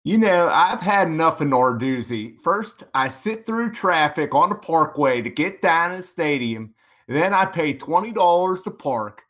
You 0.04 0.18
know, 0.18 0.50
I've 0.52 0.82
had 0.82 1.10
enough 1.10 1.42
of 1.42 1.48
Narduzzi. 1.48 2.42
First, 2.42 2.86
I 2.96 3.08
sit 3.08 3.46
through 3.46 3.72
traffic 3.72 4.34
on 4.34 4.50
the 4.50 4.56
parkway 4.56 5.22
to 5.22 5.30
get 5.30 5.62
down 5.62 5.92
to 5.92 5.98
the 5.98 6.04
stadium. 6.04 6.74
Then 7.08 7.36
I 7.36 7.46
pay 7.46 7.76
$20 7.76 8.64
to 8.64 8.72
park. 8.72 9.22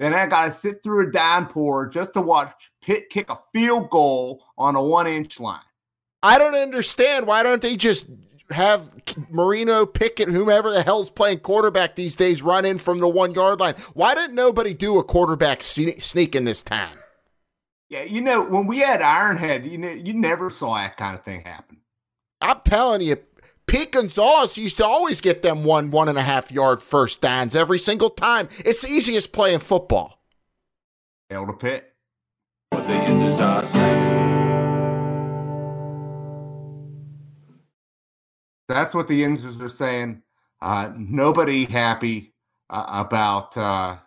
Then 0.00 0.14
I 0.14 0.26
got 0.26 0.46
to 0.46 0.52
sit 0.52 0.82
through 0.82 1.08
a 1.08 1.10
downpour 1.10 1.88
just 1.88 2.14
to 2.14 2.22
watch 2.22 2.70
Pitt 2.80 3.10
kick 3.10 3.28
a 3.28 3.38
field 3.52 3.90
goal 3.90 4.42
on 4.56 4.74
a 4.74 4.82
one 4.82 5.06
inch 5.06 5.38
line. 5.38 5.60
I 6.22 6.38
don't 6.38 6.54
understand. 6.54 7.26
Why 7.26 7.42
don't 7.42 7.60
they 7.60 7.76
just 7.76 8.06
have 8.48 8.90
Marino, 9.28 9.84
Pickett, 9.84 10.30
whomever 10.30 10.70
the 10.70 10.82
hell's 10.82 11.10
playing 11.10 11.40
quarterback 11.40 11.96
these 11.96 12.16
days, 12.16 12.40
run 12.40 12.64
in 12.64 12.78
from 12.78 12.98
the 12.98 13.08
one 13.08 13.34
yard 13.34 13.60
line? 13.60 13.74
Why 13.92 14.14
didn't 14.14 14.34
nobody 14.34 14.72
do 14.72 14.98
a 14.98 15.04
quarterback 15.04 15.62
sneak 15.62 16.34
in 16.34 16.44
this 16.44 16.62
town? 16.62 16.96
Yeah, 17.90 18.04
you 18.04 18.22
know, 18.22 18.42
when 18.42 18.66
we 18.66 18.78
had 18.78 19.00
Ironhead, 19.00 19.70
you 19.70 19.76
know, 19.76 19.90
you 19.90 20.14
never 20.14 20.48
saw 20.48 20.76
that 20.76 20.96
kind 20.96 21.14
of 21.14 21.24
thing 21.24 21.42
happen. 21.42 21.76
I'm 22.40 22.60
telling 22.64 23.02
you, 23.02 23.16
Pete 23.70 23.92
Gonzalez 23.92 24.58
used 24.58 24.78
to 24.78 24.84
always 24.84 25.20
get 25.20 25.42
them 25.42 25.62
one, 25.62 25.92
one 25.92 26.08
and 26.08 26.18
a 26.18 26.22
half 26.22 26.50
yard 26.50 26.82
first 26.82 27.20
downs 27.20 27.54
every 27.54 27.78
single 27.78 28.10
time. 28.10 28.48
It's 28.58 28.82
the 28.82 28.88
easiest 28.88 29.32
play 29.32 29.54
in 29.54 29.60
football. 29.60 30.20
Hail 31.28 31.46
to 31.46 31.52
Pitt. 31.52 31.94
What 32.70 32.84
the 32.88 32.94
answers 32.94 33.40
are 33.40 33.64
saying. 33.64 34.10
That's 38.66 38.92
what 38.92 39.06
the 39.06 39.22
Yinzers 39.22 39.62
are 39.62 39.68
saying. 39.68 40.22
Uh, 40.60 40.90
nobody 40.96 41.64
happy 41.64 42.34
uh, 42.70 42.86
about 42.88 43.56
uh, 43.56 43.98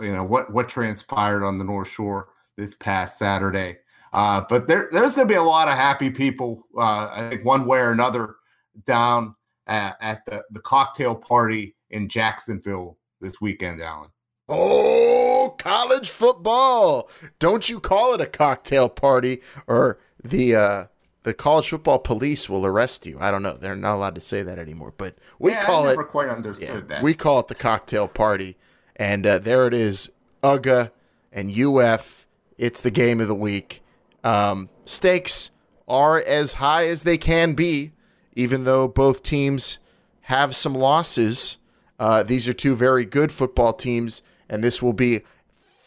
you 0.00 0.12
know 0.12 0.22
what 0.22 0.52
what 0.52 0.68
transpired 0.68 1.44
on 1.44 1.56
the 1.56 1.64
North 1.64 1.88
Shore 1.88 2.28
this 2.56 2.74
past 2.76 3.18
Saturday. 3.18 3.78
Uh, 4.12 4.42
but 4.48 4.68
there, 4.68 4.88
there's 4.92 5.16
going 5.16 5.26
to 5.26 5.32
be 5.32 5.36
a 5.36 5.42
lot 5.42 5.68
of 5.68 5.74
happy 5.74 6.08
people. 6.08 6.66
Uh, 6.76 7.10
I 7.12 7.28
think 7.30 7.44
one 7.44 7.66
way 7.66 7.78
or 7.80 7.90
another 7.90 8.36
down 8.84 9.34
at, 9.66 9.96
at 10.00 10.24
the, 10.26 10.42
the 10.50 10.60
cocktail 10.60 11.14
party 11.14 11.74
in 11.90 12.08
Jacksonville 12.08 12.98
this 13.20 13.40
weekend, 13.40 13.80
Alan. 13.82 14.10
Oh, 14.48 15.54
college 15.58 16.08
football. 16.08 17.10
Don't 17.38 17.68
you 17.68 17.80
call 17.80 18.14
it 18.14 18.20
a 18.20 18.26
cocktail 18.26 18.88
party 18.88 19.42
or 19.66 19.98
the 20.22 20.56
uh 20.56 20.84
the 21.24 21.34
college 21.34 21.68
football 21.68 21.98
police 21.98 22.48
will 22.48 22.64
arrest 22.64 23.04
you. 23.04 23.18
I 23.20 23.30
don't 23.30 23.42
know. 23.42 23.58
They're 23.58 23.76
not 23.76 23.96
allowed 23.96 24.14
to 24.14 24.20
say 24.20 24.42
that 24.42 24.58
anymore, 24.58 24.94
but 24.96 25.16
we 25.38 25.50
Yeah, 25.52 25.64
call 25.66 25.88
it 25.88 25.96
quite 26.08 26.28
understood 26.30 26.84
yeah, 26.84 26.96
that. 26.96 27.02
we 27.02 27.12
call 27.12 27.40
it 27.40 27.48
the 27.48 27.54
cocktail 27.54 28.08
party. 28.08 28.56
And 28.96 29.26
uh, 29.26 29.38
there 29.38 29.66
it 29.66 29.74
is, 29.74 30.10
UGA 30.42 30.90
and 31.32 31.56
UF. 31.56 32.26
It's 32.56 32.80
the 32.80 32.90
game 32.90 33.20
of 33.20 33.28
the 33.28 33.34
week. 33.34 33.82
Um, 34.24 34.70
stakes 34.84 35.50
are 35.86 36.18
as 36.20 36.54
high 36.54 36.86
as 36.86 37.02
they 37.02 37.18
can 37.18 37.54
be, 37.54 37.92
even 38.38 38.62
though 38.62 38.86
both 38.86 39.24
teams 39.24 39.80
have 40.20 40.54
some 40.54 40.72
losses. 40.72 41.58
Uh, 41.98 42.22
these 42.22 42.48
are 42.48 42.52
two 42.52 42.76
very 42.76 43.04
good 43.04 43.32
football 43.32 43.72
teams, 43.72 44.22
and 44.48 44.62
this 44.62 44.80
will 44.80 44.92
be 44.92 45.22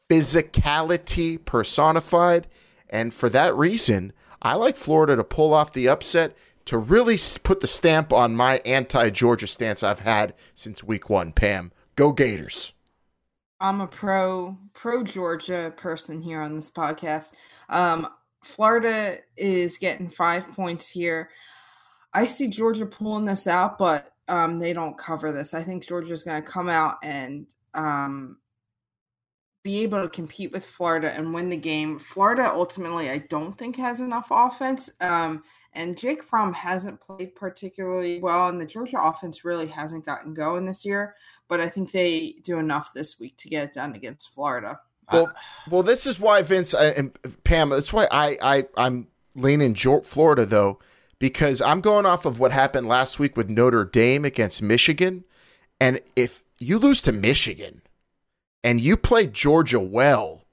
physicality 0.09 1.43
personified. 1.45 2.47
And 2.89 3.13
for 3.13 3.29
that 3.29 3.55
reason, 3.55 4.11
I 4.41 4.55
like 4.55 4.75
Florida 4.75 5.15
to 5.15 5.23
pull 5.23 5.53
off 5.53 5.71
the 5.71 5.87
upset 5.87 6.35
to 6.65 6.77
really 6.77 7.17
put 7.41 7.61
the 7.61 7.67
stamp 7.67 8.11
on 8.11 8.35
my 8.35 8.57
anti 8.65 9.09
Georgia 9.11 9.47
stance 9.47 9.81
I've 9.81 10.01
had 10.01 10.33
since 10.53 10.83
week 10.83 11.09
one. 11.09 11.31
Pam, 11.31 11.71
go 11.95 12.11
Gators. 12.11 12.73
I'm 13.61 13.79
a 13.79 13.87
pro 13.87 14.57
pro 14.73 15.03
Georgia 15.03 15.71
person 15.77 16.19
here 16.19 16.41
on 16.41 16.57
this 16.57 16.69
podcast. 16.69 17.33
Um, 17.69 18.09
Florida 18.43 19.19
is 19.37 19.77
getting 19.77 20.09
five 20.09 20.51
points 20.51 20.89
here. 20.89 21.29
I 22.13 22.25
see 22.25 22.47
Georgia 22.47 22.85
pulling 22.85 23.25
this 23.25 23.47
out, 23.47 23.77
but 23.77 24.13
um, 24.27 24.59
they 24.59 24.73
don't 24.73 24.97
cover 24.97 25.31
this. 25.31 25.53
I 25.53 25.63
think 25.63 25.85
Georgia's 25.85 26.23
going 26.23 26.41
to 26.41 26.49
come 26.49 26.69
out 26.69 26.97
and 27.03 27.47
um, 27.73 28.37
be 29.63 29.83
able 29.83 30.01
to 30.01 30.09
compete 30.09 30.51
with 30.51 30.65
Florida 30.65 31.11
and 31.11 31.33
win 31.33 31.49
the 31.49 31.57
game. 31.57 31.99
Florida 31.99 32.49
ultimately, 32.53 33.09
I 33.09 33.19
don't 33.19 33.57
think 33.57 33.75
has 33.75 33.99
enough 33.99 34.27
offense. 34.31 34.91
Um, 34.99 35.43
and 35.73 35.97
Jake 35.97 36.23
Fromm 36.23 36.53
hasn't 36.53 36.99
played 36.99 37.35
particularly 37.35 38.19
well, 38.19 38.49
and 38.49 38.59
the 38.59 38.65
Georgia 38.65 39.01
offense 39.01 39.45
really 39.45 39.67
hasn't 39.67 40.05
gotten 40.05 40.33
going 40.33 40.65
this 40.65 40.85
year. 40.85 41.15
But 41.47 41.61
I 41.61 41.69
think 41.69 41.91
they 41.91 42.35
do 42.43 42.59
enough 42.59 42.93
this 42.93 43.19
week 43.19 43.37
to 43.37 43.49
get 43.49 43.65
it 43.65 43.73
done 43.73 43.95
against 43.95 44.33
Florida. 44.33 44.79
Well, 45.11 45.31
well, 45.69 45.83
this 45.83 46.07
is 46.07 46.19
why 46.19 46.41
Vince 46.41 46.73
uh, 46.73 46.93
and 46.97 47.43
Pam. 47.43 47.69
That's 47.69 47.93
why 47.93 48.07
I, 48.11 48.37
I 48.41 48.63
I'm 48.77 49.07
leaning 49.35 49.75
Florida 49.75 50.45
though, 50.45 50.79
because 51.21 51.61
I'm 51.61 51.81
going 51.81 52.07
off 52.07 52.25
of 52.25 52.39
what 52.39 52.51
happened 52.51 52.87
last 52.87 53.19
week 53.19 53.37
with 53.37 53.47
Notre 53.47 53.85
Dame 53.85 54.25
against 54.25 54.59
Michigan, 54.59 55.23
and 55.79 56.01
if 56.15 56.43
you 56.57 56.79
lose 56.79 56.99
to 57.03 57.11
Michigan, 57.11 57.83
and 58.63 58.81
you 58.81 58.97
play 58.97 59.27
Georgia 59.27 59.79
well, 59.79 60.45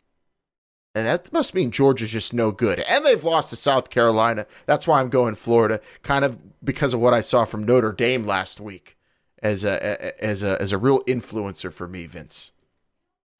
and 0.94 1.06
that 1.06 1.32
must 1.32 1.54
mean 1.54 1.70
Georgia's 1.70 2.10
just 2.10 2.34
no 2.34 2.50
good, 2.50 2.80
and 2.80 3.02
they've 3.02 3.24
lost 3.24 3.48
to 3.48 3.56
South 3.56 3.88
Carolina. 3.88 4.46
That's 4.66 4.86
why 4.86 5.00
I'm 5.00 5.08
going 5.08 5.36
Florida, 5.36 5.80
kind 6.02 6.22
of 6.22 6.38
because 6.62 6.92
of 6.92 7.00
what 7.00 7.14
I 7.14 7.22
saw 7.22 7.46
from 7.46 7.64
Notre 7.64 7.92
Dame 7.92 8.26
last 8.26 8.60
week 8.60 8.98
as 9.42 9.64
a 9.64 10.22
as 10.22 10.42
a 10.42 10.60
as 10.60 10.72
a 10.72 10.78
real 10.78 11.02
influencer 11.04 11.72
for 11.72 11.88
me, 11.88 12.04
Vince. 12.04 12.52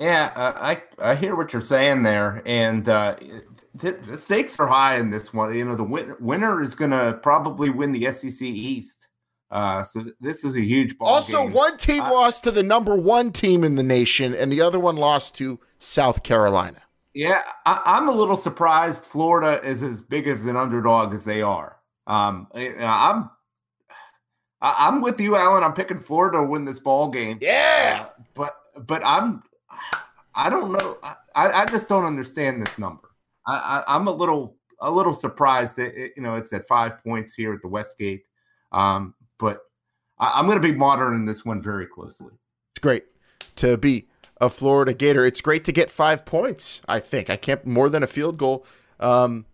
Yeah, 0.01 0.33
uh, 0.37 0.53
I 0.57 0.83
I 0.99 1.15
hear 1.17 1.35
what 1.35 1.53
you're 1.53 1.61
saying 1.63 2.03
there, 2.03 2.41
and 2.47 2.89
uh, 2.89 3.17
the, 3.75 3.93
the 3.93 4.17
stakes 4.17 4.59
are 4.61 4.67
high 4.69 4.97
in 4.99 5.11
this 5.11 5.35
one. 5.35 5.53
You 5.55 5.65
know, 5.65 5.75
the 5.75 5.83
win- 5.85 6.15
winner 6.21 6.63
is 6.63 6.75
going 6.77 6.93
to 6.93 7.19
probably 7.23 7.69
win 7.71 7.91
the 7.93 8.11
SEC 8.13 8.43
East. 8.43 9.09
Uh, 9.51 9.83
so 9.83 10.03
th- 10.05 10.15
this 10.21 10.45
is 10.45 10.57
a 10.57 10.61
huge 10.61 10.97
ball. 10.99 11.09
Also, 11.09 11.43
game. 11.45 11.53
one 11.53 11.77
team 11.79 12.03
Uh, 12.05 12.13
lost 12.13 12.45
to 12.45 12.51
the 12.53 12.63
number 12.63 12.95
one 12.95 13.33
team 13.33 13.65
in 13.65 13.75
the 13.75 13.83
nation, 13.83 14.35
and 14.35 14.53
the 14.53 14.61
other 14.61 14.79
one 14.79 14.97
lost 14.97 15.35
to 15.37 15.59
South 15.81 16.23
Carolina. 16.23 16.81
Yeah, 17.15 17.43
I, 17.67 17.81
I'm 17.85 18.09
a 18.09 18.13
little 18.13 18.37
surprised 18.37 19.05
Florida 19.05 19.61
is 19.67 19.83
as 19.83 20.01
big 20.01 20.29
as 20.29 20.45
an 20.45 20.57
underdog 20.57 21.13
as 21.13 21.25
they 21.25 21.43
are. 21.43 21.81
Um, 22.07 22.47
I- 22.55 22.75
I'm 22.79 23.31
I'm 24.61 25.01
with 25.01 25.21
you, 25.21 25.35
Alan. 25.37 25.63
I'm 25.65 25.73
picking 25.73 26.01
Florida 26.01 26.39
to 26.39 26.45
win 26.45 26.65
this 26.65 26.79
ball 26.81 27.09
game. 27.09 27.39
Yeah. 27.41 28.07
Uh, 28.09 28.23
but 28.35 28.57
but 28.87 29.03
I'm 29.05 29.43
I 30.35 30.51
don't 30.51 30.73
know. 30.73 30.99
I, 31.35 31.63
I 31.63 31.65
just 31.67 31.89
don't 31.89 32.05
understand 32.05 32.63
this 32.63 32.79
number. 32.79 33.09
I, 33.47 33.85
I 33.87 33.97
I'm 33.97 34.07
a 34.07 34.13
little 34.13 34.57
a 34.81 34.91
little 34.91 35.15
surprised 35.15 35.77
that 35.77 36.01
it, 36.01 36.13
you 36.17 36.23
know 36.23 36.35
it's 36.35 36.53
at 36.53 36.67
five 36.67 37.03
points 37.03 37.35
here 37.35 37.53
at 37.53 37.63
the 37.63 37.69
Westgate. 37.69 38.23
Um, 38.73 39.15
but 39.39 39.63
I, 40.19 40.33
I'm 40.37 40.47
going 40.47 40.61
to 40.61 40.67
be 40.67 40.75
monitoring 40.75 41.25
this 41.25 41.45
one 41.45 41.63
very 41.63 41.87
closely. 41.87 42.33
It's 42.73 42.81
great 42.81 43.05
to 43.57 43.77
be 43.77 44.07
a 44.41 44.49
Florida 44.49 44.95
Gator. 44.95 45.25
It's 45.25 45.41
great 45.41 45.65
to 45.65 45.73
get 45.73 45.91
five 45.91 46.25
points. 46.25 46.83
I 46.89 47.01
think 47.01 47.31
I 47.31 47.37
can't 47.37 47.67
more 47.67 47.89
than 47.89 48.03
a 48.03 48.07
field 48.07 48.39
goal. 48.39 48.65
Um, 49.01 49.47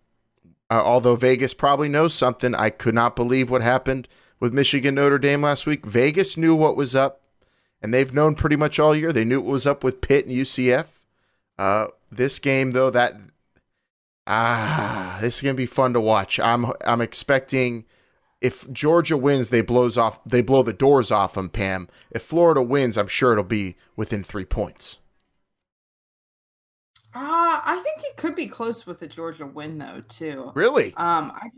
uh, 0.69 0.81
although 0.83 1.15
Vegas 1.15 1.53
probably 1.53 1.89
knows 1.89 2.13
something, 2.13 2.55
I 2.55 2.69
could 2.69 2.95
not 2.95 3.15
believe 3.15 3.49
what 3.49 3.61
happened 3.61 4.07
with 4.39 4.53
Michigan 4.53 4.95
Notre 4.95 5.19
Dame 5.19 5.41
last 5.41 5.67
week. 5.67 5.85
Vegas 5.85 6.37
knew 6.37 6.55
what 6.55 6.75
was 6.75 6.95
up, 6.95 7.21
and 7.81 7.93
they've 7.93 8.13
known 8.13 8.35
pretty 8.35 8.55
much 8.55 8.79
all 8.79 8.95
year. 8.95 9.11
They 9.11 9.25
knew 9.25 9.41
what 9.41 9.51
was 9.51 9.67
up 9.67 9.83
with 9.83 10.01
Pitt 10.01 10.25
and 10.25 10.35
UCF. 10.35 11.05
Uh, 11.57 11.87
this 12.11 12.39
game 12.39 12.71
though, 12.71 12.89
that 12.89 13.15
ah, 14.27 15.17
this 15.21 15.35
is 15.35 15.41
gonna 15.41 15.55
be 15.55 15.65
fun 15.65 15.93
to 15.93 16.01
watch. 16.01 16.39
I'm 16.39 16.65
I'm 16.85 17.01
expecting 17.01 17.85
if 18.41 18.71
Georgia 18.71 19.17
wins, 19.17 19.49
they 19.49 19.61
blows 19.61 19.97
off 19.97 20.23
they 20.25 20.41
blow 20.41 20.63
the 20.63 20.73
doors 20.73 21.11
off 21.11 21.33
them, 21.33 21.49
Pam. 21.49 21.87
If 22.11 22.21
Florida 22.21 22.61
wins, 22.61 22.97
I'm 22.97 23.07
sure 23.07 23.31
it'll 23.31 23.43
be 23.43 23.75
within 23.95 24.23
three 24.23 24.45
points. 24.45 24.99
Uh, 27.13 27.61
I 27.63 27.79
think 27.81 28.03
it 28.03 28.17
could 28.17 28.35
be 28.35 28.47
close 28.47 28.85
with 28.85 29.01
a 29.01 29.07
Georgia 29.07 29.45
win 29.45 29.77
though 29.77 30.01
too. 30.07 30.51
Really? 30.53 30.87
Um, 30.97 31.31
I, 31.33 31.49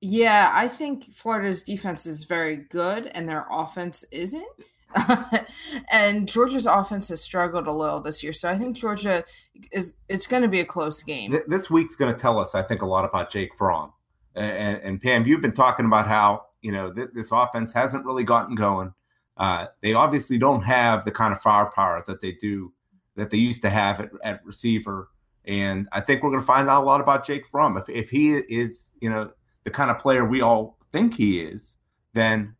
yeah, 0.00 0.50
I 0.54 0.68
think 0.68 1.12
Florida's 1.12 1.64
defense 1.64 2.06
is 2.06 2.24
very 2.24 2.56
good 2.56 3.08
and 3.08 3.28
their 3.28 3.46
offense 3.50 4.04
isn't. 4.12 4.46
and 5.92 6.28
Georgia's 6.28 6.66
offense 6.66 7.08
has 7.08 7.20
struggled 7.20 7.66
a 7.66 7.72
little 7.72 8.00
this 8.00 8.22
year, 8.22 8.32
so 8.32 8.48
I 8.48 8.56
think 8.56 8.76
Georgia 8.76 9.24
is 9.72 9.96
it's 10.08 10.26
going 10.26 10.42
to 10.42 10.48
be 10.48 10.60
a 10.60 10.64
close 10.64 11.02
game. 11.02 11.38
This 11.46 11.70
week's 11.70 11.96
going 11.96 12.12
to 12.12 12.18
tell 12.18 12.38
us, 12.38 12.54
I 12.54 12.62
think, 12.62 12.82
a 12.82 12.86
lot 12.86 13.04
about 13.04 13.30
Jake 13.30 13.54
Fromm. 13.54 13.92
And, 14.34 14.78
and, 14.82 15.00
Pam, 15.00 15.26
you've 15.26 15.40
been 15.40 15.52
talking 15.52 15.86
about 15.86 16.06
how 16.06 16.46
you 16.60 16.72
know 16.72 16.92
th- 16.92 17.10
this 17.14 17.32
offense 17.32 17.72
hasn't 17.72 18.04
really 18.04 18.24
gotten 18.24 18.54
going. 18.54 18.92
Uh, 19.36 19.66
they 19.82 19.94
obviously 19.94 20.38
don't 20.38 20.62
have 20.62 21.04
the 21.04 21.10
kind 21.10 21.32
of 21.32 21.40
firepower 21.40 22.02
that 22.06 22.20
they 22.20 22.32
do 22.32 22.72
that 23.16 23.30
they 23.30 23.38
used 23.38 23.62
to 23.62 23.70
have 23.70 24.00
at, 24.00 24.10
at 24.22 24.44
receiver. 24.44 25.08
And 25.46 25.88
I 25.92 26.00
think 26.00 26.22
we're 26.22 26.30
going 26.30 26.40
to 26.40 26.46
find 26.46 26.68
out 26.68 26.82
a 26.82 26.84
lot 26.84 27.00
about 27.00 27.26
Jake 27.26 27.46
Fromm. 27.46 27.76
If 27.76 27.88
if 27.88 28.10
he 28.10 28.34
is, 28.34 28.90
you 29.00 29.10
know, 29.10 29.30
the 29.64 29.70
kind 29.70 29.90
of 29.90 29.98
player 29.98 30.24
we 30.24 30.42
all 30.42 30.76
think 30.92 31.14
he 31.14 31.40
is, 31.40 31.74
then 32.12 32.54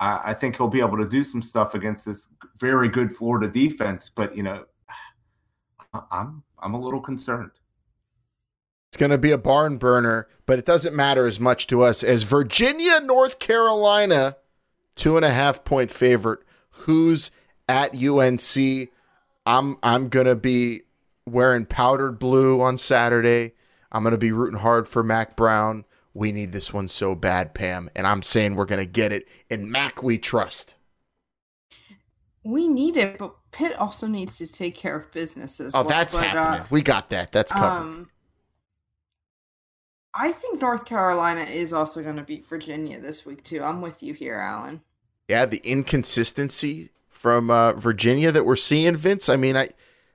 I, 0.00 0.20
I 0.30 0.34
think 0.34 0.56
he'll 0.56 0.68
be 0.68 0.80
able 0.80 0.96
to 0.96 1.08
do 1.08 1.22
some 1.22 1.42
stuff 1.42 1.74
against 1.74 2.06
this 2.06 2.26
very 2.56 2.88
good 2.88 3.14
Florida 3.14 3.48
defense. 3.48 4.10
But 4.10 4.36
you 4.36 4.42
know, 4.42 4.64
I'm 6.10 6.42
I'm 6.58 6.74
a 6.74 6.80
little 6.80 7.00
concerned. 7.00 7.52
It's 8.90 8.96
going 8.96 9.10
to 9.12 9.18
be 9.18 9.30
a 9.30 9.38
barn 9.38 9.78
burner, 9.78 10.26
but 10.46 10.58
it 10.58 10.64
doesn't 10.64 10.96
matter 10.96 11.24
as 11.24 11.38
much 11.38 11.68
to 11.68 11.82
us 11.82 12.02
as 12.02 12.24
Virginia, 12.24 12.98
North 12.98 13.38
Carolina, 13.38 14.36
two 14.96 15.16
and 15.16 15.24
a 15.24 15.30
half 15.30 15.62
point 15.62 15.92
favorite. 15.92 16.40
Who's 16.70 17.30
at 17.68 17.94
UNC? 17.94 18.90
I'm 19.46 19.76
I'm 19.82 20.08
gonna 20.08 20.34
be 20.34 20.82
wearing 21.26 21.66
powdered 21.66 22.18
blue 22.18 22.60
on 22.60 22.78
Saturday. 22.78 23.52
I'm 23.92 24.02
gonna 24.02 24.18
be 24.18 24.32
rooting 24.32 24.58
hard 24.58 24.88
for 24.88 25.02
Mack 25.02 25.36
Brown. 25.36 25.84
We 26.14 26.32
need 26.32 26.52
this 26.52 26.72
one 26.72 26.88
so 26.88 27.14
bad, 27.14 27.54
Pam, 27.54 27.88
and 27.94 28.06
I'm 28.06 28.22
saying 28.22 28.56
we're 28.56 28.64
gonna 28.66 28.84
get 28.86 29.12
it. 29.12 29.28
In 29.48 29.70
Mack, 29.70 30.02
we 30.02 30.18
trust. 30.18 30.74
We 32.42 32.68
need 32.68 32.96
it, 32.96 33.18
but 33.18 33.34
Pitt 33.52 33.76
also 33.76 34.06
needs 34.06 34.38
to 34.38 34.46
take 34.50 34.74
care 34.74 34.96
of 34.96 35.10
businesses. 35.12 35.74
Oh, 35.74 35.80
well. 35.80 35.88
that's 35.90 36.16
But, 36.16 36.24
uh, 36.24 36.28
happening. 36.28 36.66
we 36.70 36.82
got 36.82 37.10
that. 37.10 37.32
That's 37.32 37.52
covered. 37.52 37.80
Um, 37.82 38.10
I 40.14 40.32
think 40.32 40.60
North 40.60 40.84
Carolina 40.86 41.42
is 41.42 41.72
also 41.72 42.02
going 42.02 42.16
to 42.16 42.22
beat 42.22 42.46
Virginia 42.48 42.98
this 42.98 43.24
week 43.26 43.44
too. 43.44 43.62
I'm 43.62 43.80
with 43.82 44.02
you 44.02 44.14
here, 44.14 44.36
Alan. 44.36 44.80
yeah, 45.28 45.46
the 45.46 45.58
inconsistency 45.64 46.90
from 47.08 47.50
uh, 47.50 47.74
Virginia 47.74 48.32
that 48.32 48.44
we're 48.44 48.56
seeing, 48.56 48.96
Vince. 48.96 49.28
I 49.28 49.36
mean, 49.36 49.56
I 49.56 49.68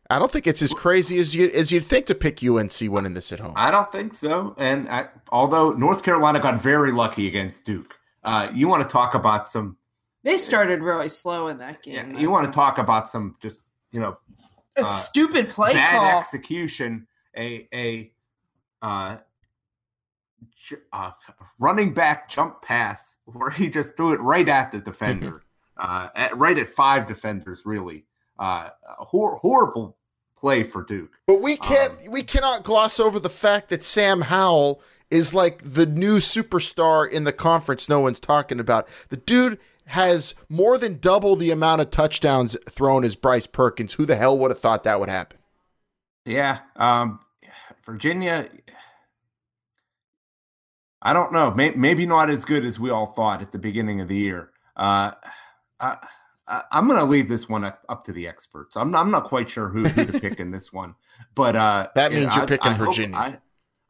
I 0.10 0.20
don't 0.20 0.30
think 0.30 0.46
it's 0.46 0.62
as 0.62 0.74
crazy 0.74 1.18
as 1.20 1.36
you 1.36 1.50
as 1.50 1.72
you'd 1.72 1.86
think 1.86 2.06
to 2.08 2.16
pick 2.16 2.44
UNC 2.44 2.74
winning 2.82 3.16
this 3.16 3.32
at 3.32 3.40
home. 3.40 3.54
I 3.56 3.72
don't 3.72 3.92
think 3.92 4.14
so. 4.14 4.56
And 4.58 4.88
I, 4.88 5.08
although 5.32 5.72
North 5.72 6.04
Carolina 6.04 6.40
got 6.40 6.62
very 6.62 6.92
lucky 6.92 7.28
against 7.28 7.66
Duke, 7.66 7.96
uh, 8.24 8.50
you 8.54 8.68
want 8.68 8.84
to 8.84 8.90
talk 8.90 9.16
about 9.16 9.48
some. 9.48 9.78
They 10.24 10.38
started 10.38 10.84
really 10.84 11.10
slow 11.10 11.48
in 11.48 11.58
that 11.60 11.82
game. 11.82 12.14
Yeah, 12.14 12.20
you 12.20 12.30
want 12.30 12.46
to 12.46 12.52
talk 12.52 12.78
about 12.78 13.10
some 13.10 13.36
just 13.40 13.62
you 13.92 14.00
know 14.00 14.18
a 14.78 14.82
uh, 14.82 14.98
stupid 15.00 15.50
play 15.50 15.74
bad 15.74 15.98
call. 15.98 16.20
execution, 16.20 17.08
a 17.36 17.68
a 17.74 18.12
uh, 18.84 19.18
j- 20.56 20.78
uh, 20.94 21.12
running 21.58 21.94
back 21.94 22.30
jump 22.30 22.62
pass 22.62 23.18
where 23.26 23.50
he 23.50 23.70
just 23.70 23.98
threw 23.98 24.14
it 24.14 24.20
right 24.22 24.48
at 24.48 24.72
the 24.72 24.80
defender, 24.80 25.44
uh, 25.78 26.10
at, 26.16 26.38
right 26.38 26.60
at 26.60 26.70
five 26.70 27.08
defenders 27.08 27.64
really. 27.66 28.06
Uh, 28.38 28.70
hor- 28.84 29.36
horrible 29.36 29.98
play 30.36 30.64
for 30.64 30.84
Duke. 30.84 31.18
But 31.28 31.42
we 31.42 31.58
can't 31.58 31.94
we 32.10 32.24
cannot 32.24 32.64
gloss 32.64 33.00
over 33.00 33.20
the 33.20 33.30
fact 33.30 33.70
that 33.70 33.82
Sam 33.82 34.22
Howell 34.22 34.82
is 35.10 35.34
like 35.34 35.62
the 35.64 35.86
new 35.86 36.18
superstar 36.18 37.10
in 37.10 37.24
the 37.24 37.34
conference 37.34 37.88
no 37.88 38.00
one's 38.00 38.20
talking 38.20 38.60
about. 38.60 38.88
The 39.10 39.18
dude 39.18 39.60
has 39.88 40.34
more 40.50 40.78
than 40.78 41.00
double 41.00 41.36
the 41.36 41.52
amount 41.52 41.82
of 41.82 41.92
touchdowns 41.92 42.58
thrown 42.70 43.04
as 43.04 43.16
Bryce 43.16 43.48
Perkins. 43.48 43.94
Who 43.94 44.06
the 44.06 44.16
hell 44.16 44.38
would 44.38 44.52
have 44.52 44.60
thought 44.60 44.84
that 44.84 45.00
would 45.00 45.10
happen? 45.10 45.40
Yeah, 46.26 46.60
um, 46.76 47.20
Virginia. 47.86 48.50
I 51.02 51.14
don't 51.14 51.32
know. 51.32 51.52
May, 51.52 51.70
maybe 51.72 52.08
not 52.08 52.32
as 52.32 52.46
good 52.46 52.66
as 52.66 52.80
we 52.80 52.90
all 52.90 53.06
thought 53.06 53.42
at 53.42 53.52
the 53.52 53.60
beginning 53.60 54.02
of 54.02 54.08
the 54.08 54.18
year. 54.18 54.50
Uh, 54.76 55.12
I, 55.80 55.98
I, 56.48 56.62
I'm 56.72 56.88
going 56.88 57.00
to 57.00 57.06
leave 57.06 57.28
this 57.28 57.50
one 57.50 57.64
up, 57.64 57.84
up 57.90 58.04
to 58.06 58.14
the 58.14 58.28
experts. 58.28 58.76
I'm, 58.76 58.94
I'm 58.96 59.12
not 59.12 59.24
quite 59.26 59.50
sure 59.50 59.68
who, 59.68 59.84
who 59.84 60.06
to 60.06 60.20
pick 60.20 60.40
in 60.40 60.50
this 60.50 60.72
one, 60.74 60.96
but 61.36 61.56
uh, 61.56 61.88
That 61.96 62.12
means 62.12 62.36
you're 62.36 62.46
picking 62.46 62.72
I 62.72 62.76
hope- 62.76 62.88
Virginia. 62.88 63.18
I, 63.18 63.38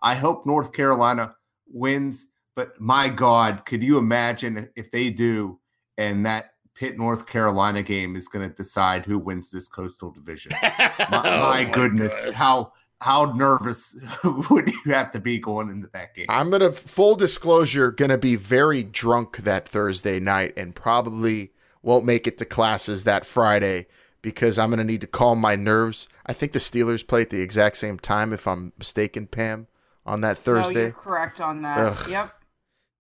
I 0.02 0.16
hope 0.16 0.46
North 0.46 0.72
Carolina 0.74 1.36
wins, 1.68 2.28
but 2.56 2.80
my 2.80 3.10
God, 3.10 3.66
could 3.66 3.84
you 3.84 3.98
imagine 3.98 4.70
if 4.76 4.92
they 4.92 5.10
do 5.10 5.60
and 5.98 6.26
that 6.26 6.52
Pitt 6.76 6.98
North 6.98 7.26
Carolina 7.26 7.82
game 7.82 8.16
is 8.16 8.28
going 8.28 8.48
to 8.48 8.54
decide 8.54 9.06
who 9.06 9.18
wins 9.18 9.50
this 9.50 9.68
coastal 9.68 10.12
division? 10.12 10.52
my, 10.62 11.08
Oh 11.12 11.50
my 11.50 11.64
goodness, 11.64 12.14
how 12.34 12.74
how 13.02 13.26
nervous 13.36 13.96
would 14.50 14.70
you 14.70 14.94
have 14.94 15.12
to 15.12 15.20
be 15.20 15.38
going 15.38 15.70
into 15.70 15.88
that 15.94 16.16
game? 16.16 16.26
I'm 16.30 16.50
gonna 16.50 16.72
full 16.72 17.16
disclosure 17.16 17.92
gonna 17.92 18.18
be 18.18 18.36
very 18.36 18.84
drunk 18.84 19.38
that 19.38 19.68
Thursday 19.68 20.20
night 20.20 20.54
and 20.58 20.74
probably 20.74 21.52
won't 21.86 22.04
make 22.06 22.28
it 22.28 22.38
to 22.40 22.46
classes 22.46 23.04
that 23.06 23.26
Friday 23.26 23.88
because 24.22 24.58
I'm 24.60 24.70
gonna 24.72 24.84
need 24.84 25.02
to 25.02 25.08
calm 25.08 25.40
my 25.40 25.56
nerves. 25.56 26.08
I 26.26 26.34
think 26.34 26.52
the 26.52 26.60
Steelers 26.60 27.06
play 27.08 27.22
at 27.22 27.30
the 27.30 27.42
exact 27.42 27.78
same 27.78 28.00
time, 28.00 28.34
if 28.34 28.48
I'm 28.48 28.74
mistaken, 28.78 29.28
Pam, 29.28 29.68
on 30.06 30.22
that 30.22 30.38
No, 30.38 30.42
Thursday. 30.42 30.82
you're 30.82 30.92
correct 30.92 31.40
on 31.40 31.62
that. 31.62 31.78
Ugh. 31.80 32.10
Yep. 32.10 32.32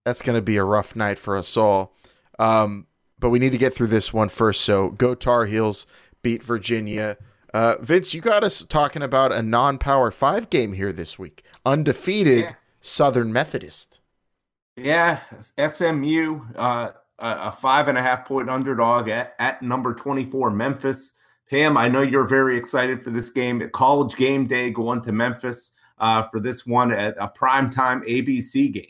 That's 0.06 0.22
going 0.22 0.38
to 0.38 0.42
be 0.42 0.58
a 0.58 0.64
rough 0.64 0.96
night 0.96 1.18
for 1.18 1.36
us 1.36 1.58
all. 1.58 1.96
Um, 2.38 2.86
but 3.18 3.32
we 3.32 3.40
need 3.40 3.54
to 3.54 3.58
get 3.58 3.74
through 3.74 3.88
this 3.88 4.14
one 4.14 4.30
first. 4.30 4.62
So 4.62 4.92
go 4.92 5.16
Tar 5.16 5.46
Heels, 5.48 5.88
beat 6.22 6.44
Virginia. 6.44 7.18
Uh, 7.56 7.78
Vince, 7.82 8.14
you 8.14 8.22
got 8.22 8.44
us 8.44 8.62
talking 8.64 9.02
about 9.02 9.34
a 9.34 9.42
non 9.42 9.80
power 9.80 10.12
five 10.12 10.52
game 10.52 10.74
here 10.74 10.92
this 10.94 11.18
week. 11.18 11.44
Undefeated 11.66 12.40
Yeah. 12.42 12.54
Southern 12.82 13.34
Methodist. 13.34 14.00
Yeah, 14.78 15.22
SMU, 15.58 16.42
uh, 16.56 16.90
a 17.20 17.52
five 17.52 17.88
and 17.88 17.98
a 17.98 18.02
half 18.02 18.26
point 18.26 18.50
underdog 18.50 19.08
at, 19.10 19.36
at 19.40 19.62
number 19.62 19.94
24, 19.94 20.52
Memphis. 20.52 21.12
Pam, 21.50 21.78
I 21.78 21.88
know 21.88 22.02
you're 22.02 22.28
very 22.28 22.58
excited 22.58 23.04
for 23.04 23.12
this 23.12 23.30
game. 23.30 23.70
College 23.72 24.16
game 24.16 24.48
day, 24.48 24.70
going 24.72 25.02
to 25.04 25.12
Memphis 25.12 25.72
uh, 26.00 26.24
for 26.24 26.40
this 26.40 26.66
one 26.66 26.92
at 26.92 27.16
a 27.20 27.28
primetime 27.28 28.02
ABC 28.10 28.72
game. 28.74 28.88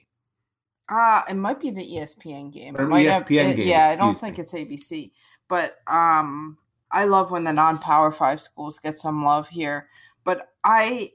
Uh, 0.88 1.22
it 1.30 1.34
might 1.36 1.60
be 1.60 1.70
the 1.72 1.82
ESPN 1.86 2.52
game. 2.54 2.76
It 2.76 2.82
Or 2.82 2.88
ESPN 2.88 3.52
it- 3.52 3.58
game, 3.58 3.68
Yeah, 3.68 3.88
I 3.88 3.96
don't 3.96 4.18
think 4.18 4.38
me. 4.38 4.44
it's 4.44 4.54
ABC. 4.54 5.12
But 5.50 5.78
um, 5.88 6.58
I 6.92 7.06
love 7.06 7.30
when 7.32 7.44
the 7.44 7.54
non-power 7.54 8.12
five 8.12 8.40
schools 8.42 8.80
get 8.80 8.98
some 9.00 9.24
love 9.24 9.48
here. 9.50 9.90
But 10.24 10.50
I, 10.64 11.10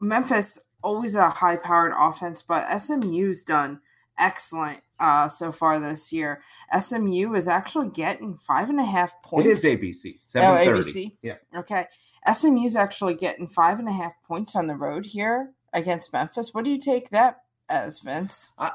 Memphis 0.00 0.58
always 0.82 1.14
a 1.14 1.28
high-powered 1.28 1.92
offense, 1.98 2.42
but 2.42 2.66
SMU's 2.80 3.44
done 3.44 3.80
excellent 4.18 4.80
uh 5.00 5.26
so 5.28 5.50
far 5.52 5.80
this 5.80 6.12
year. 6.12 6.42
SMU 6.78 7.34
is 7.34 7.48
actually 7.48 7.88
getting 7.88 8.36
five 8.38 8.68
and 8.70 8.78
a 8.80 8.84
half 8.84 9.20
points. 9.22 9.46
It 9.46 9.52
is 9.52 9.64
ABC, 9.64 10.18
Oh, 10.36 10.40
ABC. 10.40 11.16
Yeah. 11.22 11.36
Okay. 11.56 11.86
SMU's 12.32 12.76
actually 12.76 13.14
getting 13.14 13.48
five 13.48 13.78
and 13.78 13.88
a 13.88 13.92
half 13.92 14.12
points 14.28 14.54
on 14.54 14.66
the 14.68 14.76
road 14.76 15.04
here 15.06 15.52
against 15.72 16.12
Memphis. 16.12 16.54
What 16.54 16.64
do 16.64 16.70
you 16.70 16.78
take 16.78 17.10
that 17.10 17.40
as, 17.68 17.98
Vince? 18.00 18.52
I, 18.58 18.72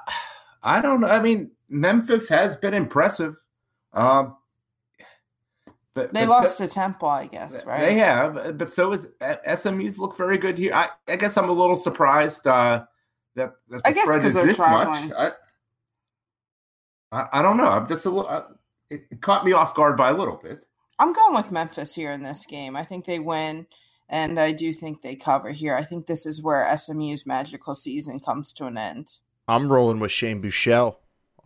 I 0.62 0.82
don't 0.82 1.00
know. 1.02 1.08
I 1.08 1.20
mean, 1.20 1.52
Memphis 1.70 2.28
has 2.30 2.58
been 2.58 2.74
impressive. 2.74 3.36
Um, 3.94 4.36
but 5.94 6.14
They 6.14 6.26
but 6.26 6.30
lost 6.30 6.58
so- 6.58 6.68
to 6.68 6.74
Temple, 6.74 7.08
I 7.08 7.28
guess, 7.28 7.66
right? 7.66 7.80
They 7.80 7.96
have, 7.96 8.58
but 8.58 8.72
so 8.72 8.92
is 8.92 9.08
uh, 9.22 9.36
SMU's 9.56 9.98
look 9.98 10.18
very 10.18 10.38
good 10.38 10.58
here. 10.58 10.74
I, 10.74 10.90
I 11.08 11.16
guess 11.16 11.38
I'm 11.38 11.50
a 11.50 11.54
little 11.54 11.76
surprised 11.76 12.46
uh, 12.48 12.84
that, 13.38 13.54
that 13.70 13.84
the 13.84 13.88
I 13.88 13.92
guess 13.94 14.04
spread 14.04 14.22
'cause 14.22 14.32
is 14.32 14.36
they're 14.36 14.46
this 14.48 14.58
traveling. 14.58 15.10
much. 15.10 15.18
I, 15.18 15.32
I, 17.12 17.28
I 17.40 17.42
don't 17.42 17.58
know. 17.58 17.68
I'm 17.68 17.88
just 17.88 18.06
a 18.06 18.10
little. 18.10 18.30
Uh, 18.30 18.44
it, 18.90 19.02
it 19.12 19.22
caught 19.22 19.46
me 19.46 19.54
off 19.54 19.74
guard 19.76 19.98
by 19.98 20.10
a 20.10 20.14
little 20.14 20.40
bit. 20.42 20.60
I'm 21.00 21.14
going 21.14 21.36
with 21.36 21.52
Memphis 21.52 21.96
here 21.96 22.12
in 22.12 22.24
this 22.24 22.46
game. 22.46 22.76
I 22.76 22.84
think 22.84 23.06
they 23.06 23.20
win, 23.20 23.68
and 24.10 24.40
I 24.40 24.52
do 24.52 24.74
think 24.74 25.02
they 25.02 25.16
cover 25.16 25.52
here. 25.52 25.76
I 25.76 25.84
think 25.84 26.06
this 26.08 26.26
is 26.26 26.42
where 26.42 26.66
SMU's 26.76 27.26
magical 27.26 27.76
season 27.76 28.20
comes 28.20 28.52
to 28.54 28.66
an 28.66 28.78
end. 28.78 29.18
I'm 29.48 29.72
rolling 29.72 30.00
with 30.00 30.12
Shane 30.12 30.42
Buechele 30.42 30.98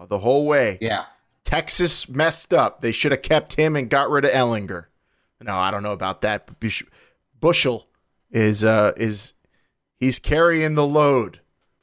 the 0.10 0.20
whole 0.20 0.48
way. 0.48 0.78
Yeah. 0.82 1.06
Texas 1.44 2.08
messed 2.10 2.54
up. 2.54 2.82
They 2.82 2.92
should 2.92 3.12
have 3.12 3.22
kept 3.22 3.56
him 3.56 3.76
and 3.76 3.90
got 3.90 4.10
rid 4.10 4.26
of 4.26 4.32
Ehlinger. 4.32 4.86
No, 5.42 5.58
I 5.58 5.70
don't 5.70 5.84
know 5.84 5.92
about 5.92 6.22
that. 6.22 6.48
But 6.48 6.60
Bush- 6.60 6.84
Buechele 7.40 7.84
is 8.32 8.64
uh 8.64 8.94
is 8.96 9.34
he's 10.00 10.18
carrying 10.18 10.76
the 10.76 10.86
load 10.86 11.41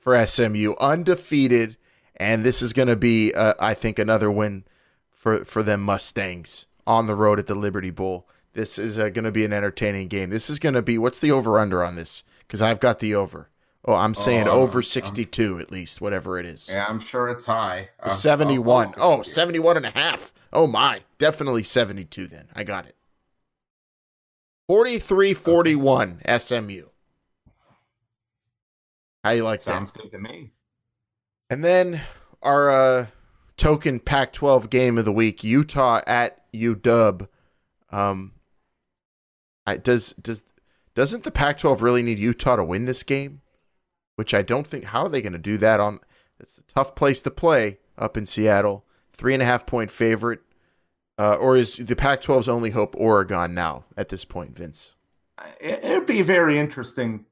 for 0.08 0.26
SMU, 0.26 0.74
undefeated, 0.80 1.76
and 2.16 2.42
this 2.42 2.62
is 2.62 2.72
going 2.72 2.88
to 2.88 2.96
be, 2.96 3.30
uh, 3.34 3.52
I 3.60 3.74
think, 3.74 3.98
another 3.98 4.30
win 4.30 4.64
for 5.10 5.44
for 5.44 5.62
them 5.62 5.82
Mustangs 5.82 6.64
on 6.86 7.06
the 7.06 7.14
road 7.14 7.38
at 7.38 7.46
the 7.46 7.54
Liberty 7.54 7.90
Bowl. 7.90 8.26
This 8.54 8.78
is 8.78 8.98
uh, 8.98 9.10
going 9.10 9.26
to 9.26 9.30
be 9.30 9.44
an 9.44 9.52
entertaining 9.52 10.08
game. 10.08 10.30
This 10.30 10.48
is 10.48 10.58
going 10.58 10.74
to 10.74 10.80
be 10.80 10.96
what's 10.96 11.18
the 11.18 11.30
over 11.30 11.58
under 11.58 11.84
on 11.84 11.96
this? 11.96 12.24
Because 12.40 12.62
I've 12.62 12.80
got 12.80 13.00
the 13.00 13.14
over. 13.14 13.50
Oh, 13.84 13.92
I'm 13.96 14.14
saying 14.14 14.48
Oh, 14.48 14.52
over 14.62 14.78
I'm- 14.78 14.82
62 14.84 15.58
at 15.60 15.70
least, 15.70 16.00
whatever 16.00 16.38
it 16.38 16.46
is. 16.46 16.70
Yeah, 16.72 16.86
I'm 16.88 17.00
sure 17.00 17.28
it's 17.28 17.44
high. 17.44 17.90
Uh, 18.00 18.08
71. 18.08 18.94
I'll- 18.96 19.12
I'll 19.12 19.18
Oh, 19.20 19.22
71 19.22 19.76
and 19.76 19.84
a 19.86 19.90
half. 19.90 20.32
Oh 20.54 20.66
my. 20.66 21.00
Definitely 21.18 21.64
72 21.64 22.26
then. 22.28 22.48
I 22.54 22.64
got 22.64 22.86
it. 22.86 22.96
43-41 24.70 26.22
SMU. 26.40 26.86
How 29.24 29.30
you 29.30 29.44
like 29.44 29.60
Sounds 29.60 29.92
that? 29.92 29.98
Sounds 29.98 30.10
good 30.12 30.16
to 30.16 30.18
me. 30.18 30.52
And 31.50 31.64
then 31.64 32.00
our 32.42 32.70
uh, 32.70 33.06
token 33.56 34.00
Pac-12 34.00 34.70
game 34.70 34.98
of 34.98 35.04
the 35.04 35.12
week, 35.12 35.42
Utah 35.42 36.00
at 36.06 36.50
UW. 36.52 37.28
Um, 37.90 38.32
I, 39.66 39.76
does 39.76 40.12
does 40.12 40.42
doesn't 40.94 41.24
the 41.24 41.30
Pac-12 41.30 41.80
really 41.80 42.02
need 42.02 42.18
Utah 42.18 42.56
to 42.56 42.64
win 42.64 42.86
this 42.86 43.02
game? 43.02 43.42
Which 44.16 44.34
I 44.34 44.42
don't 44.42 44.66
think. 44.66 44.84
How 44.84 45.04
are 45.04 45.08
they 45.08 45.22
going 45.22 45.32
to 45.32 45.38
do 45.38 45.58
that? 45.58 45.80
On 45.80 46.00
it's 46.40 46.58
a 46.58 46.62
tough 46.64 46.94
place 46.94 47.20
to 47.22 47.30
play 47.30 47.78
up 47.96 48.16
in 48.16 48.26
Seattle. 48.26 48.84
Three 49.12 49.34
and 49.34 49.42
a 49.42 49.46
half 49.46 49.66
point 49.66 49.90
favorite, 49.90 50.40
uh, 51.18 51.34
or 51.34 51.56
is 51.56 51.76
the 51.76 51.96
Pac-12's 51.96 52.48
only 52.48 52.70
hope 52.70 52.94
Oregon 52.96 53.52
now 53.52 53.84
at 53.96 54.10
this 54.10 54.24
point, 54.24 54.56
Vince? 54.56 54.94
It, 55.60 55.80
it'd 55.82 56.06
be 56.06 56.22
very 56.22 56.58
interesting 56.58 57.24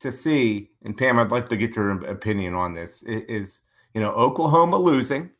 to 0.00 0.12
see. 0.12 0.70
And 0.84 0.96
Pam, 0.96 1.18
I'd 1.18 1.30
like 1.30 1.48
to 1.48 1.56
get 1.56 1.76
your 1.76 1.90
opinion 2.06 2.54
on 2.54 2.74
this. 2.74 3.02
Is 3.04 3.62
you 3.94 4.00
know 4.00 4.10
Oklahoma 4.10 4.78
losing, 4.78 5.30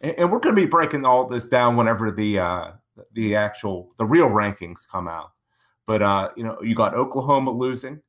and, 0.00 0.30
we're 0.30 0.40
going 0.40 0.54
to 0.54 0.60
be 0.60 0.66
breaking 0.66 1.04
all 1.04 1.26
this 1.26 1.46
down 1.46 1.76
whenever 1.76 2.10
the 2.10 2.38
uh, 2.38 2.72
the 3.12 3.36
actual 3.36 3.90
the 3.98 4.06
real 4.06 4.28
rankings 4.28 4.86
come 4.88 5.08
out. 5.08 5.32
But 5.86 6.02
uh, 6.02 6.30
you 6.36 6.44
know, 6.44 6.58
you 6.62 6.74
got 6.74 6.94
Oklahoma 6.94 7.50
losing. 7.50 8.00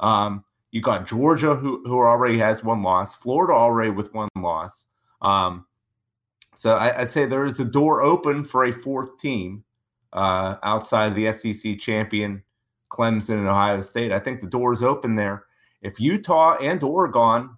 Um, 0.00 0.44
you 0.70 0.80
got 0.80 1.06
Georgia, 1.06 1.54
who 1.54 1.82
who 1.84 1.98
already 1.98 2.38
has 2.38 2.62
one 2.62 2.82
loss. 2.82 3.16
Florida 3.16 3.54
already 3.54 3.90
with 3.90 4.12
one 4.14 4.28
loss. 4.36 4.86
Um, 5.22 5.66
so 6.56 6.76
I, 6.76 7.02
I'd 7.02 7.08
say 7.08 7.24
there 7.24 7.46
is 7.46 7.60
a 7.60 7.64
door 7.64 8.02
open 8.02 8.44
for 8.44 8.64
a 8.64 8.72
fourth 8.72 9.18
team 9.18 9.64
uh, 10.12 10.56
outside 10.62 11.06
of 11.06 11.14
the 11.14 11.32
SEC 11.32 11.78
champion 11.78 12.42
Clemson 12.90 13.38
and 13.38 13.48
Ohio 13.48 13.80
State. 13.80 14.12
I 14.12 14.18
think 14.18 14.40
the 14.40 14.46
door 14.46 14.72
is 14.72 14.82
open 14.82 15.14
there. 15.14 15.44
If 15.82 16.00
Utah 16.00 16.56
and 16.56 16.82
Oregon 16.82 17.50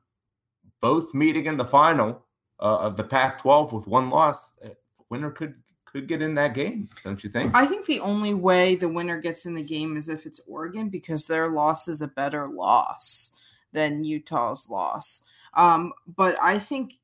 both 0.81 1.15
meeting 1.15 1.47
in 1.47 1.57
the 1.57 1.65
final 1.65 2.25
uh, 2.61 2.79
of 2.79 2.97
the 2.97 3.05
Pac-12 3.05 3.73
with 3.73 3.87
one 3.87 4.11
loss, 4.11 4.55
uh, 4.65 4.69
winner 5.09 5.31
could 5.31 5.55
could 5.85 6.07
get 6.07 6.23
in 6.23 6.35
that 6.35 6.55
game, 6.55 6.89
don't 7.03 7.25
you 7.25 7.31
think? 7.31 7.55
I 7.57 7.67
think 7.67 7.87
the 7.87 7.99
only 7.99 8.33
way 8.33 8.77
the 8.77 8.89
winner 8.89 9.21
gets 9.21 9.45
in 9.45 9.55
the 9.55 9.63
game 9.63 9.97
is 9.97 10.09
if 10.09 10.25
it's 10.25 10.41
Oregon 10.47 10.89
because 10.89 11.25
their 11.25 11.49
loss 11.49 11.89
is 11.89 12.01
a 12.01 12.07
better 12.07 12.47
loss 12.47 13.33
than 13.73 14.05
Utah's 14.05 14.71
loss. 14.71 15.23
Um, 15.55 15.93
but 16.07 16.37
I 16.41 16.61
think 16.61 16.95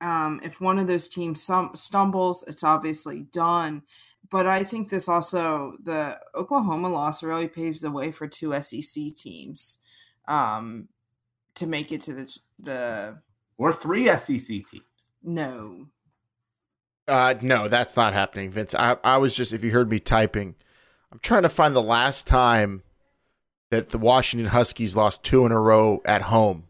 um, 0.00 0.40
if 0.44 0.60
one 0.60 0.78
of 0.78 0.86
those 0.86 1.08
teams 1.08 1.48
stumbles, 1.74 2.44
it's 2.46 2.62
obviously 2.62 3.22
done. 3.32 3.82
But 4.30 4.46
I 4.46 4.64
think 4.64 4.88
this 4.88 5.08
also 5.08 5.74
the 5.82 6.18
Oklahoma 6.34 6.88
loss 6.88 7.22
really 7.22 7.48
paves 7.48 7.80
the 7.80 7.90
way 7.90 8.10
for 8.12 8.26
two 8.26 8.52
SEC 8.60 9.14
teams 9.14 9.78
um, 10.26 10.88
to 11.54 11.66
make 11.66 11.92
it 11.92 12.02
to 12.02 12.14
the 12.14 12.38
the 12.58 13.18
or 13.58 13.72
three 13.72 14.06
SEC 14.16 14.38
teams. 14.38 15.10
no. 15.22 15.86
Uh, 17.08 17.34
no, 17.40 17.68
that's 17.68 17.96
not 17.96 18.14
happening, 18.14 18.50
Vince. 18.50 18.74
I, 18.74 18.96
I 19.04 19.18
was 19.18 19.32
just, 19.32 19.52
if 19.52 19.62
you 19.62 19.70
heard 19.70 19.88
me 19.88 20.00
typing, 20.00 20.56
I'm 21.12 21.20
trying 21.20 21.42
to 21.42 21.48
find 21.48 21.72
the 21.72 21.80
last 21.80 22.26
time 22.26 22.82
that 23.70 23.90
the 23.90 23.98
Washington 23.98 24.48
Huskies 24.48 24.96
lost 24.96 25.22
two 25.22 25.46
in 25.46 25.52
a 25.52 25.60
row 25.60 26.02
at 26.04 26.22
home, 26.22 26.64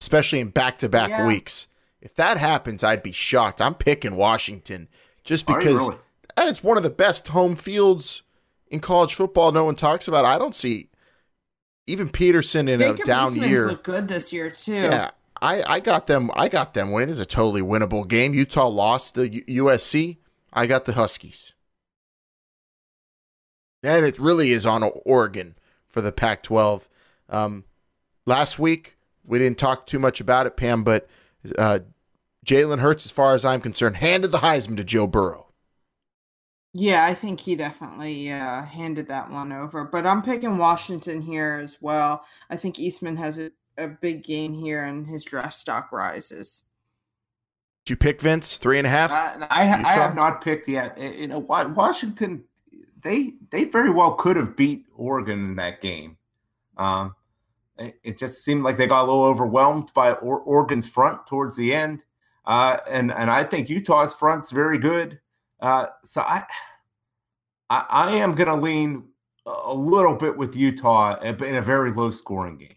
especially 0.00 0.38
in 0.38 0.50
back 0.50 0.78
to 0.78 0.88
back 0.88 1.26
weeks. 1.26 1.66
If 2.00 2.14
that 2.14 2.38
happens, 2.38 2.84
I'd 2.84 3.02
be 3.02 3.10
shocked. 3.12 3.60
I'm 3.60 3.74
picking 3.74 4.14
Washington 4.14 4.88
just 5.24 5.50
Are 5.50 5.54
you 5.54 5.58
because 5.58 5.88
really? 5.88 6.00
That 6.36 6.48
is 6.48 6.62
one 6.62 6.76
of 6.76 6.82
the 6.82 6.90
best 6.90 7.28
home 7.28 7.56
fields 7.56 8.22
in 8.68 8.80
college 8.80 9.14
football. 9.14 9.52
No 9.52 9.64
one 9.64 9.74
talks 9.74 10.06
about. 10.06 10.24
I 10.24 10.38
don't 10.38 10.54
see 10.54 10.90
even 11.86 12.08
Petersen 12.08 12.68
in 12.68 12.80
Jacob 12.80 13.00
a 13.00 13.04
down 13.04 13.36
year. 13.36 13.68
look 13.68 13.84
good 13.84 14.08
this 14.08 14.32
year 14.32 14.50
too. 14.50 14.74
Yeah, 14.74 15.10
I, 15.40 15.62
I 15.66 15.80
got 15.80 16.06
them. 16.06 16.30
I 16.34 16.48
got 16.48 16.74
them 16.74 16.92
winning. 16.92 17.08
This 17.08 17.16
is 17.16 17.20
a 17.20 17.26
totally 17.26 17.62
winnable 17.62 18.06
game. 18.06 18.34
Utah 18.34 18.68
lost 18.68 19.14
to 19.14 19.28
USC. 19.28 20.18
I 20.52 20.66
got 20.66 20.84
the 20.84 20.94
Huskies. 20.94 21.54
And 23.82 24.04
it 24.04 24.18
really 24.18 24.52
is 24.52 24.66
on 24.66 24.82
Oregon 24.82 25.54
for 25.88 26.00
the 26.00 26.10
Pac-12. 26.10 26.88
Um, 27.28 27.64
last 28.24 28.58
week 28.58 28.96
we 29.24 29.38
didn't 29.38 29.58
talk 29.58 29.86
too 29.86 29.98
much 29.98 30.20
about 30.20 30.46
it, 30.46 30.56
Pam, 30.56 30.82
but 30.82 31.08
uh, 31.58 31.80
Jalen 32.44 32.78
Hurts, 32.78 33.04
as 33.06 33.12
far 33.12 33.34
as 33.34 33.44
I'm 33.44 33.60
concerned, 33.60 33.98
handed 33.98 34.32
the 34.32 34.38
Heisman 34.38 34.76
to 34.78 34.84
Joe 34.84 35.06
Burrow. 35.06 35.45
Yeah, 36.78 37.06
I 37.06 37.14
think 37.14 37.40
he 37.40 37.56
definitely 37.56 38.30
uh, 38.30 38.62
handed 38.62 39.08
that 39.08 39.30
one 39.30 39.50
over. 39.50 39.84
But 39.84 40.06
I'm 40.06 40.20
picking 40.22 40.58
Washington 40.58 41.22
here 41.22 41.58
as 41.62 41.78
well. 41.80 42.22
I 42.50 42.56
think 42.56 42.76
Eason 42.76 43.16
has 43.16 43.38
a, 43.38 43.50
a 43.78 43.88
big 43.88 44.24
game 44.24 44.52
here 44.52 44.84
and 44.84 45.06
his 45.06 45.24
draft 45.24 45.54
stock 45.54 45.90
rises. 45.90 46.64
Did 47.86 47.92
you 47.92 47.96
pick 47.96 48.20
Vince 48.20 48.58
three 48.58 48.76
and 48.76 48.86
a 48.86 48.90
half? 48.90 49.10
Uh, 49.10 49.46
I, 49.48 49.62
I 49.62 49.92
have 49.94 50.14
not 50.14 50.44
picked 50.44 50.68
yet. 50.68 51.00
You 51.00 51.28
know, 51.28 51.38
Wa- 51.38 51.68
Washington, 51.68 52.44
they 53.00 53.32
they 53.48 53.64
very 53.64 53.90
well 53.90 54.12
could 54.12 54.36
have 54.36 54.54
beat 54.54 54.84
Oregon 54.94 55.38
in 55.46 55.56
that 55.56 55.80
game. 55.80 56.18
Um, 56.76 57.14
it, 57.78 57.98
it 58.04 58.18
just 58.18 58.44
seemed 58.44 58.64
like 58.64 58.76
they 58.76 58.86
got 58.86 59.04
a 59.04 59.06
little 59.06 59.24
overwhelmed 59.24 59.94
by 59.94 60.12
or- 60.12 60.40
Oregon's 60.40 60.86
front 60.90 61.26
towards 61.26 61.56
the 61.56 61.74
end, 61.74 62.04
uh, 62.44 62.78
and 62.86 63.10
and 63.10 63.30
I 63.30 63.44
think 63.44 63.70
Utah's 63.70 64.14
front's 64.14 64.50
very 64.50 64.76
good. 64.76 65.20
Uh, 65.66 65.88
so 66.04 66.20
I, 66.20 66.44
I 67.70 67.86
I 67.90 68.10
am 68.12 68.36
going 68.36 68.46
to 68.46 68.54
lean 68.54 69.08
a- 69.46 69.74
little 69.74 70.14
bit 70.14 70.36
with 70.36 70.54
Utah 70.54 71.18
in 71.20 71.56
a 71.56 71.60
very 71.60 71.90
low 71.90 72.10
scoring 72.10 72.56
game. 72.56 72.76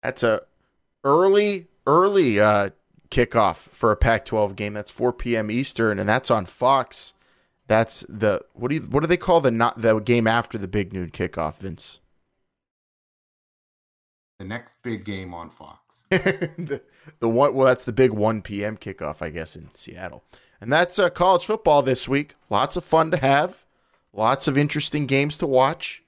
That's 0.00 0.22
a 0.22 0.42
early, 1.02 1.66
early 1.84 2.38
uh, 2.38 2.70
kickoff 3.10 3.56
for 3.56 3.90
a 3.90 3.96
Pac-12 3.96 4.54
game. 4.54 4.74
That's 4.74 4.92
4 4.92 5.12
p.m. 5.12 5.50
Eastern, 5.50 5.98
and 5.98 6.08
that's 6.08 6.30
on 6.30 6.46
Fox. 6.46 7.14
That's 7.66 8.06
the 8.08 8.42
what 8.52 8.68
do 8.68 8.76
you 8.76 8.82
what 8.82 9.00
do 9.00 9.08
they 9.08 9.16
call 9.16 9.40
the 9.40 9.50
not 9.50 9.82
the 9.82 9.98
game 9.98 10.28
after 10.28 10.58
the 10.58 10.68
big 10.68 10.92
noon 10.92 11.10
kickoff, 11.10 11.58
Vince? 11.58 11.98
The 14.38 14.44
next 14.44 14.80
big 14.84 15.04
game 15.04 15.34
on 15.34 15.50
Fox. 15.50 16.04
the, 16.10 16.80
the 17.18 17.28
one 17.28 17.56
well, 17.56 17.66
that's 17.66 17.82
the 17.82 17.92
big 17.92 18.12
1 18.12 18.42
p.m. 18.42 18.76
kickoff, 18.76 19.20
I 19.20 19.30
guess, 19.30 19.56
in 19.56 19.70
Seattle. 19.74 20.22
And 20.60 20.72
that's 20.72 20.98
uh, 20.98 21.10
college 21.10 21.44
football 21.44 21.82
this 21.82 22.08
week. 22.08 22.34
Lots 22.50 22.76
of 22.76 22.84
fun 22.84 23.10
to 23.10 23.16
have, 23.18 23.64
lots 24.12 24.48
of 24.48 24.56
interesting 24.56 25.06
games 25.06 25.36
to 25.38 25.46
watch. 25.46 26.02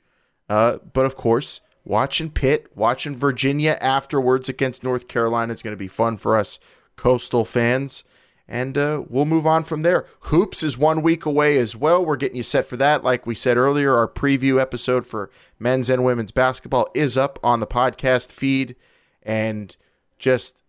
Uh, 0.49 0.78
but 0.92 1.05
of 1.05 1.16
course, 1.16 1.61
watching 1.84 2.30
Pitt, 2.30 2.68
watching 2.74 3.16
Virginia 3.16 3.76
afterwards 3.80 4.49
against 4.49 4.82
North 4.82 5.09
Carolina 5.09 5.53
is 5.53 5.62
going 5.62 5.74
to 5.74 5.78
be 5.78 5.88
fun 5.88 6.16
for 6.16 6.36
us 6.36 6.59
coastal 6.96 7.44
fans. 7.44 8.05
And 8.51 8.78
uh, 8.78 9.05
we'll 9.09 9.26
move 9.26 9.46
on 9.46 9.64
from 9.64 9.82
there. 9.82 10.07
Hoops 10.20 10.62
is 10.62 10.78
one 10.78 11.03
week 11.03 11.26
away 11.26 11.59
as 11.59 11.76
well. 11.76 12.05
We're 12.05 12.16
getting 12.16 12.38
you 12.38 12.42
set 12.42 12.64
for 12.64 12.78
that. 12.78 13.05
Like 13.05 13.26
we 13.26 13.34
said 13.34 13.59
earlier, 13.59 13.94
our 13.94 14.09
preview 14.09 14.59
episode 14.59 15.07
for 15.07 15.30
men's 15.59 15.90
and 15.90 16.03
women's 16.03 16.32
basketball 16.32 16.88
is 16.94 17.18
up 17.18 17.38
on 17.42 17.61
the 17.61 17.66
podcast 17.66 18.32
feed. 18.32 18.74
And 19.22 19.76
just 20.18 20.62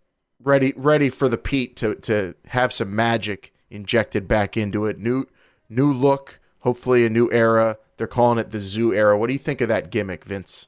ready 0.43 0.73
ready 0.75 1.09
for 1.09 1.29
the 1.29 1.37
Pete 1.37 1.75
to 1.77 1.95
to 1.95 2.35
have 2.47 2.73
some 2.73 2.93
magic 2.93 3.53
injected 3.69 4.27
back 4.27 4.57
into 4.57 4.85
it. 4.85 4.99
New 4.99 5.25
new 5.69 5.91
look, 5.91 6.39
hopefully 6.59 7.05
a 7.05 7.09
new 7.09 7.29
era. 7.31 7.77
They're 7.97 8.07
calling 8.07 8.39
it 8.39 8.51
the 8.51 8.59
Zoo 8.59 8.93
era. 8.93 9.17
What 9.17 9.27
do 9.27 9.33
you 9.33 9.39
think 9.39 9.61
of 9.61 9.67
that 9.67 9.91
gimmick, 9.91 10.23
Vince? 10.23 10.67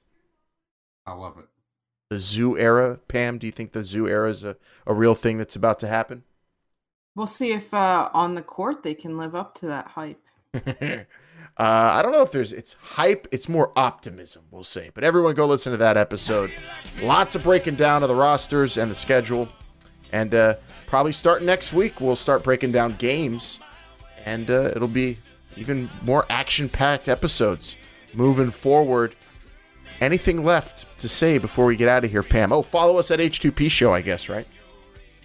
I 1.06 1.14
love 1.14 1.38
it. 1.38 1.46
The 2.10 2.20
Zoo 2.20 2.58
era, 2.58 3.00
Pam. 3.08 3.38
Do 3.38 3.48
you 3.48 3.52
think 3.52 3.72
the 3.72 3.84
Zoo 3.84 4.08
era 4.08 4.30
is 4.30 4.44
a, 4.44 4.58
a 4.86 4.94
real 4.94 5.16
thing 5.16 5.38
that's 5.38 5.56
about 5.56 5.80
to 5.80 5.88
happen? 5.88 6.24
We'll 7.16 7.28
see 7.28 7.52
if 7.52 7.74
uh, 7.74 8.10
on 8.14 8.36
the 8.36 8.42
court 8.42 8.84
they 8.84 8.94
can 8.94 9.18
live 9.18 9.36
up 9.36 9.56
to 9.56 9.68
that 9.68 9.88
hype. 9.88 10.22
uh, 10.54 11.06
I 11.58 12.02
don't 12.02 12.12
know 12.12 12.22
if 12.22 12.32
there's 12.32 12.54
it's 12.54 12.74
hype. 12.74 13.28
It's 13.32 13.50
more 13.50 13.72
optimism, 13.78 14.44
we'll 14.52 14.64
say. 14.64 14.92
But 14.94 15.04
everyone, 15.04 15.36
go 15.36 15.46
listen 15.46 15.72
to 15.72 15.78
that 15.78 15.98
episode. 15.98 16.52
Lots 17.02 17.36
of 17.36 17.44
breaking 17.44 17.76
down 17.76 18.04
of 18.04 18.10
the 18.10 18.16
rosters 18.16 18.78
and 18.78 18.90
the 18.92 18.96
schedule, 18.96 19.50
and 20.12 20.34
uh, 20.34 20.56
probably 20.92 21.14
start 21.14 21.42
next 21.42 21.72
week 21.72 22.02
we'll 22.02 22.18
start 22.18 22.44
breaking 22.44 22.74
down 22.74 22.96
games, 22.98 23.62
and 24.26 24.52
uh, 24.52 24.74
it'll 24.76 24.90
be 24.90 25.18
even 25.56 25.90
more 26.04 26.26
action-packed 26.30 27.08
episodes 27.08 27.78
moving 28.14 28.52
forward. 28.52 29.16
Anything 30.02 30.44
left 30.44 30.86
to 31.00 31.08
say 31.08 31.38
before 31.38 31.66
we 31.66 31.78
get 31.78 31.88
out 31.88 32.04
of 32.04 32.12
here, 32.12 32.24
Pam? 32.24 32.52
Oh, 32.52 32.62
follow 32.62 32.98
us 32.98 33.10
at 33.10 33.20
H2P 33.20 33.72
Show, 33.72 33.94
I 33.94 34.02
guess, 34.02 34.28
right? 34.28 34.46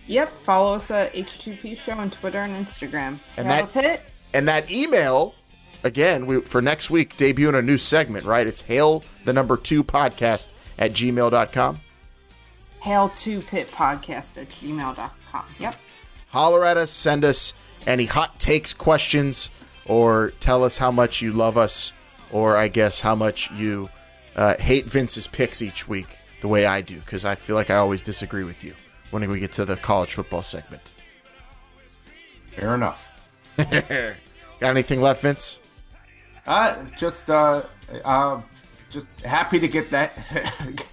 Yep, 0.07 0.29
follow 0.43 0.77
us 0.77 0.89
at 0.93 1.13
H2P 1.15 1.77
Show 1.77 1.95
on 1.95 2.11
Twitter 2.11 2.39
and 2.39 2.65
Instagram. 2.65 3.19
And 3.37 3.51
that- 3.51 3.73
pit. 3.73 4.03
And 4.33 4.47
that 4.47 4.71
email, 4.71 5.35
again, 5.83 6.27
we, 6.27 6.43
for 6.43 6.63
next 6.63 6.91
week, 6.91 7.17
debuting 7.17 7.59
a 7.59 7.63
new 7.63 7.79
segment, 7.79 8.25
right? 8.25 8.47
It's 8.47 8.61
hail 8.61 9.03
the 9.25 9.33
number 9.33 9.57
two 9.57 9.83
podcast 9.83 10.51
at 10.79 10.93
gmail.com. 10.93 11.81
Hail 12.83 13.09
to 13.09 13.41
Pit 13.41 13.69
Podcast 13.73 14.41
at 14.41 14.49
gmail.com. 14.49 15.11
Yep. 15.59 15.77
Holler 16.29 16.65
at 16.65 16.77
us, 16.77 16.91
send 16.91 17.25
us 17.25 17.55
any 17.87 18.05
hot 18.05 18.39
takes, 18.39 18.73
questions, 18.73 19.51
or 19.87 20.33
tell 20.41 20.65
us 20.65 20.79
how 20.79 20.91
much 20.91 21.23
you 21.23 21.33
love 21.33 21.57
us, 21.57 21.93
or 22.31 22.57
I 22.57 22.69
guess 22.69 23.01
how 23.01 23.15
much 23.15 23.51
you 23.53 23.89
uh, 24.35 24.57
hate 24.59 24.87
Vince's 24.87 25.27
picks 25.27 25.63
each 25.63 25.89
week, 25.89 26.19
the 26.41 26.49
way 26.49 26.67
I 26.67 26.81
do, 26.81 26.99
because 26.99 27.25
I 27.25 27.35
feel 27.35 27.57
like 27.57 27.71
I 27.71 27.77
always 27.77 28.03
disagree 28.03 28.45
with 28.45 28.65
you 28.65 28.75
when 29.11 29.29
we 29.31 29.41
get 29.41 29.53
to 29.53 29.65
the 29.65 29.77
college 29.77 30.15
football 30.15 30.43
segment. 30.43 30.93
Fair 32.53 32.75
enough. 32.75 33.11
Got 33.57 34.17
anything 34.63 35.01
left, 35.01 35.23
Vince? 35.23 35.61
Uh, 36.47 36.85
just 36.97 37.29
uh, 37.29 37.63
uh, 38.05 38.41
just 38.91 39.09
happy 39.21 39.59
to 39.59 39.69
get 39.69 39.91
that, 39.91 40.13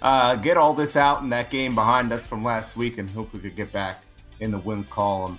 uh, 0.00 0.36
get 0.36 0.56
all 0.56 0.74
this 0.74 0.96
out 0.96 1.22
and 1.22 1.32
that 1.32 1.50
game 1.50 1.74
behind 1.74 2.12
us 2.12 2.26
from 2.26 2.44
last 2.44 2.76
week, 2.76 2.98
and 2.98 3.10
hope 3.10 3.32
we 3.32 3.40
could 3.40 3.56
get 3.56 3.72
back 3.72 4.02
in 4.40 4.50
the 4.50 4.58
win 4.58 4.84
column 4.84 5.38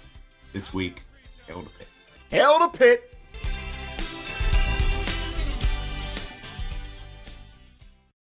this 0.51 0.73
week. 0.73 1.03
Hail 1.47 1.61
to 1.63 1.69
Pitt. 1.69 1.87
Hail 2.29 2.59
to 2.59 2.77
Pitt. 2.77 3.12